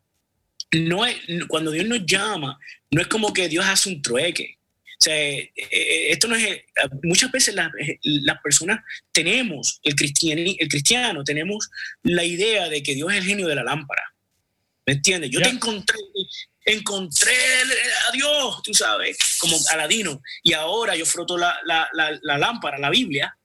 no 0.73 1.05
es, 1.05 1.17
cuando 1.47 1.71
Dios 1.71 1.85
nos 1.85 2.05
llama, 2.05 2.59
no 2.91 3.01
es 3.01 3.07
como 3.07 3.33
que 3.33 3.49
Dios 3.49 3.65
hace 3.65 3.89
un 3.89 4.01
trueque. 4.01 4.57
O 4.99 5.03
sea, 5.03 5.15
eh, 5.15 5.51
eh, 5.55 6.11
esto 6.11 6.27
no 6.27 6.35
es. 6.35 6.61
Muchas 7.03 7.31
veces 7.31 7.55
las, 7.55 7.71
eh, 7.79 7.97
las 8.03 8.39
personas 8.41 8.81
tenemos, 9.11 9.79
el, 9.83 9.95
cristiani- 9.95 10.55
el 10.59 10.67
cristiano, 10.67 11.23
tenemos 11.23 11.69
la 12.03 12.23
idea 12.23 12.69
de 12.69 12.83
que 12.83 12.93
Dios 12.93 13.11
es 13.11 13.17
el 13.19 13.25
genio 13.25 13.47
de 13.47 13.55
la 13.55 13.63
lámpara. 13.63 14.03
¿Me 14.85 14.93
entiendes? 14.93 15.29
Yo 15.31 15.39
te 15.41 15.49
encontré, 15.49 15.97
encontré 16.65 17.33
a 18.07 18.11
Dios, 18.13 18.61
tú 18.63 18.73
sabes, 18.73 19.17
como 19.39 19.57
Aladino, 19.71 20.21
y 20.43 20.53
ahora 20.53 20.95
yo 20.95 21.05
froto 21.05 21.37
la, 21.37 21.57
la- 21.65 21.89
la- 21.93 22.19
la 22.21 22.37
lámpara, 22.37 22.77
la 22.77 22.89
Biblia, 22.89 23.35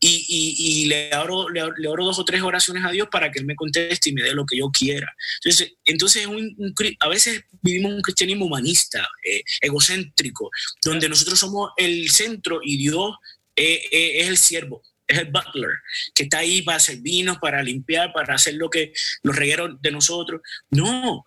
y, 0.00 0.24
y- 0.28 0.82
y 0.82 0.84
le, 0.86 1.14
oro, 1.16 1.48
le, 1.50 1.62
le 1.76 1.88
oro 1.88 2.04
dos 2.06 2.18
o 2.18 2.24
tres 2.24 2.40
oraciones 2.42 2.84
a 2.84 2.90
Dios 2.90 3.08
para 3.10 3.30
que 3.30 3.38
Él 3.38 3.44
me 3.46 3.54
conteste 3.54 4.10
y 4.10 4.12
me 4.14 4.22
dé 4.22 4.32
lo 4.32 4.46
que 4.46 4.56
yo 4.58 4.70
quiera. 4.70 5.14
Entonces, 5.44 5.74
entonces 5.84 6.26
un- 6.26 6.54
un 6.58 6.74
a 7.00 7.08
veces 7.08 7.44
vivimos 7.62 7.92
un 7.92 8.00
cristianismo 8.02 8.46
humanista, 8.46 9.06
eh, 9.24 9.42
egocéntrico, 9.60 10.50
donde 10.82 11.08
nosotros 11.08 11.38
somos 11.38 11.70
el 11.76 12.10
centro 12.10 12.60
y 12.62 12.78
Dios 12.78 13.14
eh, 13.56 13.82
eh, 13.92 14.20
es 14.20 14.28
el 14.28 14.38
siervo. 14.38 14.82
Es 15.06 15.18
el 15.18 15.26
butler 15.26 15.70
que 16.14 16.22
está 16.22 16.38
ahí 16.38 16.62
para 16.62 16.78
servirnos, 16.78 17.38
para 17.38 17.62
limpiar, 17.64 18.12
para 18.12 18.36
hacer 18.36 18.54
lo 18.54 18.70
que 18.70 18.92
los 19.24 19.34
regueros 19.34 19.82
de 19.82 19.90
nosotros. 19.90 20.40
No, 20.70 21.24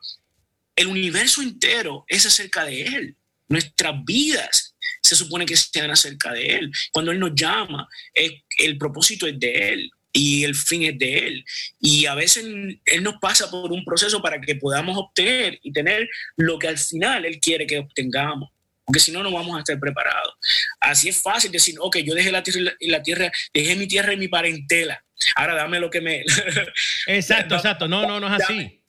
el 0.76 0.88
universo 0.88 1.42
entero 1.42 2.06
es 2.08 2.26
acerca 2.26 2.64
de 2.64 2.84
Él. 2.84 3.18
Nuestras 3.50 3.94
vidas 4.06 4.73
se 5.02 5.15
supone 5.15 5.46
que 5.46 5.56
sean 5.56 5.91
acerca 5.91 6.32
de 6.34 6.46
Él. 6.46 6.72
Cuando 6.91 7.12
Él 7.12 7.19
nos 7.19 7.36
llama, 7.36 7.88
el 8.13 8.78
propósito 8.78 9.28
es 9.28 9.39
de 9.39 9.74
Él 9.74 9.91
y 10.13 10.43
el 10.43 10.56
fin 10.56 10.84
es 10.84 10.98
de 10.98 11.17
Él. 11.17 11.46
Y 11.80 12.06
a 12.06 12.13
veces 12.13 12.46
Él 12.46 13.04
nos 13.04 13.15
pasa 13.19 13.50
por 13.50 13.72
un 13.72 13.84
proceso 13.84 14.22
para 14.22 14.39
que 14.39 14.56
podamos 14.56 14.98
obtener 14.98 15.60
y 15.63 15.74
tener 15.74 16.08
lo 16.38 16.60
que 16.60 16.67
al 16.67 16.78
final 16.78 17.26
Él 17.26 17.39
quiere 17.39 17.65
que 17.65 17.80
obtengamos. 17.80 18.50
Porque 18.86 19.00
si 19.00 19.12
no, 19.12 19.24
no 19.24 19.32
vamos 19.32 19.56
a 19.56 19.60
estar 19.60 19.80
preparados. 19.80 20.36
Así 20.80 21.10
es 21.10 21.22
fácil 21.22 21.52
decir, 21.52 21.76
ok, 21.80 21.98
yo 21.98 22.13
dejé 22.13 22.32
la 22.32 22.43
tierra, 22.43 22.74
la 22.82 23.02
tierra 23.02 23.32
dejé 23.54 23.76
mi 23.76 23.88
tierra 23.88 24.13
y 24.13 24.17
mi 24.17 24.28
parentela. 24.28 25.04
Ahora 25.36 25.56
dame 25.56 25.80
lo 25.80 25.89
que 25.89 26.02
me... 26.02 26.24
Exacto, 27.08 27.56
exacto. 27.56 27.88
No, 27.88 28.06
no, 28.06 28.19
no 28.19 28.28
es 28.28 28.43
así. 28.43 28.83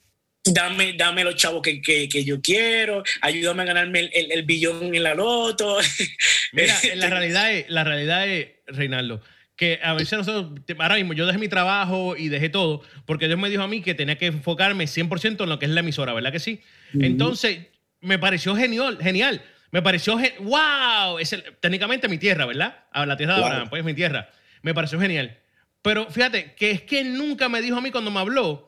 Dame, 0.53 0.93
dame 0.93 1.23
los 1.23 1.35
chavos 1.35 1.61
que, 1.61 1.81
que, 1.81 2.07
que 2.09 2.23
yo 2.23 2.41
quiero, 2.41 3.03
ayúdame 3.21 3.63
a 3.63 3.65
ganarme 3.65 3.99
el, 4.01 4.09
el- 4.13 4.31
el 4.31 4.43
billón 4.43 4.93
en 4.95 5.03
la 5.03 5.13
loto. 5.15 5.77
Mira, 6.53 6.75
la 6.95 7.09
realidad 7.09 7.51
es, 7.51 7.69
la 7.69 7.83
realidad 7.83 8.27
es, 8.27 8.47
Reinaldo, 8.67 9.21
que 9.55 9.79
a 9.83 9.93
veces 9.93 10.17
nosotros, 10.19 10.59
ahora 10.79 10.95
mismo 10.95 11.13
yo 11.13 11.25
dejé 11.25 11.37
mi 11.39 11.47
trabajo 11.47 12.15
y 12.17 12.29
dejé 12.29 12.49
todo, 12.49 12.81
porque 13.05 13.27
Dios 13.27 13.39
me 13.39 13.49
dijo 13.49 13.63
a 13.63 13.67
mí 13.67 13.81
que 13.81 13.93
tenía 13.95 14.17
que 14.17 14.27
enfocarme 14.27 14.85
100% 14.85 15.43
en 15.43 15.49
lo 15.49 15.59
que 15.59 15.65
es 15.65 15.71
la 15.71 15.79
emisora, 15.79 16.13
¿verdad 16.13 16.31
que 16.31 16.39
sí? 16.39 16.61
Entonces, 16.99 17.59
me 18.01 18.19
pareció 18.19 18.55
genial, 18.55 18.97
genial. 19.01 19.41
Me 19.71 19.81
pareció, 19.81 20.17
gen- 20.17 20.33
wow, 20.41 21.17
es 21.19 21.33
el- 21.33 21.43
técnicamente 21.59 22.07
mi 22.07 22.17
tierra, 22.17 22.45
¿verdad? 22.45 22.83
Ah, 22.91 23.05
la 23.05 23.17
tierra 23.17 23.35
de 23.35 23.39
Wow. 23.41 23.49
Abraham, 23.49 23.69
pues 23.69 23.83
mi 23.83 23.93
tierra. 23.93 24.29
Me 24.61 24.73
pareció 24.73 24.99
genial. 24.99 25.37
Pero 25.81 26.09
fíjate, 26.09 26.53
que 26.55 26.71
es 26.71 26.81
que 26.81 27.03
nunca 27.03 27.49
me 27.49 27.61
dijo 27.61 27.77
a 27.77 27.81
mí 27.81 27.91
cuando 27.91 28.09
me 28.11 28.19
habló 28.19 28.64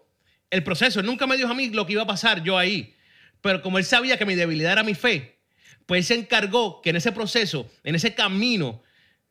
el 0.50 0.64
proceso, 0.64 1.02
nunca 1.04 1.28
me 1.28 1.38
dijo 1.38 1.50
a 1.50 1.54
mí 1.54 1.70
lo 1.70 1.86
que 1.86 1.94
iba 1.94 2.04
a 2.04 2.08
pasar 2.08 2.44
yo 2.44 2.58
ahí. 2.58 2.94
Pero 3.42 3.62
como 3.62 3.78
él 3.78 3.84
sabía 3.86 4.18
que 4.18 4.26
mi 4.26 4.36
debilidad 4.36 4.72
era 4.74 4.84
mi 4.84 4.96
fe, 4.96 5.38
pues 5.86 6.00
él 6.00 6.06
se 6.06 6.22
encargó 6.22 6.82
que 6.82 6.90
en 6.90 6.96
ese 6.96 7.12
proceso, 7.12 7.70
en 7.84 7.96
ese 7.96 8.14
camino, 8.14 8.82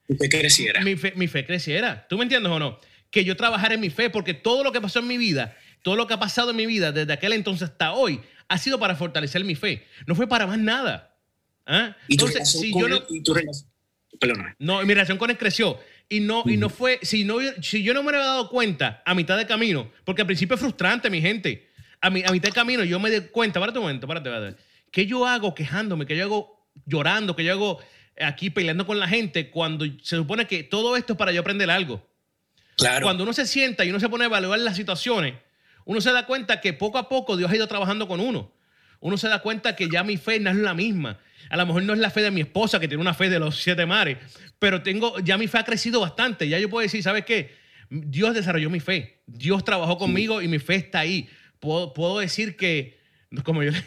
Usted 0.08 0.28
creciera. 0.30 0.80
mi 0.82 0.96
fe, 0.96 1.12
mi 1.16 1.26
fe 1.26 1.44
creciera. 1.44 2.06
¿Tú 2.08 2.16
me 2.16 2.22
entiendes 2.24 2.50
o 2.52 2.58
no? 2.58 2.78
Que 3.10 3.24
yo 3.24 3.36
trabajara 3.36 3.74
en 3.74 3.80
mi 3.80 3.90
fe, 3.90 4.10
porque 4.10 4.34
todo 4.34 4.62
lo 4.62 4.72
que 4.72 4.80
pasó 4.80 5.00
en 5.00 5.06
mi 5.08 5.18
vida, 5.18 5.56
todo 5.82 5.96
lo 5.96 6.06
que 6.06 6.14
ha 6.14 6.18
pasado 6.20 6.50
en 6.50 6.56
mi 6.56 6.66
vida 6.66 6.92
desde 6.92 7.12
aquel 7.12 7.32
entonces 7.32 7.68
hasta 7.70 7.92
hoy, 7.92 8.20
ha 8.48 8.58
sido 8.58 8.78
para 8.78 8.94
fortalecer 8.94 9.42
mi 9.44 9.54
fe. 9.54 9.84
No 10.06 10.14
fue 10.14 10.28
para 10.28 10.46
más 10.46 10.58
nada. 10.58 11.12
¿Ah? 11.68 11.96
y 12.06 12.16
tu 12.16 12.26
Entonces, 12.26 12.48
si 12.60 12.72
yo 12.72 12.88
no, 12.88 12.96
él- 12.98 13.02
y 13.10 13.20
tu 13.22 13.34
relación- 13.34 13.68
Perdóname. 14.20 14.54
no, 14.60 14.80
mi 14.82 14.94
relación 14.94 15.18
con 15.18 15.30
él 15.30 15.36
creció. 15.36 15.80
Y 16.08 16.20
no, 16.20 16.44
y 16.46 16.56
no 16.56 16.68
fue, 16.68 17.00
si, 17.02 17.24
no, 17.24 17.38
si 17.60 17.82
yo 17.82 17.92
no 17.92 18.02
me 18.02 18.10
hubiera 18.10 18.24
dado 18.26 18.48
cuenta 18.48 19.02
a 19.04 19.14
mitad 19.14 19.36
de 19.36 19.46
camino, 19.46 19.90
porque 20.04 20.22
al 20.22 20.26
principio 20.26 20.54
es 20.54 20.60
frustrante, 20.60 21.10
mi 21.10 21.20
gente. 21.20 21.68
A, 22.00 22.10
mi- 22.10 22.22
a 22.24 22.30
mitad 22.30 22.48
de 22.50 22.54
camino 22.54 22.84
yo 22.84 23.00
me 23.00 23.10
di 23.10 23.20
cuenta, 23.28 23.58
párate 23.58 23.78
un 23.78 23.84
momento, 23.86 24.06
párate, 24.06 24.30
párate. 24.30 24.62
¿Qué 24.92 25.06
yo 25.06 25.26
hago 25.26 25.54
quejándome? 25.54 26.06
¿Qué 26.06 26.16
yo 26.16 26.24
hago 26.24 26.68
llorando? 26.84 27.34
¿Qué 27.34 27.42
yo 27.44 27.52
hago 27.52 27.80
aquí 28.20 28.50
peleando 28.50 28.86
con 28.86 29.00
la 29.00 29.08
gente 29.08 29.50
cuando 29.50 29.84
se 30.02 30.16
supone 30.16 30.46
que 30.46 30.62
todo 30.62 30.96
esto 30.96 31.14
es 31.14 31.18
para 31.18 31.32
yo 31.32 31.40
aprender 31.40 31.70
algo? 31.70 32.06
Claro. 32.76 33.04
Cuando 33.04 33.24
uno 33.24 33.32
se 33.32 33.46
sienta 33.46 33.84
y 33.84 33.90
uno 33.90 33.98
se 33.98 34.08
pone 34.08 34.24
a 34.24 34.26
evaluar 34.28 34.58
las 34.60 34.76
situaciones, 34.76 35.34
uno 35.86 36.00
se 36.00 36.12
da 36.12 36.26
cuenta 36.26 36.60
que 36.60 36.72
poco 36.72 36.98
a 36.98 37.08
poco 37.08 37.36
Dios 37.36 37.50
ha 37.50 37.56
ido 37.56 37.66
trabajando 37.66 38.06
con 38.06 38.20
uno. 38.20 38.52
Uno 39.00 39.16
se 39.18 39.28
da 39.28 39.40
cuenta 39.40 39.74
que 39.74 39.88
ya 39.88 40.04
mi 40.04 40.16
fe 40.18 40.38
no 40.38 40.50
es 40.50 40.56
la 40.56 40.74
misma. 40.74 41.18
A 41.48 41.56
lo 41.56 41.66
mejor 41.66 41.82
no 41.82 41.92
es 41.92 41.98
la 41.98 42.10
fe 42.10 42.22
de 42.22 42.30
mi 42.30 42.40
esposa, 42.40 42.80
que 42.80 42.88
tiene 42.88 43.00
una 43.00 43.14
fe 43.14 43.28
de 43.28 43.38
los 43.38 43.62
siete 43.62 43.86
mares, 43.86 44.18
pero 44.58 44.82
tengo, 44.82 45.18
ya 45.20 45.38
mi 45.38 45.46
fe 45.46 45.58
ha 45.58 45.64
crecido 45.64 46.00
bastante. 46.00 46.48
Ya 46.48 46.58
yo 46.58 46.68
puedo 46.68 46.82
decir, 46.82 47.02
¿sabes 47.02 47.24
qué? 47.24 47.54
Dios 47.90 48.34
desarrolló 48.34 48.70
mi 48.70 48.80
fe. 48.80 49.20
Dios 49.26 49.64
trabajó 49.64 49.98
conmigo 49.98 50.42
y 50.42 50.48
mi 50.48 50.58
fe 50.58 50.76
está 50.76 51.00
ahí. 51.00 51.28
Puedo, 51.60 51.92
puedo 51.92 52.18
decir 52.18 52.56
que, 52.56 52.98
como 53.44 53.62
yo, 53.62 53.70
yo 53.72 53.78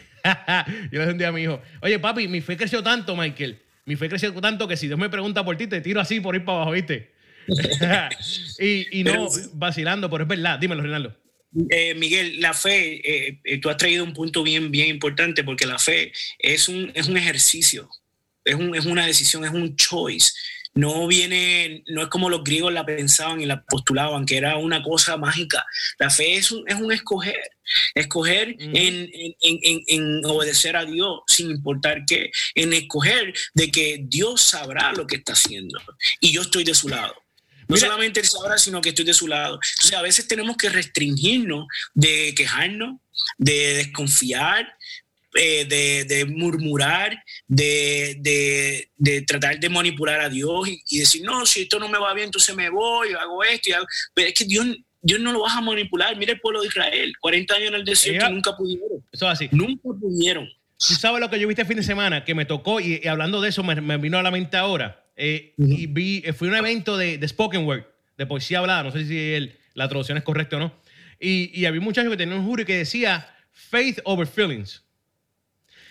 le 0.92 1.00
dije 1.00 1.12
un 1.12 1.18
día 1.18 1.28
a 1.28 1.32
mi 1.32 1.42
hijo, 1.42 1.60
oye 1.82 1.98
papi, 1.98 2.28
mi 2.28 2.40
fe 2.40 2.56
creció 2.56 2.82
tanto, 2.82 3.16
Michael. 3.16 3.60
Mi 3.84 3.96
fe 3.96 4.08
creció 4.08 4.32
tanto 4.34 4.68
que 4.68 4.76
si 4.76 4.86
Dios 4.86 4.98
me 4.98 5.08
pregunta 5.08 5.44
por 5.44 5.56
ti, 5.56 5.66
te 5.66 5.80
tiro 5.80 6.00
así 6.00 6.20
por 6.20 6.34
ir 6.34 6.44
para 6.44 6.58
abajo, 6.58 6.72
¿viste? 6.72 7.12
y, 8.58 9.00
y 9.00 9.04
no 9.04 9.28
vacilando, 9.54 10.08
pero 10.08 10.24
es 10.24 10.28
verdad. 10.28 10.58
Dímelo, 10.58 10.82
Rinaldo. 10.82 11.16
Eh, 11.70 11.94
Miguel, 11.94 12.40
la 12.40 12.54
fe, 12.54 13.00
eh, 13.28 13.40
eh, 13.44 13.58
tú 13.60 13.68
has 13.70 13.76
traído 13.76 14.04
un 14.04 14.12
punto 14.12 14.42
bien, 14.42 14.70
bien 14.70 14.88
importante 14.88 15.42
porque 15.42 15.66
la 15.66 15.78
fe 15.78 16.12
es 16.38 16.68
un, 16.68 16.92
es 16.94 17.08
un 17.08 17.16
ejercicio, 17.16 17.88
es, 18.44 18.54
un- 18.54 18.74
es 18.74 18.86
una 18.86 19.06
decisión, 19.06 19.44
es 19.44 19.50
un 19.50 19.74
choice. 19.76 20.30
No 20.72 21.08
viene, 21.08 21.82
no 21.88 22.02
es 22.02 22.08
como 22.08 22.30
los 22.30 22.44
griegos 22.44 22.72
la 22.72 22.86
pensaban 22.86 23.40
y 23.40 23.46
la 23.46 23.60
postulaban, 23.64 24.24
que 24.24 24.36
era 24.36 24.56
una 24.56 24.80
cosa 24.84 25.16
mágica. 25.16 25.66
La 25.98 26.10
fe 26.10 26.36
es 26.36 26.52
un, 26.52 26.62
es 26.68 26.76
un 26.76 26.92
escoger, 26.92 27.40
escoger 27.96 28.54
en- 28.76 29.10
en- 29.40 29.58
en- 29.62 29.82
en 29.88 30.24
obedecer 30.24 30.76
a 30.76 30.84
Dios 30.84 31.22
sin 31.26 31.50
importar 31.50 32.04
qué, 32.06 32.30
en 32.54 32.72
escoger 32.72 33.34
de 33.54 33.70
que 33.72 33.98
Dios 34.04 34.42
sabrá 34.42 34.92
lo 34.92 35.08
que 35.08 35.16
está 35.16 35.32
haciendo 35.32 35.80
y 36.20 36.30
yo 36.32 36.42
estoy 36.42 36.62
de 36.62 36.74
su 36.74 36.88
lado. 36.88 37.14
No 37.70 37.76
Mira- 37.76 37.86
solamente 37.88 38.20
él 38.20 38.26
sabrá, 38.26 38.58
sino 38.58 38.80
que 38.80 38.90
estoy 38.90 39.04
de 39.04 39.14
su 39.14 39.26
lado. 39.28 39.58
Entonces, 39.76 39.96
a 39.98 40.02
veces 40.02 40.26
tenemos 40.28 40.56
que 40.56 40.68
restringirnos 40.68 41.66
de 41.94 42.34
quejarnos, 42.34 43.00
de 43.38 43.74
desconfiar, 43.74 44.66
eh, 45.34 45.64
de, 45.66 46.04
de 46.04 46.24
murmurar, 46.24 47.22
de, 47.46 48.16
de- 48.20 48.90
de 48.96 49.22
tratar 49.22 49.60
de 49.60 49.68
manipular 49.68 50.20
a 50.20 50.28
Dios 50.28 50.68
y, 50.68 50.82
y 50.88 50.98
decir, 50.98 51.22
no, 51.22 51.46
si 51.46 51.62
esto 51.62 51.78
no 51.78 51.88
me 51.88 51.98
va 51.98 52.12
bien, 52.14 52.26
entonces 52.26 52.54
me 52.56 52.68
voy, 52.70 53.12
hago 53.12 53.42
esto. 53.44 53.70
Y 53.70 53.72
hago... 53.72 53.86
Pero 54.14 54.28
es 54.28 54.34
que 54.34 54.44
Dios, 54.44 54.66
Dios 55.00 55.20
no 55.20 55.32
lo 55.32 55.42
vas 55.42 55.56
a 55.56 55.60
manipular. 55.60 56.16
Mira 56.16 56.32
el 56.32 56.40
pueblo 56.40 56.60
de 56.62 56.66
Israel, 56.68 57.12
40 57.20 57.54
años 57.54 57.68
en 57.68 57.74
el 57.74 57.84
desierto 57.84 58.28
y 58.28 58.32
nunca 58.32 58.56
pudieron. 58.56 58.88
Eso 59.12 59.26
es 59.26 59.32
así. 59.32 59.48
Nunca 59.52 59.88
pudieron. 60.00 60.48
Tú 60.78 60.94
sabes 60.94 61.20
lo 61.20 61.28
que 61.30 61.38
yo 61.38 61.46
vi 61.46 61.52
este 61.52 61.64
fin 61.66 61.76
de 61.76 61.82
semana, 61.82 62.24
que 62.24 62.34
me 62.34 62.44
tocó, 62.46 62.80
y, 62.80 63.00
y 63.02 63.06
hablando 63.06 63.40
de 63.40 63.50
eso, 63.50 63.62
me, 63.62 63.80
me 63.80 63.98
vino 63.98 64.18
a 64.18 64.22
la 64.22 64.30
mente 64.30 64.56
ahora. 64.56 64.99
Eh, 65.20 65.52
Y 65.58 65.86
vi, 65.86 66.22
eh, 66.24 66.32
fui 66.32 66.48
a 66.48 66.52
un 66.52 66.56
evento 66.56 66.96
de, 66.96 67.18
de 67.18 67.28
spoken 67.28 67.64
word, 67.66 67.84
de 68.16 68.26
poesía 68.26 68.58
hablada, 68.58 68.84
no 68.84 68.90
sé 68.92 69.04
si 69.06 69.16
el- 69.34 69.56
la 69.74 69.88
traducción 69.88 70.18
es 70.18 70.24
correcta 70.24 70.56
o 70.56 70.60
no. 70.60 70.74
Y, 71.20 71.50
y 71.58 71.66
había 71.66 71.78
un 71.80 71.84
muchacho 71.84 72.08
que 72.10 72.16
tenía 72.16 72.34
un 72.34 72.44
jury 72.46 72.64
que 72.64 72.76
decía 72.78 73.28
faith 73.52 74.00
over 74.04 74.26
feelings. 74.26 74.82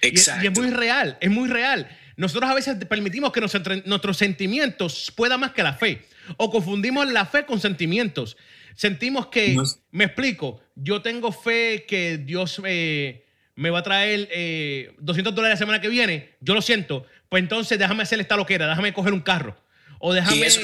Y, 0.01 0.07
es- 0.07 0.13
Exacto. 0.27 0.43
y 0.43 0.47
es 0.47 0.57
muy 0.57 0.69
real, 0.71 1.17
es 1.21 1.29
muy 1.29 1.47
real. 1.49 1.87
Nosotros 2.17 2.49
a 2.49 2.53
veces 2.53 2.75
permitimos 2.85 3.31
que 3.31 3.39
nos 3.41 3.53
entre- 3.55 3.83
nuestros 3.85 4.17
sentimientos 4.17 5.11
puedan 5.15 5.39
más 5.39 5.51
que 5.51 5.63
la 5.63 5.73
fe. 5.73 6.01
O 6.37 6.49
confundimos 6.51 7.09
la 7.11 7.25
fe 7.25 7.45
con 7.45 7.59
sentimientos. 7.59 8.35
Sentimos 8.75 9.27
que, 9.27 9.53
No 9.55 9.63
es- 9.63 9.81
me 9.91 10.05
explico, 10.05 10.61
yo 10.75 11.01
tengo 11.01 11.31
fe 11.31 11.85
que 11.87 12.17
Dios 12.17 12.61
eh, 12.65 13.25
me 13.55 13.69
va 13.69 13.79
a 13.79 13.83
traer 13.83 14.27
eh, 14.31 14.93
200 14.99 15.33
dólares 15.35 15.55
la 15.55 15.59
semana 15.65 15.81
que 15.81 15.89
viene, 15.89 16.35
yo 16.39 16.53
lo 16.53 16.61
siento, 16.61 17.05
pues 17.29 17.43
entonces 17.43 17.77
déjame 17.79 18.03
hacer 18.03 18.19
esta 18.19 18.35
loquera, 18.35 18.67
déjame 18.67 18.93
coger 18.93 19.13
un 19.13 19.21
carro. 19.21 19.55
O 19.99 20.13
déjame... 20.13 20.45
Eso- 20.45 20.61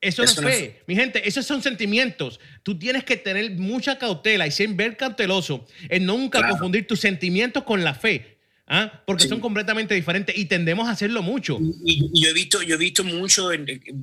Eso, 0.00 0.22
no 0.22 0.48
es 0.48 0.58
fe. 0.58 0.82
Mi 0.86 0.94
gente, 0.94 1.26
esos 1.26 1.46
son 1.46 1.62
sentimientos. 1.62 2.38
Tú 2.62 2.78
tienes 2.78 3.04
que 3.04 3.16
tener 3.16 3.52
mucha 3.52 3.96
cautela 3.98 4.46
y 4.46 4.50
ser 4.50 4.68
ver 4.74 4.98
cauteloso 4.98 5.66
en 5.88 6.04
nunca 6.04 6.46
confundir 6.46 6.86
tus 6.86 7.00
sentimientos 7.00 7.62
con 7.62 7.82
la 7.82 7.94
fe. 7.94 8.34
¿ah? 8.66 9.02
Porque 9.06 9.26
son 9.26 9.40
completamente 9.40 9.94
diferentes 9.94 10.36
y 10.36 10.44
tendemos 10.46 10.88
a 10.88 10.92
hacerlo 10.92 11.22
mucho. 11.22 11.58
Y, 11.84 12.20
yo 12.20 12.28
he 12.28 12.32
visto, 12.32 12.62
yo 12.62 12.74
he 12.74 12.78
visto 12.78 13.04
mucho, 13.04 13.50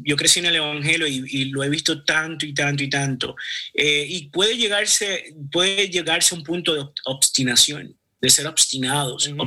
yo 0.04 0.16
crecí 0.16 0.40
en 0.40 0.46
el 0.48 0.56
Evangelio 0.56 1.08
y, 1.08 1.46
lo 1.46 1.64
he 1.64 1.70
visto 1.70 2.04
tanto 2.04 2.46
y 2.46 2.54
tanto 2.54 2.84
y 2.84 2.90
tanto. 2.90 3.36
Eh, 3.74 4.06
y 4.08 4.30
puede 4.30 4.58
llegarse, 4.58 5.36
puede 5.52 5.90
llegarse 5.90 6.36
a 6.36 6.38
un 6.38 6.44
punto 6.44 6.74
de 6.74 6.84
obstinación, 7.06 7.96
de 8.22 8.30
ser 8.30 8.48
obstinados. 8.48 9.28
una 9.28 9.44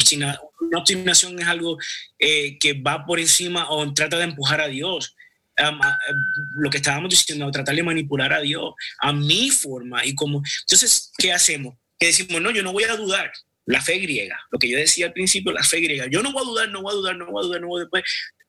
obstinación 0.78 1.38
es 1.38 1.46
algo 1.46 1.78
eh, 2.18 2.58
que 2.58 2.74
va 2.74 3.06
por 3.06 3.20
encima 3.20 3.70
o 3.70 3.92
trata 3.94 4.18
de 4.18 4.24
empujar 4.24 4.60
a 4.60 4.68
Dios 4.68 5.14
lo 6.56 6.70
que 6.70 6.78
estábamos 6.78 7.10
diciendo, 7.10 7.50
tratar 7.50 7.76
de 7.76 7.82
manipular 7.82 8.32
a 8.32 8.40
Dios 8.40 8.74
a 8.98 9.12
mi 9.12 9.50
forma 9.50 10.04
y 10.04 10.14
como... 10.14 10.42
Entonces, 10.60 11.12
¿qué 11.16 11.32
hacemos? 11.32 11.76
Que 11.98 12.06
decimos, 12.06 12.40
no, 12.40 12.50
yo 12.50 12.62
no 12.62 12.72
voy 12.72 12.84
a 12.84 12.96
dudar. 12.96 13.32
La 13.66 13.80
fe 13.80 13.98
griega, 13.98 14.38
lo 14.50 14.58
que 14.58 14.68
yo 14.68 14.76
decía 14.76 15.06
al 15.06 15.14
principio, 15.14 15.50
la 15.50 15.62
fe 15.62 15.80
griega. 15.80 16.06
Yo 16.10 16.22
no 16.22 16.32
voy 16.32 16.42
a 16.42 16.44
dudar, 16.44 16.68
no 16.68 16.82
voy 16.82 16.92
a 16.92 16.96
dudar, 16.96 17.16
no 17.16 17.30
voy 17.30 17.44
a 17.44 17.46
dudar, 17.46 17.60
no 17.62 17.68
voy 17.68 17.80
a 17.80 17.84
después. 17.84 18.04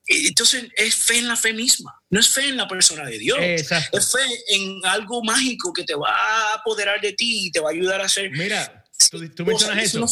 Entonces 0.08 0.68
es 0.76 0.94
fe 0.94 1.18
en 1.18 1.26
la 1.26 1.36
fe 1.36 1.52
misma, 1.52 1.92
no 2.10 2.20
es 2.20 2.28
fe 2.28 2.48
en 2.48 2.56
la 2.56 2.68
persona 2.68 3.04
de 3.04 3.18
Dios, 3.18 3.38
es 3.40 3.66
fe 3.68 4.54
en 4.54 4.78
algo 4.84 5.24
mágico 5.24 5.72
que 5.72 5.82
te 5.84 5.94
va 5.94 6.10
a 6.10 6.54
apoderar 6.54 7.00
de 7.00 7.12
ti 7.14 7.46
y 7.46 7.50
te 7.50 7.60
va 7.60 7.70
a 7.70 7.72
ayudar 7.72 8.00
a 8.00 8.04
hacer. 8.04 8.30
Mira, 8.30 8.84
Tú, 9.10 9.44
mencionas 9.44 9.78
eso. 9.78 10.06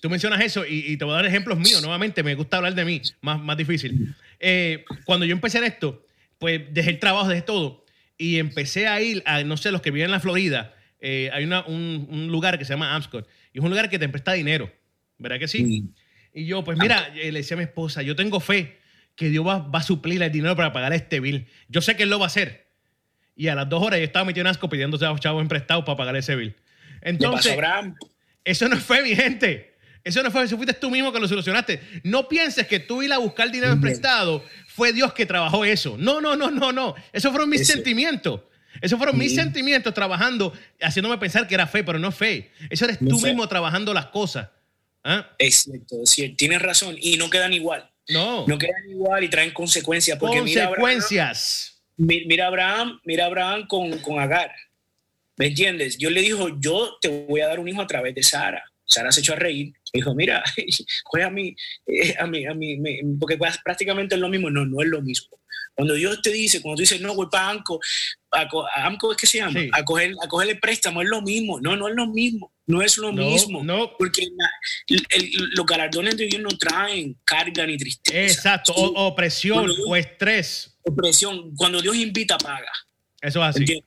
tú 0.00 0.10
mencionas 0.10 0.40
eso 0.42 0.64
y, 0.66 0.96
te 0.96 1.04
voy 1.04 1.14
a 1.14 1.16
dar 1.16 1.26
ejemplos 1.26 1.58
míos. 1.58 1.80
Nuevamente, 1.82 2.22
me 2.22 2.34
gusta 2.34 2.58
hablar 2.58 2.74
de 2.74 2.84
mí, 2.84 3.02
más, 3.20 3.40
más 3.40 3.56
difícil. 3.56 4.14
Eh, 4.38 4.84
cuando 5.04 5.26
yo 5.26 5.32
empecé 5.32 5.58
en 5.58 5.64
esto, 5.64 6.04
pues 6.38 6.62
dejé 6.72 6.90
el 6.90 6.98
trabajo, 6.98 7.28
dejé 7.28 7.42
todo 7.42 7.84
y 8.16 8.38
empecé 8.38 8.86
a 8.86 9.00
ir 9.00 9.22
a, 9.26 9.42
no 9.44 9.56
sé, 9.56 9.70
los 9.70 9.80
que 9.80 9.90
viven 9.90 10.06
en 10.06 10.10
la 10.10 10.20
Florida, 10.20 10.74
eh, 11.00 11.30
hay 11.32 11.44
un, 11.44 12.28
lugar 12.30 12.58
que 12.58 12.64
se 12.64 12.72
llama 12.72 12.94
Amscot 12.94 13.26
y 13.52 13.58
es 13.58 13.64
un 13.64 13.70
lugar 13.70 13.88
que 13.88 13.98
te 13.98 14.08
presta 14.08 14.32
dinero, 14.32 14.70
¿verdad 15.16 15.38
que 15.38 15.48
sí? 15.48 15.84
Y 16.34 16.44
yo, 16.44 16.64
pues 16.64 16.78
mira, 16.78 17.12
eh, 17.14 17.32
le 17.32 17.40
decía 17.40 17.56
a 17.56 17.58
mi 17.58 17.64
esposa, 17.64 18.02
yo 18.02 18.16
tengo 18.16 18.40
fe 18.40 18.78
que 19.14 19.30
Dios 19.30 19.46
va, 19.46 19.68
a 19.72 19.82
suplir 19.82 20.22
el 20.22 20.30
dinero 20.30 20.54
para 20.54 20.72
pagar 20.72 20.92
este 20.92 21.18
bill. 21.20 21.46
Yo 21.68 21.80
sé 21.80 21.96
que 21.96 22.04
Él 22.04 22.10
lo 22.10 22.18
va 22.18 22.26
a 22.26 22.28
hacer. 22.28 22.68
Y 23.34 23.48
a 23.48 23.54
las 23.54 23.68
dos 23.68 23.82
horas 23.82 23.98
yo 23.98 24.04
estaba 24.04 24.24
metido 24.24 24.42
en 24.42 24.48
Asco 24.48 24.68
pidiendo 24.68 24.96
a 24.96 25.10
los 25.10 25.20
chavos 25.20 25.42
emprestados 25.42 25.84
para 25.84 25.96
pagar 25.96 26.16
ese 26.16 26.36
bill. 26.36 26.54
Entonces, 27.00 27.56
eso 28.50 28.68
no 28.68 28.76
es 28.76 28.82
fe, 28.82 29.02
mi 29.02 29.14
gente. 29.14 29.74
Eso 30.04 30.22
no 30.22 30.30
fue, 30.30 30.44
eso 30.44 30.56
fuiste 30.56 30.72
tú 30.74 30.90
mismo 30.90 31.12
que 31.12 31.20
lo 31.20 31.28
solucionaste. 31.28 31.80
No 32.02 32.28
pienses 32.28 32.66
que 32.66 32.80
tú 32.80 33.02
ir 33.02 33.12
a 33.12 33.18
buscar 33.18 33.50
dinero 33.50 33.78
prestado 33.78 34.42
fue 34.66 34.92
Dios 34.92 35.12
que 35.12 35.26
trabajó 35.26 35.66
eso. 35.66 35.96
No, 35.98 36.20
no, 36.20 36.34
no, 36.34 36.50
no, 36.50 36.72
no. 36.72 36.94
Esos 37.12 37.30
fueron 37.30 37.50
mis 37.50 37.66
sentimientos. 37.66 38.40
Esos 38.80 38.96
fueron 38.96 39.18
mis 39.18 39.34
sentimientos 39.34 39.92
trabajando, 39.92 40.52
haciéndome 40.80 41.18
pensar 41.18 41.46
que 41.46 41.54
era 41.54 41.66
fe, 41.66 41.84
pero 41.84 41.98
no 41.98 42.10
fe. 42.10 42.52
Eso 42.70 42.86
eres 42.86 42.98
tú 42.98 43.20
mismo 43.20 43.46
trabajando 43.48 43.92
las 43.92 44.06
cosas. 44.06 44.48
¿Ah? 45.04 45.30
Exacto, 45.38 45.96
tienes 46.36 46.62
razón. 46.62 46.96
Y 46.98 47.16
no 47.16 47.28
quedan 47.28 47.52
igual. 47.52 47.90
No. 48.08 48.46
No 48.46 48.56
quedan 48.56 48.88
igual 48.88 49.24
y 49.24 49.28
traen 49.28 49.50
consecuencias. 49.50 50.18
Porque 50.18 50.38
consecuencias. 50.38 51.82
Mira 51.98 52.46
Abraham, 52.46 53.00
mira 53.04 53.26
Abraham, 53.26 53.66
con, 53.66 53.98
con 53.98 54.20
Agar. 54.20 54.52
¿Me 55.38 55.46
entiendes? 55.46 55.96
Yo 55.98 56.10
le 56.10 56.20
dijo, 56.20 56.48
yo 56.60 56.98
te 57.00 57.08
voy 57.08 57.40
a 57.40 57.46
dar 57.48 57.60
un 57.60 57.68
hijo 57.68 57.80
a 57.80 57.86
través 57.86 58.14
de 58.14 58.22
Sara. 58.22 58.62
Sara 58.84 59.12
se 59.12 59.20
echó 59.20 59.34
a 59.34 59.36
reír. 59.36 59.72
Dijo, 59.92 60.14
mira, 60.14 60.42
coge 61.04 61.22
a 61.22 61.30
mí, 61.30 61.54
eh, 61.86 62.14
a 62.18 62.26
mí, 62.26 62.44
a 62.44 62.54
mí, 62.54 62.78
porque 63.18 63.36
pues, 63.36 63.58
prácticamente 63.64 64.16
es 64.16 64.20
lo 64.20 64.28
mismo. 64.28 64.50
No, 64.50 64.66
no 64.66 64.82
es 64.82 64.88
lo 64.88 65.00
mismo. 65.00 65.38
Cuando 65.74 65.94
Dios 65.94 66.20
te 66.22 66.32
dice, 66.32 66.60
cuando 66.60 66.78
tú 66.78 66.80
dices, 66.80 67.00
no, 67.00 67.14
voy 67.14 67.28
para 67.30 67.50
AMCO, 67.50 67.78
a, 68.32 68.48
AMCO 68.86 69.12
es 69.12 69.16
que 69.16 69.26
se 69.28 69.38
llama, 69.38 69.60
a, 69.70 69.84
coger, 69.84 70.12
a 70.20 70.26
coger 70.26 70.48
el 70.50 70.58
préstamo, 70.58 71.02
es 71.02 71.08
lo 71.08 71.22
mismo. 71.22 71.60
No, 71.60 71.76
no 71.76 71.86
es 71.86 71.94
lo 71.94 72.08
mismo. 72.08 72.52
No 72.66 72.82
es 72.82 72.98
lo 72.98 73.12
mismo. 73.12 73.62
No. 73.62 73.96
Porque 73.96 74.26
los 75.54 75.64
galardones 75.64 76.16
de 76.16 76.26
Dios 76.26 76.42
no 76.42 76.50
traen 76.50 77.16
carga 77.24 77.64
ni 77.64 77.76
tristeza. 77.76 78.18
Exacto. 78.18 78.72
O, 78.72 79.06
opresión 79.06 79.70
o 79.86 79.94
estrés. 79.94 80.76
Opresión. 80.82 81.54
Cuando 81.54 81.80
Dios 81.80 81.94
invita, 81.94 82.36
paga. 82.38 82.72
Eso 83.20 83.40
es 83.40 83.56
así. 83.56 83.82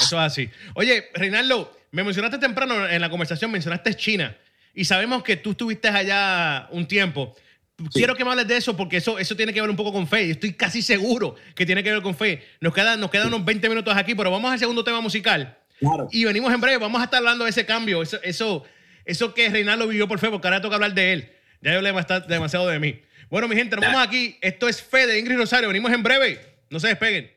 Eso 0.00 0.16
es 0.16 0.22
así. 0.32 0.50
Oye, 0.74 1.08
Reinaldo, 1.14 1.76
me 1.90 2.04
mencionaste 2.04 2.38
temprano 2.38 2.88
en 2.88 3.00
la 3.00 3.10
conversación, 3.10 3.50
mencionaste 3.50 3.94
China 3.94 4.36
y 4.74 4.84
sabemos 4.84 5.22
que 5.22 5.36
tú 5.36 5.52
estuviste 5.52 5.88
allá 5.88 6.68
un 6.70 6.86
tiempo. 6.86 7.34
Quiero 7.92 8.14
que 8.16 8.24
me 8.24 8.30
hables 8.30 8.48
de 8.48 8.56
eso 8.56 8.76
porque 8.76 8.98
eso, 8.98 9.18
eso 9.18 9.36
tiene 9.36 9.52
que 9.52 9.60
ver 9.60 9.70
un 9.70 9.76
poco 9.76 9.92
con 9.92 10.06
fe. 10.06 10.30
Estoy 10.30 10.52
casi 10.52 10.82
seguro 10.82 11.36
que 11.54 11.66
tiene 11.66 11.82
que 11.82 11.90
ver 11.90 12.02
con 12.02 12.14
fe. 12.14 12.44
Nos 12.60 12.72
quedan, 12.72 13.00
nos 13.00 13.10
quedan 13.10 13.28
unos 13.28 13.44
20 13.44 13.68
minutos 13.68 13.96
aquí, 13.96 14.14
pero 14.14 14.30
vamos 14.30 14.52
al 14.52 14.58
segundo 14.58 14.84
tema 14.84 15.00
musical. 15.00 15.58
Y 16.10 16.24
venimos 16.24 16.52
en 16.52 16.60
breve. 16.60 16.78
Vamos 16.78 17.00
a 17.00 17.04
estar 17.04 17.18
hablando 17.18 17.44
de 17.44 17.50
ese 17.50 17.66
cambio. 17.66 18.02
Eso, 18.02 18.18
eso, 18.22 18.64
eso 19.04 19.34
que 19.34 19.48
Reinaldo 19.48 19.86
vivió 19.86 20.08
por 20.08 20.18
fe, 20.18 20.28
porque 20.28 20.48
ahora 20.48 20.60
toca 20.60 20.74
hablar 20.74 20.94
de 20.94 21.12
él. 21.12 21.32
Ya 21.60 21.72
yo 21.72 21.80
le 21.80 21.92
demasiado 22.28 22.68
de 22.68 22.78
mí. 22.78 23.00
Bueno, 23.30 23.48
mi 23.48 23.56
gente, 23.56 23.76
nos 23.76 23.84
vamos 23.84 24.02
aquí. 24.06 24.38
Esto 24.40 24.68
es 24.68 24.82
Fe 24.82 25.06
de 25.06 25.18
Ingrid 25.18 25.36
Rosario. 25.36 25.68
Venimos 25.68 25.92
en 25.92 26.02
breve. 26.02 26.40
No 26.70 26.80
se 26.80 26.88
despeguen. 26.88 27.30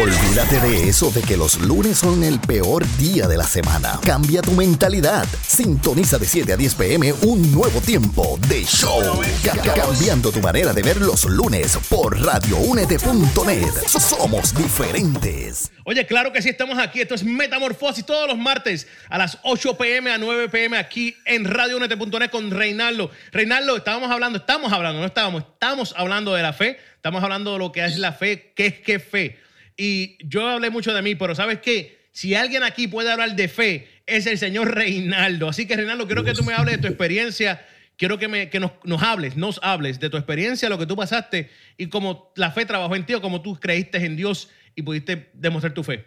Olvídate 0.00 0.58
de 0.58 0.88
eso 0.88 1.12
de 1.12 1.22
que 1.22 1.36
los 1.36 1.60
lunes 1.60 1.98
son 1.98 2.24
el 2.24 2.40
peor 2.40 2.84
día 2.96 3.28
de 3.28 3.36
la 3.36 3.44
semana. 3.44 4.00
Cambia 4.04 4.42
tu 4.42 4.50
mentalidad. 4.50 5.24
Sintoniza 5.46 6.18
de 6.18 6.26
7 6.26 6.52
a 6.52 6.56
10 6.56 6.74
pm 6.74 7.12
un 7.22 7.52
nuevo 7.52 7.80
tiempo 7.80 8.36
de 8.48 8.64
show. 8.64 9.22
cambiando 9.62 10.32
tu 10.32 10.40
manera 10.40 10.72
de 10.72 10.82
ver 10.82 11.00
los 11.00 11.24
lunes 11.26 11.78
por 11.88 12.20
radioúnete.net. 12.20 13.70
Somos 13.86 14.52
diferentes. 14.56 15.70
Oye, 15.84 16.04
claro 16.06 16.32
que 16.32 16.42
sí, 16.42 16.48
estamos 16.48 16.76
aquí. 16.78 17.00
Esto 17.00 17.14
es 17.14 17.22
Metamorfosis 17.22 18.04
todos 18.04 18.26
los 18.26 18.36
martes 18.36 18.88
a 19.08 19.16
las 19.16 19.38
8 19.44 19.78
pm 19.78 20.10
a 20.10 20.18
9 20.18 20.48
pm 20.48 20.76
aquí 20.76 21.14
en 21.24 21.44
radioúnete.net 21.44 22.30
con 22.30 22.50
Reinaldo. 22.50 23.12
Reinaldo, 23.30 23.76
estábamos 23.76 24.10
hablando, 24.10 24.38
estamos 24.38 24.72
hablando, 24.72 24.98
no 24.98 25.06
estábamos, 25.06 25.44
estamos 25.52 25.94
hablando 25.96 26.34
de 26.34 26.42
la 26.42 26.52
fe. 26.52 26.80
Estamos 26.96 27.22
hablando 27.22 27.52
de 27.52 27.58
lo 27.58 27.70
que 27.70 27.84
es 27.84 27.98
la 27.98 28.12
fe, 28.12 28.54
qué 28.56 28.66
es 28.66 28.80
qué 28.80 28.98
fe. 28.98 29.44
Y 29.76 30.16
yo 30.26 30.48
hablé 30.48 30.70
mucho 30.70 30.92
de 30.92 31.02
mí, 31.02 31.14
pero 31.14 31.34
¿sabes 31.34 31.60
qué? 31.60 32.04
Si 32.12 32.34
alguien 32.34 32.62
aquí 32.62 32.86
puede 32.86 33.10
hablar 33.10 33.34
de 33.34 33.48
fe, 33.48 33.88
es 34.06 34.26
el 34.26 34.38
señor 34.38 34.74
Reinaldo. 34.74 35.48
Así 35.48 35.66
que, 35.66 35.76
Reinaldo, 35.76 36.06
quiero 36.06 36.22
que 36.22 36.32
tú 36.32 36.44
me 36.44 36.54
hables 36.54 36.76
de 36.76 36.82
tu 36.82 36.88
experiencia. 36.88 37.66
Quiero 37.96 38.18
que, 38.18 38.28
me, 38.28 38.50
que 38.50 38.60
nos, 38.60 38.72
nos, 38.84 39.02
hables, 39.02 39.36
nos 39.36 39.60
hables 39.62 40.00
de 40.00 40.10
tu 40.10 40.16
experiencia, 40.16 40.68
lo 40.68 40.78
que 40.78 40.86
tú 40.86 40.96
pasaste 40.96 41.50
y 41.76 41.88
cómo 41.88 42.32
la 42.36 42.50
fe 42.50 42.66
trabajó 42.66 42.96
en 42.96 43.06
ti 43.06 43.14
o 43.14 43.20
cómo 43.20 43.40
tú 43.40 43.58
creíste 43.58 43.98
en 43.98 44.16
Dios 44.16 44.48
y 44.74 44.82
pudiste 44.82 45.30
demostrar 45.34 45.74
tu 45.74 45.84
fe. 45.84 46.04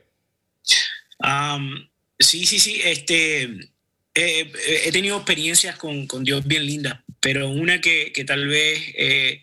sí, 2.19 2.45
sí, 2.45 2.59
sí. 2.59 2.81
Este, 2.83 3.71
he 4.13 4.91
tenido 4.91 5.17
experiencias 5.17 5.77
con, 5.77 6.07
con, 6.07 6.23
Dios 6.23 6.45
bien 6.45 6.65
lindas, 6.65 6.99
pero 7.19 7.49
una 7.49 7.79
que, 7.79 8.11
que 8.13 8.25
tal 8.25 8.47
vez 8.47 8.81
eh, 8.97 9.41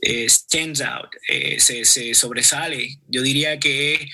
eh, 0.00 0.28
stands 0.28 0.80
out, 0.80 1.10
eh, 1.28 1.58
se, 1.60 2.14
sobresale. 2.14 2.98
Yo 3.08 3.22
diría 3.22 3.58
que 3.58 4.08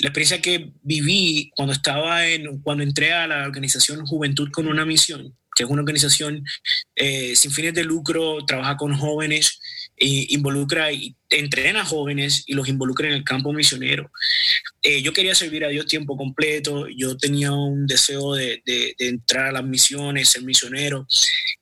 la 0.00 0.08
experiencia 0.08 0.40
que 0.40 0.72
viví 0.82 1.50
cuando 1.56 1.72
estaba 1.72 2.26
en, 2.26 2.60
cuando 2.62 2.84
entré 2.84 3.12
a 3.12 3.26
la 3.26 3.44
organización 3.44 4.06
Juventud 4.06 4.50
con 4.50 4.68
una 4.68 4.84
misión, 4.84 5.36
que 5.56 5.64
es 5.64 5.70
una 5.70 5.82
organización 5.82 6.44
eh, 6.94 7.34
sin 7.34 7.50
fines 7.50 7.74
de 7.74 7.84
lucro, 7.84 8.44
trabaja 8.46 8.76
con 8.76 8.96
jóvenes, 8.96 9.58
e 9.96 10.26
involucra 10.30 10.92
y 10.92 11.16
entrena 11.28 11.84
jóvenes 11.84 12.44
y 12.46 12.54
los 12.54 12.68
involucra 12.68 13.08
en 13.08 13.14
el 13.14 13.24
campo 13.24 13.52
misionero. 13.52 14.10
Yo 14.82 15.12
quería 15.12 15.34
servir 15.34 15.64
a 15.64 15.68
Dios 15.68 15.86
tiempo 15.86 16.16
completo, 16.16 16.86
yo 16.88 17.16
tenía 17.16 17.52
un 17.52 17.86
deseo 17.86 18.34
de, 18.34 18.62
de, 18.64 18.94
de 18.98 19.08
entrar 19.08 19.46
a 19.46 19.52
las 19.52 19.64
misiones, 19.64 20.28
ser 20.28 20.42
misionero, 20.42 21.06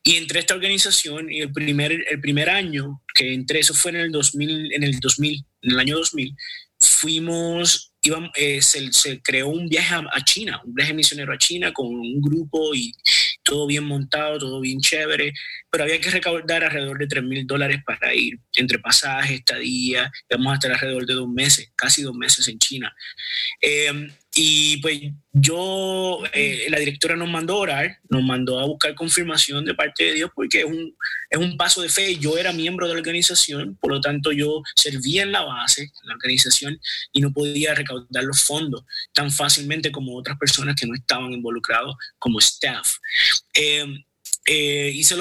y 0.02 0.16
entré 0.16 0.38
a 0.38 0.40
esta 0.40 0.54
organización 0.54 1.32
y 1.32 1.40
el 1.40 1.52
primer, 1.52 1.92
el 1.92 2.20
primer 2.20 2.48
año 2.48 3.02
que 3.14 3.34
entré, 3.34 3.60
eso 3.60 3.74
fue 3.74 3.90
en 3.90 3.96
el 3.96 4.12
2000, 4.12 4.72
en 4.72 4.82
el 4.82 5.00
2000, 5.00 5.44
en 5.62 5.70
el 5.72 5.78
año 5.80 5.96
2000, 5.96 6.34
fuimos, 6.78 7.92
íbamos, 8.02 8.30
eh, 8.36 8.60
se, 8.62 8.92
se, 8.92 9.20
creó 9.20 9.48
un 9.48 9.68
viaje 9.68 9.94
a, 9.94 10.24
China, 10.24 10.60
un 10.64 10.74
viaje 10.74 10.94
misionero 10.94 11.32
a 11.32 11.38
China 11.38 11.72
con 11.72 11.86
un 11.86 12.20
grupo 12.20 12.74
y 12.74 12.92
todo 13.46 13.66
bien 13.66 13.84
montado, 13.84 14.38
todo 14.38 14.60
bien 14.60 14.80
chévere, 14.80 15.32
pero 15.70 15.84
había 15.84 16.00
que 16.00 16.10
recaudar 16.10 16.64
alrededor 16.64 16.98
de 16.98 17.06
3 17.06 17.22
mil 17.22 17.46
dólares 17.46 17.80
para 17.86 18.12
ir, 18.14 18.38
entre 18.56 18.78
pasajes, 18.78 19.38
estadía, 19.38 20.10
íbamos 20.28 20.52
a 20.52 20.54
estar 20.54 20.72
alrededor 20.72 21.06
de 21.06 21.14
dos 21.14 21.28
meses, 21.28 21.72
casi 21.76 22.02
dos 22.02 22.14
meses 22.14 22.48
en 22.48 22.58
China. 22.58 22.94
Eh, 23.62 24.10
y 24.38 24.76
pues 24.82 25.00
yo, 25.32 26.22
eh, 26.34 26.66
la 26.68 26.78
directora 26.78 27.16
nos 27.16 27.30
mandó 27.30 27.54
a 27.54 27.56
orar, 27.56 27.98
nos 28.10 28.22
mandó 28.22 28.60
a 28.60 28.66
buscar 28.66 28.94
confirmación 28.94 29.64
de 29.64 29.74
parte 29.74 30.04
de 30.04 30.12
Dios 30.12 30.30
porque 30.34 30.58
es 30.58 30.66
un, 30.66 30.94
es 31.30 31.38
un 31.38 31.56
paso 31.56 31.80
de 31.80 31.88
fe. 31.88 32.18
Yo 32.18 32.36
era 32.36 32.52
miembro 32.52 32.86
de 32.86 32.92
la 32.92 32.98
organización, 32.98 33.78
por 33.80 33.92
lo 33.92 34.00
tanto 34.02 34.32
yo 34.32 34.62
servía 34.74 35.22
en 35.22 35.32
la 35.32 35.42
base, 35.42 35.84
en 35.84 36.08
la 36.08 36.14
organización, 36.14 36.78
y 37.12 37.22
no 37.22 37.32
podía 37.32 37.74
recaudar 37.74 38.24
los 38.24 38.42
fondos 38.42 38.84
tan 39.14 39.30
fácilmente 39.30 39.90
como 39.90 40.14
otras 40.14 40.36
personas 40.36 40.76
que 40.76 40.86
no 40.86 40.94
estaban 40.94 41.32
involucrados 41.32 41.96
como 42.18 42.38
staff. 42.38 42.96
Eh, 43.54 43.86
eh, 44.44 44.90
hice, 44.94 45.16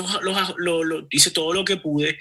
hice 1.09 1.31
todo 1.31 1.53
lo 1.53 1.63
que 1.63 1.77
pude, 1.77 2.19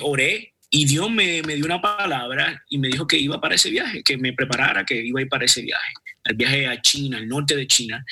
oré 0.00 0.54
y 0.74 0.86
Dios 0.86 1.10
me, 1.10 1.42
me, 1.42 1.56
dio 1.56 1.66
una 1.66 1.82
palabra 1.82 2.64
y 2.70 2.78
me 2.78 2.88
dijo 2.88 3.06
que 3.06 3.18
iba 3.18 3.38
para 3.38 3.56
ese 3.56 3.68
viaje, 3.68 4.02
que 4.02 4.16
me 4.16 4.32
preparara, 4.32 4.86
que 4.86 4.94
iba 5.04 5.20
a 5.20 5.22
ir 5.22 5.28
para 5.28 5.44
ese 5.44 5.60
viaje, 5.60 5.92
el 6.24 6.36
viaje 6.36 6.66
a 6.66 6.80
China, 6.80 7.18
al 7.18 7.28
norte 7.28 7.56
de 7.56 7.66
China. 7.66 8.04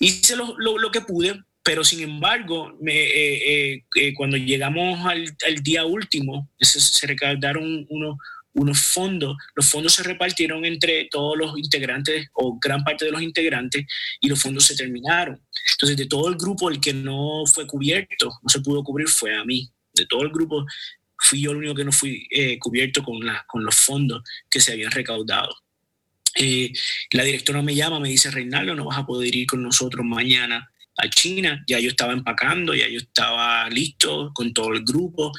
Hice 0.00 0.36
lo, 0.36 0.54
lo, 0.58 0.78
lo 0.78 0.90
que 0.90 1.00
pude, 1.00 1.40
pero 1.62 1.84
sin 1.84 2.00
embargo, 2.00 2.76
me, 2.80 2.92
eh, 2.92 3.72
eh, 3.74 3.84
eh, 3.96 4.14
cuando 4.14 4.36
llegamos 4.36 5.04
al, 5.06 5.24
al, 5.46 5.54
día 5.62 5.84
último, 5.84 6.50
se, 6.58 6.80
se 6.80 7.06
recaudaron 7.06 7.86
unos, 7.88 8.16
unos 8.54 8.80
fondos, 8.80 9.36
los 9.54 9.68
fondos 9.68 9.94
se 9.94 10.02
repartieron 10.02 10.64
entre 10.64 11.08
todos 11.10 11.36
los 11.36 11.56
integrantes 11.58 12.28
o 12.34 12.58
gran 12.58 12.84
parte 12.84 13.04
de 13.04 13.12
los 13.12 13.22
integrantes 13.22 13.86
y 14.20 14.28
los 14.28 14.40
fondos 14.40 14.64
se 14.64 14.76
terminaron. 14.76 15.40
Entonces, 15.72 15.96
de 15.96 16.06
todo 16.06 16.28
el 16.28 16.36
grupo, 16.36 16.68
el 16.68 16.80
que 16.80 16.92
no 16.92 17.44
fue 17.46 17.66
cubierto, 17.66 18.26
no 18.42 18.48
se 18.48 18.60
pudo 18.60 18.82
cubrir, 18.82 19.08
fue 19.08 19.36
a 19.36 19.44
mí. 19.44 19.70
De 19.94 20.06
todo 20.06 20.22
el 20.22 20.30
grupo, 20.30 20.64
fui 21.18 21.40
yo 21.40 21.52
el 21.52 21.58
único 21.58 21.74
que 21.74 21.84
no 21.84 21.92
fui 21.92 22.26
eh, 22.30 22.58
cubierto 22.58 23.02
con, 23.02 23.24
la, 23.24 23.44
con 23.46 23.64
los 23.64 23.76
fondos 23.76 24.22
que 24.50 24.60
se 24.60 24.72
habían 24.72 24.90
recaudado. 24.90 25.54
Eh, 26.36 26.72
la 27.12 27.24
directora 27.24 27.62
me 27.62 27.74
llama, 27.74 28.00
me 28.00 28.08
dice, 28.08 28.30
Reinaldo, 28.30 28.74
no 28.74 28.84
vas 28.84 28.98
a 28.98 29.06
poder 29.06 29.34
ir 29.34 29.46
con 29.46 29.62
nosotros 29.62 30.04
mañana 30.04 30.70
a 30.96 31.08
China. 31.08 31.62
Ya 31.66 31.78
yo 31.78 31.90
estaba 31.90 32.12
empacando, 32.12 32.74
ya 32.74 32.88
yo 32.88 32.98
estaba 32.98 33.68
listo 33.70 34.30
con 34.34 34.52
todo 34.52 34.72
el 34.72 34.84
grupo. 34.84 35.32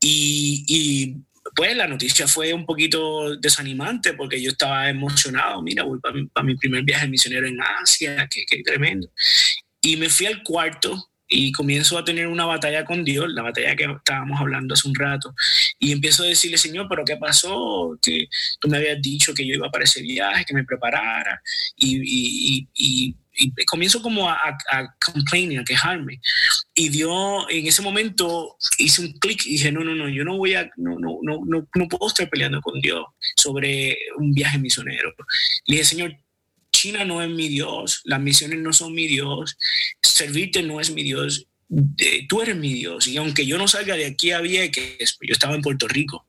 Y, 0.00 0.64
y 0.66 1.16
pues 1.54 1.76
la 1.76 1.86
noticia 1.86 2.26
fue 2.28 2.52
un 2.52 2.64
poquito 2.64 3.36
desanimante 3.36 4.14
porque 4.14 4.40
yo 4.40 4.50
estaba 4.50 4.88
emocionado. 4.88 5.62
Mira, 5.62 5.82
voy 5.84 5.98
para 6.00 6.14
mi, 6.14 6.26
para 6.26 6.46
mi 6.46 6.56
primer 6.56 6.84
viaje 6.84 7.08
misionero 7.08 7.46
en 7.46 7.58
Asia, 7.82 8.28
qué, 8.30 8.44
qué 8.46 8.62
tremendo. 8.62 9.08
Y 9.82 9.96
me 9.96 10.08
fui 10.08 10.26
al 10.26 10.42
cuarto 10.42 11.09
y 11.30 11.52
comienzo 11.52 11.96
a 11.96 12.04
tener 12.04 12.26
una 12.26 12.44
batalla 12.44 12.84
con 12.84 13.04
Dios, 13.04 13.30
la 13.30 13.42
batalla 13.42 13.76
que 13.76 13.84
estábamos 13.84 14.40
hablando 14.40 14.74
hace 14.74 14.88
un 14.88 14.94
rato, 14.96 15.32
y 15.78 15.92
empiezo 15.92 16.24
a 16.24 16.26
decirle, 16.26 16.58
Señor, 16.58 16.86
pero 16.88 17.04
¿qué 17.04 17.16
pasó? 17.16 17.96
Que 18.02 18.28
tú 18.60 18.68
me 18.68 18.78
habías 18.78 19.00
dicho 19.00 19.32
que 19.32 19.46
yo 19.46 19.54
iba 19.54 19.70
para 19.70 19.84
ese 19.84 20.02
viaje, 20.02 20.44
que 20.44 20.54
me 20.54 20.64
preparara, 20.64 21.40
y, 21.76 21.98
y, 22.02 22.68
y, 22.74 23.16
y 23.36 23.64
comienzo 23.64 24.02
como 24.02 24.28
a, 24.28 24.34
a, 24.34 24.58
a 24.72 24.82
a 24.82 25.64
quejarme. 25.64 26.20
Y 26.74 26.88
Dios, 26.88 27.46
en 27.48 27.66
ese 27.66 27.80
momento, 27.80 28.56
hice 28.78 29.02
un 29.02 29.12
clic 29.12 29.46
y 29.46 29.52
dije, 29.52 29.70
no, 29.70 29.84
no, 29.84 29.94
no, 29.94 30.08
yo 30.08 30.24
no 30.24 30.36
voy 30.36 30.54
a, 30.54 30.68
no, 30.76 30.98
no, 30.98 31.20
no, 31.22 31.40
no, 31.46 31.68
no 31.74 31.88
puedo 31.88 32.08
estar 32.08 32.28
peleando 32.28 32.60
con 32.60 32.80
Dios 32.80 33.04
sobre 33.36 33.96
un 34.16 34.32
viaje 34.32 34.58
misionero. 34.58 35.14
Le 35.66 35.76
dije, 35.76 35.84
Señor, 35.84 36.16
China 36.80 37.04
no 37.04 37.20
es 37.20 37.28
mi 37.28 37.48
Dios, 37.48 38.00
las 38.04 38.20
misiones 38.20 38.58
no 38.60 38.72
son 38.72 38.94
mi 38.94 39.06
Dios, 39.06 39.58
servirte 40.00 40.62
no 40.62 40.80
es 40.80 40.90
mi 40.90 41.02
Dios, 41.02 41.46
tú 42.26 42.40
eres 42.40 42.56
mi 42.56 42.72
Dios. 42.72 43.06
Y 43.06 43.18
aunque 43.18 43.44
yo 43.44 43.58
no 43.58 43.68
salga 43.68 43.96
de 43.96 44.06
aquí 44.06 44.30
a 44.30 44.40
Vieques, 44.40 45.18
yo 45.20 45.32
estaba 45.32 45.54
en 45.54 45.60
Puerto 45.60 45.86
Rico, 45.88 46.24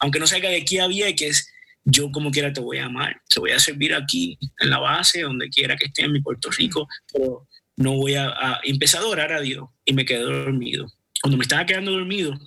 aunque 0.00 0.20
no 0.20 0.26
salga 0.26 0.50
de 0.50 0.56
aquí 0.56 0.78
a 0.78 0.88
Vieques, 0.88 1.50
yo 1.84 2.12
como 2.12 2.30
quiera 2.30 2.52
te 2.52 2.60
voy 2.60 2.78
a 2.78 2.84
amar, 2.84 3.22
te 3.26 3.40
voy 3.40 3.52
a 3.52 3.58
servir 3.58 3.94
aquí 3.94 4.38
en 4.60 4.68
la 4.68 4.78
base, 4.78 5.22
donde 5.22 5.48
quiera 5.48 5.74
que 5.74 5.86
esté 5.86 6.02
en 6.02 6.12
mi 6.12 6.20
Puerto 6.20 6.50
Rico, 6.50 6.86
pero 7.10 7.48
no 7.78 7.92
voy 7.92 8.14
a, 8.14 8.28
a 8.28 8.60
empezar 8.62 9.00
a 9.00 9.06
orar 9.06 9.32
a 9.32 9.40
Dios 9.40 9.70
y 9.86 9.94
me 9.94 10.04
quedé 10.04 10.20
dormido. 10.20 10.86
Cuando 11.22 11.38
me 11.38 11.44
estaba 11.44 11.64
quedando 11.64 11.92
dormido, 11.92 12.38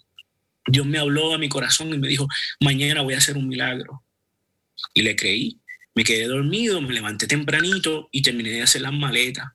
Dios 0.67 0.85
me 0.85 0.99
habló 0.99 1.33
a 1.33 1.39
mi 1.39 1.49
corazón 1.49 1.91
y 1.91 1.97
me 1.97 2.07
dijo, 2.07 2.27
mañana 2.59 3.01
voy 3.01 3.15
a 3.15 3.17
hacer 3.17 3.35
un 3.35 3.47
milagro. 3.47 4.03
Y 4.93 5.01
le 5.01 5.15
creí. 5.15 5.59
Me 5.97 6.03
quedé 6.03 6.27
dormido, 6.27 6.79
me 6.79 6.93
levanté 6.93 7.25
tempranito 7.25 8.07
y 8.11 8.21
terminé 8.21 8.51
de 8.51 8.61
hacer 8.61 8.83
las 8.83 8.93
maletas. 8.93 9.47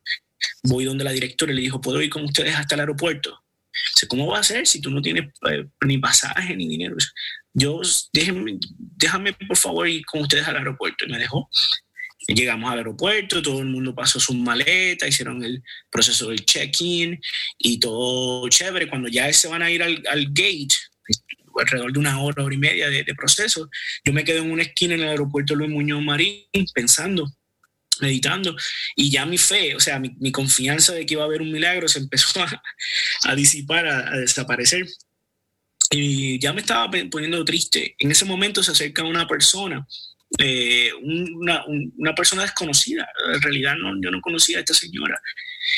Voy 0.64 0.84
donde 0.84 1.04
la 1.04 1.12
directora 1.12 1.52
y 1.52 1.54
le 1.54 1.60
dijo, 1.60 1.80
¿puedo 1.80 2.02
ir 2.02 2.10
con 2.10 2.24
ustedes 2.24 2.56
hasta 2.56 2.74
el 2.74 2.80
aeropuerto? 2.80 3.44
Dice, 3.94 4.08
¿cómo 4.08 4.26
va 4.26 4.40
a 4.40 4.42
ser 4.42 4.66
si 4.66 4.80
tú 4.80 4.90
no 4.90 5.00
tienes 5.00 5.26
eh, 5.48 5.68
ni 5.86 5.98
pasaje 5.98 6.56
ni 6.56 6.66
dinero? 6.66 6.96
Yo, 7.54 7.80
déjame, 8.12 8.58
déjame 8.76 9.34
por 9.34 9.56
favor 9.56 9.88
ir 9.88 10.04
con 10.04 10.22
ustedes 10.22 10.48
al 10.48 10.56
aeropuerto. 10.56 11.04
Y 11.06 11.12
me 11.12 11.18
dejó. 11.20 11.48
Llegamos 12.26 12.72
al 12.72 12.78
aeropuerto, 12.78 13.40
todo 13.40 13.60
el 13.60 13.66
mundo 13.66 13.94
pasó 13.94 14.18
sus 14.18 14.34
maletas, 14.34 15.08
hicieron 15.08 15.44
el 15.44 15.62
proceso 15.92 16.30
del 16.30 16.44
check-in 16.44 17.20
y 17.56 17.78
todo 17.78 18.48
chévere. 18.48 18.88
Cuando 18.88 19.08
ya 19.08 19.32
se 19.32 19.46
van 19.46 19.62
a 19.62 19.70
ir 19.70 19.80
al, 19.80 20.02
al 20.10 20.24
gate, 20.30 20.74
alrededor 21.58 21.92
de 21.92 21.98
una 21.98 22.20
hora, 22.20 22.42
hora 22.42 22.54
y 22.54 22.58
media 22.58 22.88
de, 22.88 23.04
de, 23.04 23.14
proceso. 23.14 23.70
Yo 24.04 24.12
me 24.12 24.24
quedé 24.24 24.38
en 24.38 24.50
una 24.50 24.62
esquina 24.62 24.94
en 24.94 25.02
el 25.02 25.08
aeropuerto 25.08 25.54
Luis 25.54 25.70
Muñoz 25.70 26.02
Marín 26.02 26.44
pensando, 26.74 27.30
meditando, 28.00 28.56
y 28.96 29.10
ya 29.10 29.26
mi 29.26 29.38
fe, 29.38 29.74
o 29.74 29.80
sea, 29.80 29.98
mi, 29.98 30.14
mi 30.18 30.32
confianza 30.32 30.92
de 30.92 31.06
que 31.06 31.14
iba 31.14 31.22
a 31.22 31.26
haber 31.26 31.42
un 31.42 31.52
milagro 31.52 31.88
se 31.88 31.98
empezó 31.98 32.40
a, 32.42 32.62
a 33.24 33.34
disipar, 33.34 33.86
a, 33.86 34.12
a, 34.12 34.16
desaparecer. 34.18 34.86
Y 35.90 36.38
ya 36.38 36.54
me 36.54 36.62
estaba 36.62 36.90
poniendo 37.10 37.44
triste. 37.44 37.94
En 37.98 38.10
ese 38.10 38.24
momento 38.24 38.62
se 38.62 38.72
acerca 38.72 39.04
una 39.04 39.26
persona, 39.28 39.86
eh, 40.38 40.90
una, 41.02 41.64
una, 41.66 42.14
persona 42.14 42.42
desconocida. 42.42 43.06
En 43.34 43.42
realidad 43.42 43.76
no, 43.76 43.92
yo 44.00 44.10
no 44.10 44.20
conocía 44.20 44.58
a 44.58 44.60
esta 44.60 44.74
señora. 44.74 45.20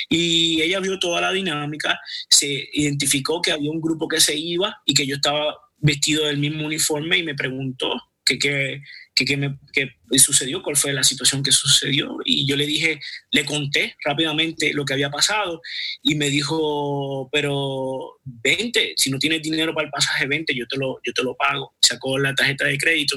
Y 0.09 0.63
ella 0.63 0.81
vio 0.81 0.99
toda 0.99 1.21
la 1.21 1.33
dinámica, 1.33 1.99
se 2.31 2.69
identificó 2.73 3.43
que 3.43 3.53
había 3.53 3.71
un 3.71 3.81
grupo 3.81 4.07
que 4.07 4.21
se 4.21 4.37
iba 4.37 4.81
y 4.87 4.95
que 4.95 5.07
yo 5.07 5.17
estaba 5.17 5.57
vestido 5.79 6.27
del 6.27 6.39
mismo 6.39 6.67
uniforme 6.67 7.19
y 7.19 7.23
me 7.23 7.35
preguntó 7.35 7.91
qué 8.25 8.39
que, 8.39 8.83
que, 9.15 9.25
que, 9.73 10.19
sucedió, 10.19 10.63
cuál 10.63 10.77
fue 10.77 10.93
la 10.93 11.05
situación 11.05 11.43
que 11.43 11.53
sucedió. 11.53 12.19
Y 12.25 12.47
yo 12.47 12.57
le 12.57 12.67
dije, 12.67 13.01
le 13.31 13.45
conté 13.45 13.97
rápidamente 14.05 14.73
lo 14.73 14.85
que 14.85 14.95
había 14.95 15.11
pasado 15.11 15.61
y 16.03 16.15
me 16.15 16.31
dijo, 16.31 17.29
pero 17.33 18.19
vente, 18.25 18.95
si 18.97 19.11
no 19.11 19.19
tienes 19.19 19.43
dinero 19.43 19.75
para 19.75 19.87
el 19.87 19.91
pasaje, 19.91 20.27
vente, 20.27 20.55
yo 20.55 20.67
te 20.67 20.79
lo, 20.79 20.99
yo 21.05 21.13
te 21.13 21.23
lo 21.23 21.37
pago. 21.37 21.75
Sacó 21.81 22.19
la 22.19 22.35
tarjeta 22.35 22.65
de 22.65 22.79
crédito 22.79 23.17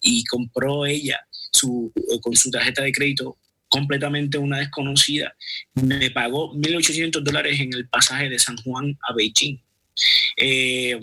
y 0.00 0.24
compró 0.24 0.86
ella 0.86 1.20
su, 1.52 1.92
con 2.20 2.34
su 2.34 2.50
tarjeta 2.50 2.82
de 2.82 2.92
crédito 2.92 3.38
completamente 3.68 4.38
una 4.38 4.58
desconocida, 4.58 5.34
me 5.74 6.10
pagó 6.10 6.54
1.800 6.54 7.20
dólares 7.20 7.60
en 7.60 7.72
el 7.74 7.88
pasaje 7.88 8.28
de 8.28 8.38
San 8.38 8.56
Juan 8.56 8.98
a 9.08 9.12
Beijing. 9.14 9.60
Eh, 10.36 10.98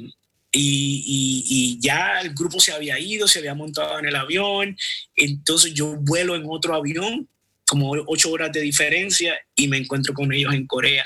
y, 0.56 1.04
y, 1.06 1.46
y, 1.50 1.80
ya 1.80 2.22
el 2.22 2.34
grupo 2.34 2.60
se 2.60 2.72
había 2.72 2.98
ido, 3.00 3.28
se 3.28 3.40
había 3.40 3.54
montado 3.54 4.00
en 4.00 4.06
el 4.06 4.16
avión, 4.16 4.78
entonces 5.16 5.74
yo 5.74 5.96
vuelo 5.98 6.36
en 6.36 6.44
otro 6.48 6.76
avión, 6.76 7.28
como 7.68 7.92
ocho 8.08 8.32
horas 8.32 8.52
de 8.52 8.62
diferencia, 8.62 9.38
y 9.56 9.68
me 9.68 9.78
encuentro 9.78 10.14
con 10.14 10.32
ellos 10.32 10.54
en 10.54 10.66
Corea. 10.66 11.06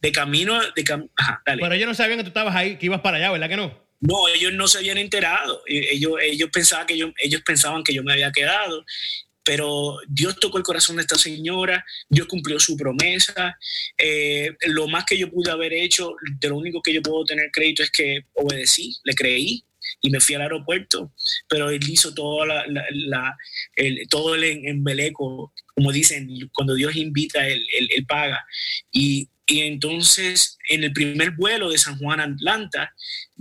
De 0.00 0.12
camino, 0.12 0.60
de 0.74 0.84
cam 0.84 1.08
Ajá, 1.16 1.42
dale. 1.46 1.62
Pero 1.62 1.74
ellos 1.74 1.88
no 1.88 1.94
sabían 1.94 2.18
que 2.18 2.24
tú 2.24 2.28
estabas 2.28 2.54
ahí, 2.54 2.76
que 2.76 2.86
ibas 2.86 3.00
para 3.00 3.16
allá, 3.16 3.30
¿verdad 3.30 3.48
que 3.48 3.56
no? 3.56 3.90
No, 4.00 4.28
ellos 4.28 4.52
no 4.54 4.66
se 4.66 4.78
habían 4.78 4.98
enterado. 4.98 5.62
Ellos, 5.66 6.14
ellos, 6.22 6.48
pensaban 6.52 6.86
que 6.86 6.96
yo, 6.96 7.12
ellos 7.18 7.42
pensaban 7.44 7.82
que 7.82 7.92
yo 7.92 8.02
me 8.02 8.12
había 8.12 8.32
quedado 8.32 8.84
pero 9.44 9.98
Dios 10.06 10.38
tocó 10.38 10.58
el 10.58 10.64
corazón 10.64 10.96
de 10.96 11.02
esta 11.02 11.16
señora, 11.16 11.84
Dios 12.08 12.26
cumplió 12.26 12.58
su 12.60 12.76
promesa. 12.76 13.58
Eh, 13.96 14.50
lo 14.66 14.88
más 14.88 15.04
que 15.04 15.18
yo 15.18 15.30
pude 15.30 15.50
haber 15.50 15.72
hecho, 15.72 16.14
de 16.38 16.48
lo 16.48 16.56
único 16.56 16.82
que 16.82 16.92
yo 16.92 17.02
puedo 17.02 17.24
tener 17.24 17.50
crédito 17.50 17.82
es 17.82 17.90
que 17.90 18.26
obedecí, 18.34 18.96
le 19.04 19.14
creí 19.14 19.64
y 20.02 20.10
me 20.10 20.20
fui 20.20 20.34
al 20.34 20.42
aeropuerto, 20.42 21.12
pero 21.48 21.70
él 21.70 21.80
hizo 21.88 22.14
todo, 22.14 22.44
la, 22.46 22.64
la, 22.68 23.36
el, 23.74 24.06
todo 24.08 24.34
el 24.34 24.44
embeleco, 24.44 25.52
como 25.74 25.92
dicen, 25.92 26.50
cuando 26.52 26.74
Dios 26.74 26.96
invita, 26.96 27.46
él, 27.46 27.64
él, 27.76 27.88
él 27.94 28.06
paga. 28.06 28.44
Y, 28.92 29.28
y 29.50 29.62
entonces, 29.62 30.58
en 30.68 30.84
el 30.84 30.92
primer 30.92 31.32
vuelo 31.32 31.70
de 31.70 31.76
San 31.76 31.98
Juan 31.98 32.20
a 32.20 32.22
Atlanta, 32.22 32.94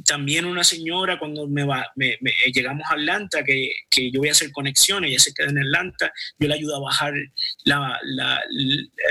también 0.03 0.45
una 0.45 0.63
señora 0.63 1.19
cuando 1.19 1.47
me 1.47 1.63
va, 1.63 1.85
me, 1.95 2.17
llegamos 2.51 2.83
a 2.89 2.95
Atlanta, 2.95 3.43
que, 3.43 3.71
que, 3.91 4.09
yo 4.09 4.19
voy 4.19 4.29
a 4.29 4.31
hacer 4.31 4.51
conexiones, 4.51 5.11
ella 5.11 5.19
se 5.19 5.35
queda 5.35 5.51
en 5.51 5.59
Atlanta, 5.59 6.11
yo 6.39 6.47
le 6.47 6.55
ayudo 6.55 6.77
a 6.77 6.79
bajar 6.79 7.13
la, 7.65 7.99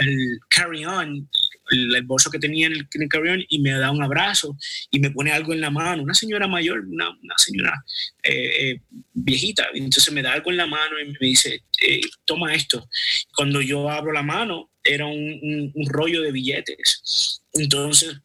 el 0.00 0.40
carry-on, 0.48 1.30
el, 1.70 2.02
bolso 2.02 2.32
que 2.32 2.40
tenía 2.40 2.66
en 2.66 2.72
el, 2.72 2.88
el 2.90 3.08
carry-on 3.08 3.44
y 3.48 3.60
me 3.60 3.70
da 3.70 3.92
un 3.92 4.02
abrazo 4.02 4.56
y 4.90 4.98
me 4.98 5.12
pone 5.12 5.30
algo 5.30 5.52
en 5.52 5.60
la 5.60 5.70
mano, 5.70 6.02
una 6.02 6.14
señora 6.14 6.48
mayor, 6.48 6.80
una, 6.80 7.10
una 7.10 7.34
señora 7.36 7.84
eh, 8.24 8.70
eh, 8.70 8.80
viejita, 9.14 9.68
entonces 9.72 10.12
me 10.12 10.22
da 10.22 10.32
algo 10.32 10.50
en 10.50 10.56
la 10.56 10.66
mano 10.66 10.98
y 11.00 11.06
me 11.06 11.18
dice, 11.20 11.62
eh, 11.80 12.00
toma 12.24 12.54
esto. 12.54 12.88
Cuando 13.36 13.60
yo 13.60 13.88
abro 13.88 14.10
la 14.10 14.24
mano, 14.24 14.72
era 14.88 15.06
un, 15.06 15.38
un, 15.42 15.72
un 15.74 15.86
rollo 15.88 16.22
de 16.22 16.32
billetes. 16.32 17.42
Entonces, 17.52 18.16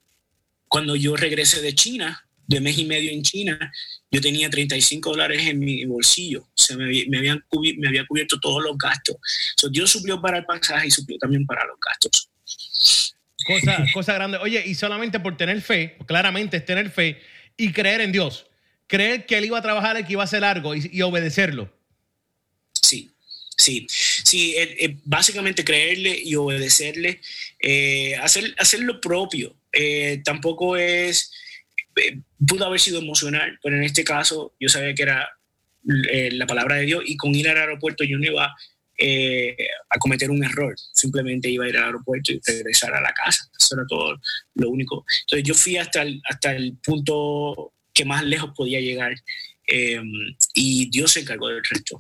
cuando 0.68 0.96
yo 0.96 1.16
regresé 1.16 1.62
de 1.62 1.76
China, 1.76 2.26
de 2.48 2.60
mes 2.60 2.78
y 2.78 2.86
medio 2.86 3.12
en 3.12 3.22
China, 3.22 3.72
yo 4.12 4.22
tenía 4.22 4.50
35 4.50 5.12
dólares 5.12 5.46
en 5.46 5.60
mi 5.60 5.86
bolsillo. 5.86 6.42
O 6.42 6.58
sea, 6.62 6.78
me, 6.78 7.06
me, 7.08 7.18
habían 7.18 7.44
cubierto, 7.48 7.82
me 7.82 7.88
había 7.88 8.06
cubierto 8.06 8.40
todos 8.40 8.64
los 8.64 8.78
gastos. 8.78 9.18
So, 9.56 9.70
Dios 9.70 9.92
suplió 9.92 10.22
para 10.22 10.40
el 10.40 10.46
pasaje 10.46 10.88
y 10.88 10.92
suplió 10.92 11.18
también 11.18 11.46
para 11.46 11.66
los 11.66 11.78
gastos. 11.80 12.30
Cosa, 13.46 13.86
cosa 13.94 14.14
grande. 14.14 14.38
Oye, 14.38 14.64
y 14.66 14.76
solamente 14.76 15.20
por 15.20 15.38
tener 15.38 15.62
fe, 15.62 15.98
claramente 16.06 16.58
es 16.58 16.66
tener 16.66 16.90
fe 16.90 17.22
y 17.58 17.72
creer 17.72 18.02
en 18.02 18.12
Dios. 18.12 18.46
Creer 18.88 19.26
que 19.26 19.38
Él 19.38 19.46
iba 19.46 19.58
a 19.58 19.62
trabajar, 19.62 20.06
que 20.06 20.14
iba 20.14 20.22
a 20.22 20.26
hacer 20.26 20.44
algo 20.44 20.76
y, 20.76 20.90
y 20.92 21.02
obedecerlo. 21.02 21.74
Sí, 22.74 23.14
Sí, 23.58 23.88
sí, 24.34 24.56
eh, 24.58 24.76
eh, 24.80 24.98
básicamente 25.06 25.64
creerle 25.64 26.20
y 26.24 26.34
obedecerle, 26.34 27.22
eh, 27.60 28.16
hacer, 28.16 28.56
hacer 28.58 28.80
lo 28.80 29.00
propio. 29.00 29.56
Tampoco 30.24 30.78
es 30.78 31.32
pudo 32.48 32.66
haber 32.66 32.80
sido 32.80 33.00
emocional, 33.00 33.60
pero 33.62 33.76
en 33.76 33.84
este 33.84 34.04
caso 34.04 34.54
yo 34.60 34.70
sabía 34.70 34.94
que 34.94 35.04
era 35.04 35.30
la 35.84 36.46
palabra 36.46 36.76
de 36.76 36.86
Dios 36.86 37.04
y 37.06 37.18
con 37.18 37.34
ir 37.34 37.50
al 37.50 37.58
aeropuerto 37.58 38.04
yo 38.04 38.18
no 38.18 38.26
iba 38.26 38.46
a 38.46 40.00
cometer 40.00 40.30
un 40.30 40.44
error, 40.44 40.76
simplemente 40.94 41.50
iba 41.50 41.66
a 41.66 41.70
ir 41.70 41.78
al 41.78 41.86
aeropuerto 41.86 42.32
y 42.32 42.40
regresar 42.46 42.94
a 42.94 43.02
la 43.02 43.14
casa, 43.14 43.50
eso 43.60 43.76
era 43.76 43.86
todo 43.88 44.20
lo 44.56 44.70
único. 44.70 45.06
Entonces 45.22 45.48
yo 45.48 45.56
fui 45.56 45.78
hasta 45.78 46.04
el, 46.04 46.22
hasta 46.30 46.56
el 46.56 46.78
punto 46.84 47.74
que 47.94 48.06
más 48.06 48.24
lejos 48.24 48.52
podía 48.56 48.80
llegar 48.80 49.14
y 50.54 50.90
Dios 50.92 51.14
se 51.14 51.22
encargó 51.22 51.48
del 51.48 51.64
resto. 51.64 51.98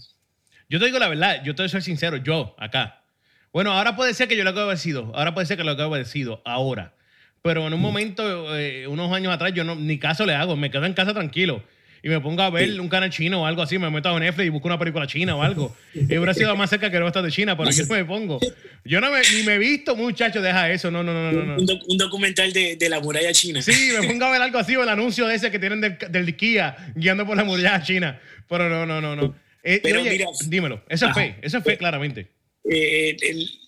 Yo 0.74 0.80
te 0.80 0.88
digo 0.88 0.98
la 0.98 1.08
verdad, 1.08 1.44
yo 1.44 1.54
te 1.54 1.70
soy 1.70 1.84
sincero, 1.84 2.18
yo 2.18 2.56
acá. 2.58 3.04
Bueno, 3.52 3.74
ahora 3.74 3.96
puede 3.96 4.16
ser 4.16 4.28
que 4.28 4.36
yo 4.36 4.44
lo 4.44 4.50
haya 4.50 4.76
sido, 4.76 5.12
ahora 5.14 5.32
puede 5.36 5.46
ser 5.46 5.56
que 5.56 5.64
lo 5.64 5.74
haya 5.74 6.04
sido, 6.04 6.42
ahora. 6.46 6.96
Pero 7.44 7.68
en 7.68 7.76
un 7.76 7.80
mm. 7.80 7.84
momento, 7.84 8.58
eh, 8.58 8.88
unos 8.88 9.14
años 9.14 9.32
atrás, 9.32 9.54
yo 9.54 9.64
no, 9.64 9.76
ni 9.76 10.00
caso 10.00 10.26
le 10.26 10.34
hago, 10.34 10.56
me 10.56 10.72
quedo 10.72 10.86
en 10.86 10.96
casa 10.96 11.14
tranquilo 11.14 11.62
y 12.02 12.10
me 12.10 12.20
pongo 12.20 12.42
a 12.42 12.50
ver 12.50 12.82
un 12.82 12.90
canal 12.90 13.12
chino 13.12 13.44
o 13.44 13.46
algo 13.46 13.62
así, 13.62 13.78
me 13.78 13.88
meto 13.92 14.10
a 14.10 14.20
Netflix 14.20 14.48
y 14.48 14.50
busco 14.50 14.68
una 14.68 14.80
película 14.80 15.06
china 15.06 15.36
o 15.36 15.44
algo. 15.44 15.76
Y 15.94 16.18
hubiera 16.18 16.34
sido 16.34 16.56
más 16.56 16.72
cerca 16.72 16.90
que 16.90 17.00
no 17.00 17.06
estar 17.06 17.24
de 17.24 17.30
China, 17.30 17.56
pero 17.56 17.70
yo 17.70 17.86
me 17.86 18.04
pongo. 18.04 18.40
Yo 18.84 19.00
no 19.00 19.12
me, 19.12 19.22
ni 19.36 19.44
me 19.44 19.54
he 19.54 19.58
visto, 19.60 19.96
muchacho, 19.96 20.42
deja 20.42 20.72
eso, 20.72 20.90
no, 20.90 21.04
no, 21.04 21.14
no, 21.14 21.32
no. 21.32 21.56
Un, 21.56 21.98
documental 22.00 22.52
de, 22.52 22.78
de, 22.78 22.90
la 22.90 23.00
muralla 23.00 23.32
china. 23.32 23.62
Sí, 23.62 23.92
me 24.02 24.08
pongo 24.10 24.26
a 24.26 24.32
ver 24.32 24.42
algo 24.42 24.58
así 24.58 24.76
o 24.76 24.82
el 24.82 24.90
anuncio 24.90 25.28
de 25.28 25.36
ese 25.36 25.52
que 25.52 25.60
tienen 25.60 25.82
del, 25.82 26.00
del 26.10 26.36
Kia 26.36 26.76
guiando 26.96 27.28
por 27.28 27.38
la 27.38 27.44
muralla 27.44 27.84
china. 27.84 28.20
Pero 28.50 28.70
no, 28.70 28.88
no, 28.88 29.00
no, 29.00 29.16
no. 29.16 29.43
Eh, 29.64 29.80
pero 29.82 30.04
mira, 30.04 30.28
dímelo, 30.48 30.84
eso 30.90 31.08
es 31.08 31.14
fe, 31.14 31.38
eso 31.42 31.58
es 31.58 31.64
fe 31.64 31.78
claramente. 31.78 32.30
Eh, 32.70 33.16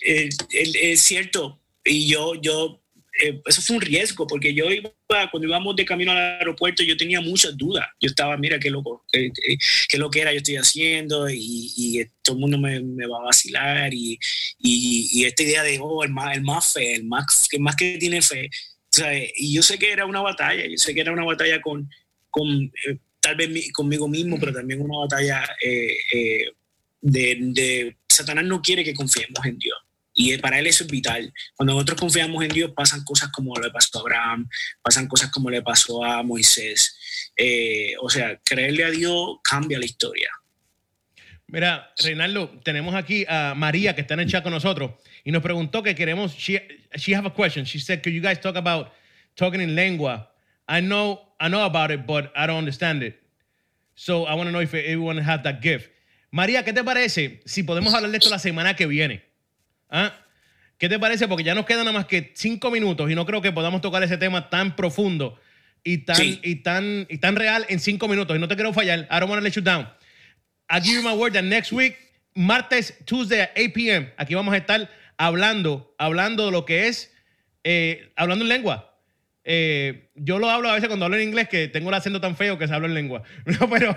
es 0.01 1.01
cierto, 1.01 1.61
y 1.83 2.07
yo, 2.07 2.35
yo 2.41 2.85
eh, 3.21 3.41
eso 3.45 3.61
fue 3.61 3.77
un 3.77 3.81
riesgo, 3.81 4.27
porque 4.27 4.53
yo 4.53 4.69
iba, 4.69 4.91
cuando 5.31 5.47
íbamos 5.47 5.75
de 5.75 5.85
camino 5.85 6.11
al 6.11 6.17
aeropuerto, 6.17 6.83
yo 6.83 6.97
tenía 6.97 7.21
muchas 7.21 7.55
dudas. 7.55 7.87
Yo 7.99 8.09
estaba, 8.09 8.35
mira 8.37 8.59
qué 8.59 8.69
loco, 8.69 9.05
qué, 9.11 9.31
qué 9.87 9.97
lo 9.97 10.09
que 10.09 10.21
era 10.21 10.33
yo 10.33 10.37
estoy 10.37 10.57
haciendo 10.57 11.29
y, 11.29 11.71
y 11.77 12.05
todo 12.21 12.35
el 12.35 12.41
mundo 12.41 12.57
me, 12.57 12.81
me, 12.81 13.07
va 13.07 13.19
a 13.19 13.25
vacilar 13.25 13.93
y, 13.93 14.19
y, 14.59 15.23
esta 15.23 15.43
idea 15.43 15.63
de, 15.63 15.79
oh, 15.81 16.03
el 16.03 16.11
más, 16.11 16.35
el 16.35 16.43
más 16.43 16.73
fe, 16.73 16.95
el 16.95 17.05
más, 17.05 17.47
el 17.51 17.61
más 17.61 17.75
que 17.75 17.97
tiene 17.97 18.21
fe. 18.21 18.47
O 18.47 18.97
sea, 18.97 19.11
y 19.37 19.53
yo 19.53 19.63
sé 19.63 19.79
que 19.79 19.91
era 19.91 20.05
una 20.05 20.21
batalla, 20.21 20.65
yo 20.67 20.77
sé 20.77 20.93
que 20.93 21.01
era 21.01 21.13
una 21.13 21.25
batalla 21.25 21.61
con, 21.61 21.89
con 22.29 22.47
eh, 22.87 22.97
tal 23.25 23.35
vez 23.35 23.71
conmigo 23.73 24.07
mismo, 24.07 24.37
pero 24.39 24.53
también 24.53 24.81
una 24.81 24.99
batalla 24.99 25.43
eh, 25.63 26.45
de, 27.01 27.37
de 27.39 27.97
Satanás 28.07 28.45
no 28.45 28.61
quiere 28.61 28.83
que 28.83 28.93
confiemos 28.93 29.43
en 29.45 29.57
Dios. 29.57 29.75
Y 30.13 30.37
para 30.37 30.59
él 30.59 30.67
eso 30.67 30.83
es 30.83 30.91
vital. 30.91 31.33
Cuando 31.55 31.73
nosotros 31.73 31.99
confiamos 31.99 32.43
en 32.43 32.49
Dios, 32.49 32.71
pasan 32.75 33.03
cosas 33.03 33.31
como 33.31 33.55
le 33.55 33.71
pasó 33.71 33.97
a 33.97 34.01
Abraham, 34.01 34.47
pasan 34.81 35.07
cosas 35.07 35.31
como 35.31 35.49
le 35.49 35.63
pasó 35.63 36.03
a 36.03 36.21
Moisés. 36.21 36.95
Eh, 37.35 37.93
o 37.99 38.09
sea, 38.09 38.39
creerle 38.45 38.83
a 38.83 38.91
Dios 38.91 39.37
cambia 39.43 39.79
la 39.79 39.85
historia. 39.85 40.29
Mira, 41.47 41.91
Reinaldo, 41.97 42.61
tenemos 42.63 42.93
aquí 42.93 43.25
a 43.27 43.55
María 43.55 43.95
que 43.95 44.01
está 44.01 44.13
en 44.13 44.19
el 44.21 44.29
chat 44.29 44.43
con 44.43 44.53
nosotros 44.53 44.91
y 45.23 45.31
nos 45.31 45.41
preguntó 45.41 45.81
que 45.81 45.95
queremos. 45.95 46.33
She, 46.35 46.61
she 46.93 47.15
a 47.15 47.33
question. 47.33 47.65
She 47.65 47.79
said, 47.79 48.03
"Could 48.03 48.13
you 48.13 48.21
guys 48.21 48.39
talk 48.39 48.55
about 48.55 48.89
talking 49.35 49.61
in 49.61 49.75
lengua? 49.75 50.31
I 50.67 50.81
know, 50.81 51.19
I 51.39 51.49
know 51.49 51.65
about 51.65 51.91
it, 51.91 52.05
but 52.05 52.31
I 52.35 52.47
don't 52.47 52.57
understand 52.57 53.03
it. 53.03 53.21
So 53.95 54.25
I 54.25 54.35
want 54.35 54.47
to 54.47 54.51
know 54.51 54.61
if 54.61 54.73
everyone 54.73 55.17
has 55.17 55.43
that 55.43 55.61
gift." 55.61 55.89
María, 56.31 56.63
¿qué 56.65 56.73
te 56.73 56.83
parece 56.83 57.41
si 57.45 57.63
podemos 57.63 57.93
hablar 57.93 58.11
de 58.11 58.17
esto 58.17 58.29
la 58.29 58.39
semana 58.39 58.75
que 58.75 58.87
viene? 58.87 59.23
¿Ah? 59.89 60.13
¿Qué 60.77 60.89
te 60.89 60.99
parece? 60.99 61.27
Porque 61.27 61.45
ya 61.45 61.55
nos 61.55 61.65
quedan 61.65 61.85
nada 61.85 61.93
más 61.93 62.05
que 62.05 62.33
cinco 62.35 62.69
minutos 62.69 63.09
y 63.09 63.15
no 63.15 63.25
creo 63.25 63.41
que 63.41 63.53
podamos 63.53 63.81
tocar 63.81 64.03
ese 64.03 64.17
tema 64.17 64.49
tan 64.49 64.75
profundo 64.75 65.39
y 65.83 65.99
tan, 65.99 66.17
y 66.21 66.55
tan, 66.55 67.07
y 67.09 67.19
tan 67.19 67.35
real 67.37 67.65
en 67.69 67.79
cinco 67.79 68.07
minutos. 68.07 68.35
Y 68.35 68.39
no 68.39 68.47
te 68.47 68.55
quiero 68.55 68.73
fallar. 68.73 69.07
I 69.09 69.19
don't 69.19 69.29
want 69.29 69.39
to 69.39 69.43
let 69.43 69.53
you 69.53 69.61
down. 69.61 69.87
I 70.69 70.81
give 70.81 70.95
you 70.95 71.03
my 71.03 71.15
word 71.15 71.33
that 71.33 71.43
next 71.43 71.71
week, 71.71 71.95
martes, 72.35 72.91
Tuesday 73.05 73.41
at 73.41 73.51
8 73.55 73.73
p.m., 73.73 74.11
aquí 74.17 74.35
vamos 74.35 74.53
a 74.53 74.57
estar 74.57 74.89
hablando, 75.17 75.93
hablando 75.97 76.47
de 76.47 76.51
lo 76.51 76.65
que 76.65 76.87
es, 76.87 77.13
eh, 77.63 78.11
hablando 78.17 78.43
en 78.43 78.49
lengua. 78.49 78.94
Eh, 79.47 80.09
yo 80.15 80.39
lo 80.39 80.49
hablo 80.49 80.69
a 80.69 80.73
veces 80.73 80.87
cuando 80.87 81.05
hablo 81.05 81.17
en 81.17 81.23
inglés 81.23 81.47
que 81.47 81.67
tengo 81.67 81.89
el 81.89 81.95
acento 81.95 82.19
tan 82.19 82.35
feo 82.35 82.57
que 82.57 82.67
se 82.67 82.73
habla 82.73 82.87
en 82.87 82.95
lengua. 82.95 83.23
No, 83.45 83.69
pero, 83.69 83.95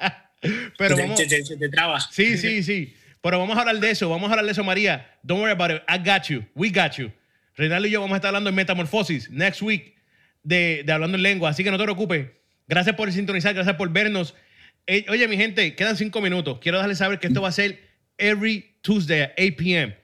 pero 0.78 0.96
vamos. 0.96 1.18
Te, 1.18 1.26
te, 1.26 1.42
te 1.42 1.70
Sí, 2.10 2.38
sí, 2.38 2.62
sí. 2.62 2.94
Pero 3.20 3.40
vamos 3.40 3.56
a 3.56 3.60
hablar 3.60 3.80
de 3.80 3.90
eso, 3.90 4.08
vamos 4.08 4.28
a 4.28 4.32
hablar 4.32 4.46
de 4.46 4.52
eso, 4.52 4.62
María. 4.62 5.18
Don't 5.24 5.40
worry 5.40 5.52
about 5.52 5.72
it. 5.72 5.82
I 5.88 5.98
got 5.98 6.28
you. 6.28 6.44
We 6.54 6.70
got 6.70 6.92
you. 6.96 7.10
Reinaldo 7.56 7.88
y 7.88 7.90
yo 7.90 8.00
vamos 8.00 8.14
a 8.14 8.18
estar 8.18 8.28
hablando 8.28 8.50
en 8.50 8.56
Metamorfosis 8.56 9.30
next 9.30 9.62
week 9.62 9.96
de, 10.44 10.82
de 10.84 10.92
Hablando 10.92 11.16
en 11.16 11.22
Lengua. 11.22 11.50
Así 11.50 11.64
que 11.64 11.70
no 11.70 11.78
te 11.78 11.84
preocupes. 11.84 12.28
Gracias 12.68 12.94
por 12.94 13.10
sintonizar, 13.10 13.54
gracias 13.54 13.76
por 13.76 13.90
vernos. 13.90 14.34
Eh, 14.86 15.04
oye, 15.08 15.26
mi 15.26 15.36
gente, 15.36 15.74
quedan 15.74 15.96
cinco 15.96 16.20
minutos. 16.20 16.58
Quiero 16.60 16.78
darles 16.78 16.98
saber 16.98 17.18
que 17.18 17.26
esto 17.26 17.42
va 17.42 17.48
a 17.48 17.52
ser 17.52 17.80
every 18.18 18.76
Tuesday 18.82 19.22
at 19.22 19.32
8 19.38 19.56
p.m. 19.56 19.94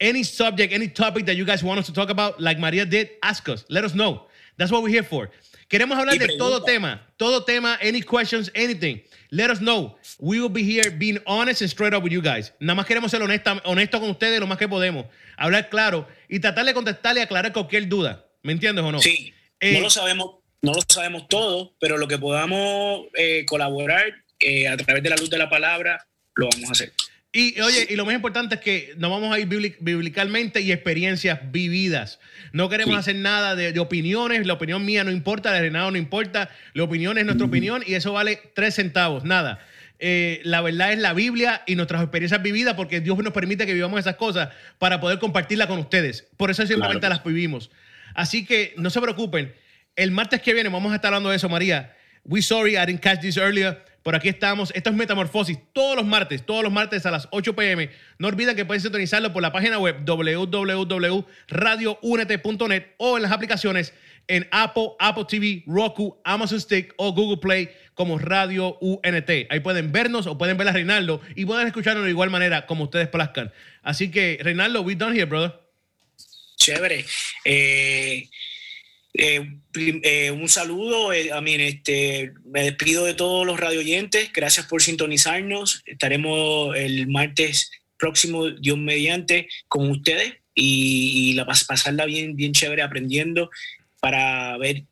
Any 0.00 0.24
subject, 0.24 0.72
any 0.72 0.88
topic 0.88 1.26
that 1.26 1.34
you 1.34 1.44
guys 1.44 1.62
want 1.62 1.78
us 1.78 1.86
to 1.86 1.92
talk 1.92 2.08
about, 2.08 2.40
like 2.40 2.58
Maria 2.58 2.86
did, 2.86 3.10
ask 3.22 3.46
us. 3.50 3.66
Let 3.68 3.84
us 3.84 3.92
know. 3.92 4.28
That's 4.60 4.70
what 4.70 4.82
we're 4.82 4.90
here 4.92 5.02
for. 5.02 5.30
Queremos 5.70 5.96
hablar 5.96 6.18
de 6.18 6.36
todo 6.36 6.62
tema, 6.62 7.00
todo 7.16 7.44
tema, 7.44 7.78
any 7.80 8.02
questions, 8.02 8.50
anything. 8.54 9.00
Let 9.30 9.48
us 9.48 9.58
know. 9.58 9.96
We 10.18 10.38
will 10.38 10.50
be 10.50 10.62
here 10.62 10.90
being 10.90 11.18
honest 11.26 11.62
and 11.62 11.70
straight 11.70 11.94
up 11.94 12.02
with 12.02 12.12
you 12.12 12.20
guys. 12.20 12.52
Nada 12.60 12.74
más 12.74 12.84
queremos 12.84 13.10
ser 13.10 13.22
honestos 13.22 13.62
honesta 13.64 13.98
con 13.98 14.10
ustedes 14.10 14.38
lo 14.38 14.46
más 14.46 14.58
que 14.58 14.68
podemos. 14.68 15.06
Hablar 15.38 15.70
claro 15.70 16.06
y 16.28 16.40
tratar 16.40 16.66
de 16.66 16.74
contestarle 16.74 17.20
y 17.20 17.22
aclarar 17.22 17.54
cualquier 17.54 17.88
duda. 17.88 18.26
¿Me 18.42 18.52
entiendes 18.52 18.84
o 18.84 18.92
no? 18.92 19.00
Sí. 19.00 19.32
no 19.62 19.68
eh, 19.68 19.80
lo 19.80 19.88
sabemos, 19.88 20.40
no 20.60 20.74
lo 20.74 20.82
sabemos 20.86 21.26
todo, 21.26 21.74
pero 21.80 21.96
lo 21.96 22.06
que 22.06 22.18
podamos 22.18 23.06
eh, 23.14 23.46
colaborar 23.46 24.12
eh, 24.40 24.68
a 24.68 24.76
través 24.76 25.02
de 25.02 25.08
la 25.08 25.16
luz 25.16 25.30
de 25.30 25.38
la 25.38 25.48
palabra, 25.48 26.06
lo 26.34 26.50
vamos 26.52 26.68
a 26.68 26.72
hacer. 26.72 26.92
Y 27.32 27.60
oye, 27.60 27.86
y 27.88 27.94
lo 27.94 28.04
más 28.04 28.14
importante 28.14 28.56
es 28.56 28.60
que 28.60 28.94
nos 28.96 29.08
vamos 29.08 29.32
a 29.32 29.38
ir 29.38 29.46
bíblicamente 29.46 30.62
y 30.62 30.72
experiencias 30.72 31.38
vividas. 31.52 32.18
No 32.52 32.68
queremos 32.68 32.96
hacer 32.98 33.14
nada 33.16 33.54
de, 33.54 33.78
opiniones. 33.78 34.44
La 34.46 34.54
opinión 34.54 34.84
mía 34.84 35.04
no 35.04 35.12
importa, 35.12 35.50
la 35.50 35.56
de 35.56 35.62
Renado 35.62 35.92
no 35.92 35.96
importa. 35.96 36.50
La 36.74 36.82
opinión 36.82 37.18
es 37.18 37.24
nuestra 37.24 37.46
opinión 37.46 37.84
y 37.86 37.94
eso 37.94 38.12
vale 38.12 38.40
tres 38.54 38.74
centavos, 38.74 39.24
nada. 39.24 39.60
Eh, 40.00 40.40
la 40.42 40.60
verdad 40.60 40.92
es 40.92 40.98
la 40.98 41.12
Biblia 41.12 41.62
y 41.66 41.76
nuestras 41.76 42.02
experiencias 42.02 42.42
vividas 42.42 42.74
porque 42.74 43.00
Dios 43.00 43.16
nos 43.18 43.32
permite 43.32 43.64
que 43.64 43.74
vivamos 43.74 44.00
esas 44.00 44.16
cosas 44.16 44.48
para 44.78 44.98
poder 44.98 45.20
compartirlas 45.20 45.68
con 45.68 45.78
ustedes. 45.78 46.26
Por 46.36 46.50
eso 46.50 46.66
simplemente 46.66 47.08
las 47.08 47.22
vivimos. 47.22 47.70
Así 48.14 48.44
que 48.44 48.74
no 48.76 48.90
se 48.90 49.00
preocupen. 49.00 49.54
El 49.94 50.10
martes 50.10 50.42
que 50.42 50.52
viene 50.52 50.68
vamos 50.68 50.90
a 50.90 50.96
estar 50.96 51.08
hablando 51.08 51.30
de 51.30 51.36
eso, 51.36 51.48
María. 51.48 51.94
We 52.24 52.42
sorry 52.42 52.76
I 52.76 52.86
didn't 52.86 53.02
catch 53.02 53.20
this 53.20 53.36
earlier. 53.36 53.84
Por 54.02 54.14
aquí 54.14 54.28
estamos. 54.28 54.70
Esto 54.74 54.90
es 54.90 54.96
Metamorfosis 54.96 55.58
todos 55.72 55.96
los 55.96 56.04
martes, 56.06 56.46
todos 56.46 56.62
los 56.62 56.72
martes 56.72 57.04
a 57.06 57.10
las 57.10 57.26
8 57.30 57.54
pm. 57.54 57.90
No 58.18 58.28
olviden 58.28 58.56
que 58.56 58.64
pueden 58.64 58.80
sintonizarlo 58.80 59.30
por 59.32 59.42
la 59.42 59.52
página 59.52 59.78
web 59.78 60.04
www.radiounete.net 60.04 62.86
o 62.98 63.16
en 63.16 63.22
las 63.22 63.32
aplicaciones 63.32 63.92
en 64.28 64.46
Apple, 64.52 64.90
Apple 64.98 65.24
TV, 65.28 65.64
Roku, 65.66 66.20
Amazon 66.24 66.60
Stick 66.60 66.94
o 66.96 67.12
Google 67.12 67.38
Play 67.38 67.68
como 67.94 68.18
Radio 68.18 68.78
UNT. 68.80 69.30
Ahí 69.50 69.60
pueden 69.60 69.92
vernos 69.92 70.26
o 70.26 70.38
pueden 70.38 70.56
ver 70.56 70.68
a 70.68 70.72
Reinaldo 70.72 71.20
y 71.34 71.44
pueden 71.44 71.66
escucharnos 71.66 72.04
de 72.04 72.10
igual 72.10 72.30
manera 72.30 72.64
como 72.66 72.84
ustedes 72.84 73.08
plazcan. 73.08 73.52
Así 73.82 74.10
que, 74.10 74.38
Reinaldo, 74.40 74.80
we 74.82 74.94
done 74.94 75.14
here, 75.14 75.26
brother. 75.26 75.52
Chévere. 76.56 77.04
Eh, 77.44 78.30
eh, 79.14 79.58
eh, 79.74 80.30
un 80.30 80.48
saludo, 80.48 81.12
eh, 81.12 81.30
este, 81.66 82.32
me 82.44 82.62
despido 82.62 83.04
de 83.04 83.14
todos 83.14 83.46
los 83.46 83.58
radioyentes, 83.58 84.32
gracias 84.32 84.66
por 84.66 84.82
sintonizarnos, 84.82 85.82
estaremos 85.86 86.76
el 86.76 87.08
martes 87.08 87.70
próximo, 87.98 88.50
Dios 88.50 88.78
mediante, 88.78 89.48
con 89.68 89.90
ustedes 89.90 90.34
y, 90.54 91.34
la, 91.34 91.44
pasarla 91.44 92.04
bien, 92.06 92.36
bien 92.36 92.52
chévere 92.52 92.82
aprendiendo 92.82 93.50
para 94.00 94.56
ver 94.58 94.84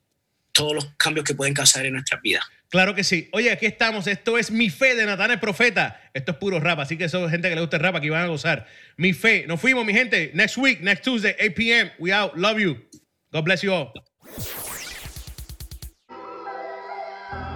todos 0.52 0.74
los 0.74 0.86
cambios 0.96 1.24
que 1.24 1.34
pueden 1.34 1.54
causar 1.54 1.86
en 1.86 1.94
nuestras 1.94 2.20
vidas. 2.20 2.44
Claro 2.68 2.94
que 2.94 3.02
sí. 3.02 3.28
Oye, 3.32 3.50
aquí 3.50 3.64
estamos. 3.64 4.06
Esto 4.06 4.36
es 4.36 4.50
Mi 4.50 4.68
Fe 4.68 4.94
de 4.94 5.06
Natán 5.06 5.30
el 5.30 5.40
Profeta. 5.40 6.02
Esto 6.12 6.32
es 6.32 6.38
puro 6.38 6.60
rap, 6.60 6.80
así 6.80 6.98
que 6.98 7.04
es 7.04 7.12
gente 7.12 7.48
que 7.48 7.54
le 7.54 7.60
gusta 7.62 7.76
el 7.76 7.82
rap, 7.82 7.96
aquí 7.96 8.10
van 8.10 8.24
a 8.24 8.26
gozar. 8.26 8.66
Mi 8.96 9.14
Fe. 9.14 9.46
Nos 9.46 9.60
fuimos, 9.60 9.86
mi 9.86 9.94
gente. 9.94 10.32
Next 10.34 10.58
week, 10.58 10.80
next 10.80 11.02
Tuesday, 11.02 11.34
8 11.40 11.54
p.m. 11.54 11.90
We 11.98 12.12
out. 12.12 12.36
Love 12.36 12.58
you. 12.60 12.76
God 13.32 13.44
bless 13.44 13.62
you 13.62 13.72
all. 13.72 13.92
Thank 14.30 14.48
you. 17.32 17.47